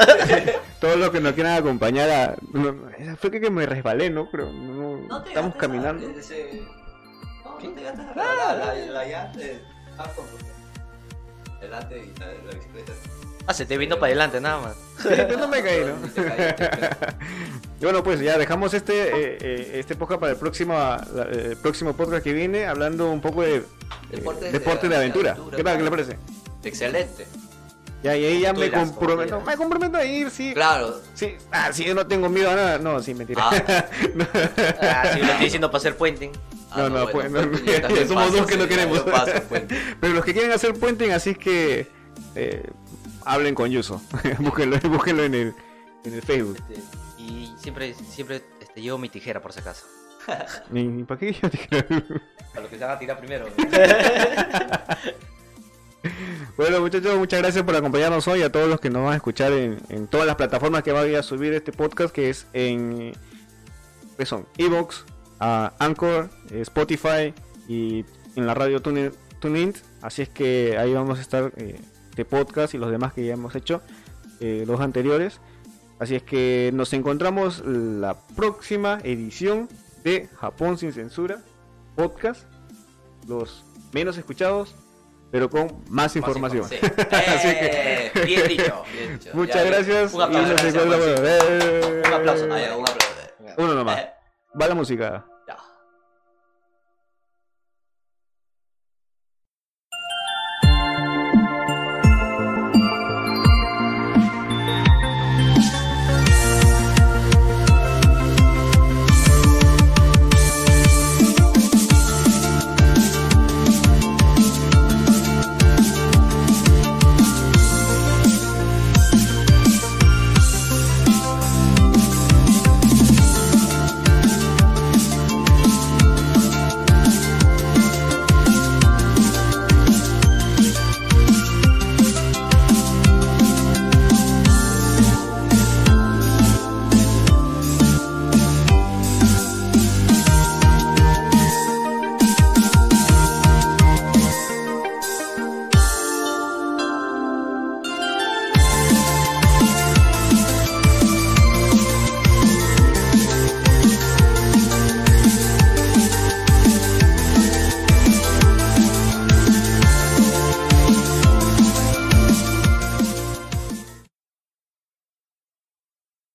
Todos 0.79 0.97
los 0.97 1.11
que 1.11 1.19
nos 1.19 1.33
quieran 1.33 1.53
acompañar 1.59 2.09
a... 2.09 2.35
no, 2.51 2.75
fue 3.17 3.31
que 3.31 3.49
me 3.49 3.65
resbalé, 3.65 4.09
¿no? 4.09 4.29
Creo. 4.29 4.51
No, 4.51 5.23
estamos 5.23 5.55
caminando. 5.55 6.07
No, 6.07 6.13
no 6.13 7.73
te 7.73 7.83
gastas 7.83 8.15
la, 8.15 8.55
la, 8.55 9.05
la 9.05 9.31
ah, 9.97 10.11
como- 10.15 10.60
Delante 11.61 11.97
y 11.99 12.19
la, 12.19 12.25
la 12.27 12.51
bicicleta. 12.57 12.91
Ah, 13.47 13.53
se 13.53 13.65
te 13.65 13.77
vino 13.77 13.95
para 13.95 14.07
adelante 14.07 14.39
nada 14.41 14.59
más. 14.61 14.75
Sí, 15.01 15.07
pero 15.09 15.37
no 15.37 15.47
me 15.47 15.61
caí, 15.63 15.81
¿no? 15.85 15.93
Bueno, 17.81 18.03
pues 18.03 18.19
ya 18.19 18.37
dejamos 18.37 18.75
este 18.75 18.93
eh, 19.07 19.37
eh, 19.41 19.71
este 19.79 19.95
podcast 19.95 20.19
para 20.19 20.33
el 20.33 20.37
próximo 20.37 20.73
la- 20.75 21.23
el 21.31 21.57
próximo 21.57 21.93
podcast 21.95 22.23
que 22.23 22.31
viene 22.31 22.67
hablando 22.67 23.09
un 23.09 23.21
poco 23.21 23.41
de 23.41 23.55
eh, 23.55 23.63
deporte 24.11 24.87
de- 24.87 24.95
aventura. 24.95 25.31
aventura, 25.31 25.57
¿Qué 25.57 25.63
tal? 25.63 25.77
¿Qué 25.77 25.83
le 25.83 25.89
parece? 25.89 26.17
Excelente. 26.63 27.25
Ya, 28.03 28.15
y 28.15 28.25
ahí 28.25 28.41
ya 28.41 28.53
me 28.53 28.69
comprometo. 28.71 29.41
Me 29.41 29.57
comprometo 29.57 29.97
a 29.97 30.03
ir, 30.05 30.29
sí. 30.31 30.53
Claro. 30.53 30.99
Sí. 31.15 31.35
Ah, 31.51 31.69
sí, 31.73 31.83
yo 31.83 31.93
no 31.95 32.05
tengo 32.07 32.29
miedo 32.29 32.49
a 32.51 32.55
nada. 32.55 32.77
No, 32.79 32.99
sí, 33.01 33.13
mentira. 33.15 33.43
Ah. 33.51 33.85
No. 34.15 34.27
Ah, 34.81 35.03
sí, 35.13 35.19
lo 35.19 35.25
estoy 35.25 35.45
diciendo 35.45 35.69
para 35.71 35.79
hacer 35.79 35.95
puenting. 36.71 36.93
No, 36.93 37.05
no, 37.05 37.11
pues, 37.11 37.31
no, 37.31 37.51
pues, 37.51 38.07
somos 38.07 38.25
paso, 38.25 38.37
dos 38.37 38.47
que 38.47 38.57
no 38.57 38.67
queremos. 38.67 38.99
paso, 39.01 39.31
pues. 39.49 39.63
Pero 39.99 40.13
los 40.13 40.25
que 40.25 40.33
quieren 40.33 40.51
hacer 40.51 40.73
puenten, 40.73 41.11
así 41.11 41.35
que 41.35 41.87
eh, 42.35 42.63
hablen 43.25 43.55
con 43.55 43.69
Yuso. 43.69 44.01
búsquenlo, 44.39 44.77
búsquenlo 44.89 45.23
en 45.23 45.35
el, 45.35 45.53
en 46.03 46.13
el 46.13 46.21
Facebook. 46.21 46.57
Este, 46.69 46.81
y 47.17 47.53
siempre, 47.57 47.93
siempre 47.93 48.41
este, 48.59 48.81
llevo 48.81 48.97
mi 48.97 49.09
tijera 49.09 49.41
por 49.41 49.53
si 49.53 49.59
acaso. 49.59 49.85
Ni, 50.69 51.03
para 51.03 51.19
qué 51.19 51.33
yo 51.33 51.49
te 51.49 51.57
quiero. 51.57 52.03
A 52.55 52.59
lo 52.59 52.69
que 52.69 52.77
se 52.77 52.83
van 52.83 52.95
a 52.95 52.99
tirar 52.99 53.17
primero. 53.17 53.47
Bueno, 56.57 56.79
muchachos, 56.79 57.17
muchas 57.17 57.41
gracias 57.41 57.63
por 57.63 57.75
acompañarnos 57.75 58.27
hoy. 58.27 58.41
A 58.41 58.51
todos 58.51 58.67
los 58.67 58.79
que 58.79 58.89
nos 58.89 59.03
van 59.03 59.13
a 59.13 59.15
escuchar 59.15 59.51
en, 59.51 59.79
en 59.89 60.07
todas 60.07 60.27
las 60.27 60.35
plataformas 60.35 60.83
que 60.83 60.91
vaya 60.91 61.19
a 61.19 61.23
subir 61.23 61.53
este 61.53 61.71
podcast, 61.71 62.13
que 62.13 62.29
es 62.29 62.47
en. 62.53 63.13
¿Qué 64.17 64.25
son? 64.25 64.45
Evox, 64.57 65.05
a 65.41 65.73
Anchor, 65.79 66.29
eh, 66.51 66.61
Spotify 66.61 67.33
y 67.67 68.05
en 68.35 68.45
la 68.47 68.53
radio 68.53 68.81
TuneIn. 68.81 69.73
Así 70.01 70.21
es 70.21 70.29
que 70.29 70.77
ahí 70.77 70.93
vamos 70.93 71.19
a 71.19 71.21
estar 71.21 71.51
eh, 71.57 71.79
este 72.11 72.23
podcast 72.25 72.73
y 72.73 72.77
los 72.77 72.91
demás 72.91 73.11
que 73.13 73.25
ya 73.25 73.33
hemos 73.33 73.55
hecho, 73.55 73.81
eh, 74.39 74.63
los 74.67 74.79
anteriores. 74.79 75.41
Así 75.99 76.15
es 76.15 76.23
que 76.23 76.71
nos 76.73 76.93
encontramos 76.93 77.61
la 77.65 78.15
próxima 78.35 78.99
edición 79.03 79.67
de 80.03 80.27
Japón 80.39 80.77
sin 80.77 80.93
censura 80.93 81.41
podcast, 81.95 82.45
los 83.27 83.63
menos 83.93 84.17
escuchados, 84.17 84.75
pero 85.31 85.49
con 85.49 85.83
más 85.89 86.15
información. 86.15 86.65
Sí. 86.69 86.77
Así 86.81 87.47
Eh, 87.51 88.11
bien 88.25 88.47
dicho. 88.47 88.83
Bien 88.93 89.19
dicho. 89.19 89.29
Muchas 89.35 89.55
Ya, 89.63 89.63
gracias. 89.63 90.13
Un 90.13 90.21
aplauso, 90.21 90.47
y 90.47 90.51
nos 90.51 90.61
gracias, 90.61 90.75
encontramos- 90.75 91.19
Juancito. 91.19 92.07
Un 92.07 92.13
aplauso. 92.13 92.45
Un 92.45 92.51
aplauso. 92.53 93.55
Uno 93.57 93.73
nomás. 93.75 93.99
Va 94.59 94.67
la 94.67 94.75
música. 94.75 95.25